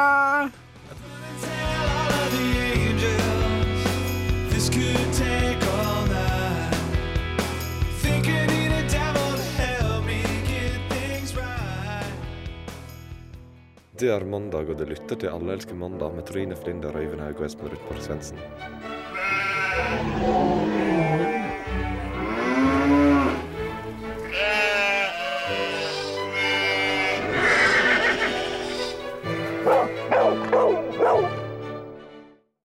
Det 14.01 14.09
er 14.09 14.23
mandag, 14.25 14.69
og 14.69 14.77
det 14.79 14.87
lytter 14.89 15.17
til 15.21 15.29
Alle 15.29 15.53
elsker 15.53 15.77
mandag 15.77 16.15
med 16.15 16.25
Trine 16.25 16.55
Flinder, 16.57 16.97
Øyvind 16.97 17.21
Haug 17.21 17.41
og 17.41 17.45
Espen 17.45 17.69
Ruthborg 17.69 18.01
Svendsen. 18.01 18.37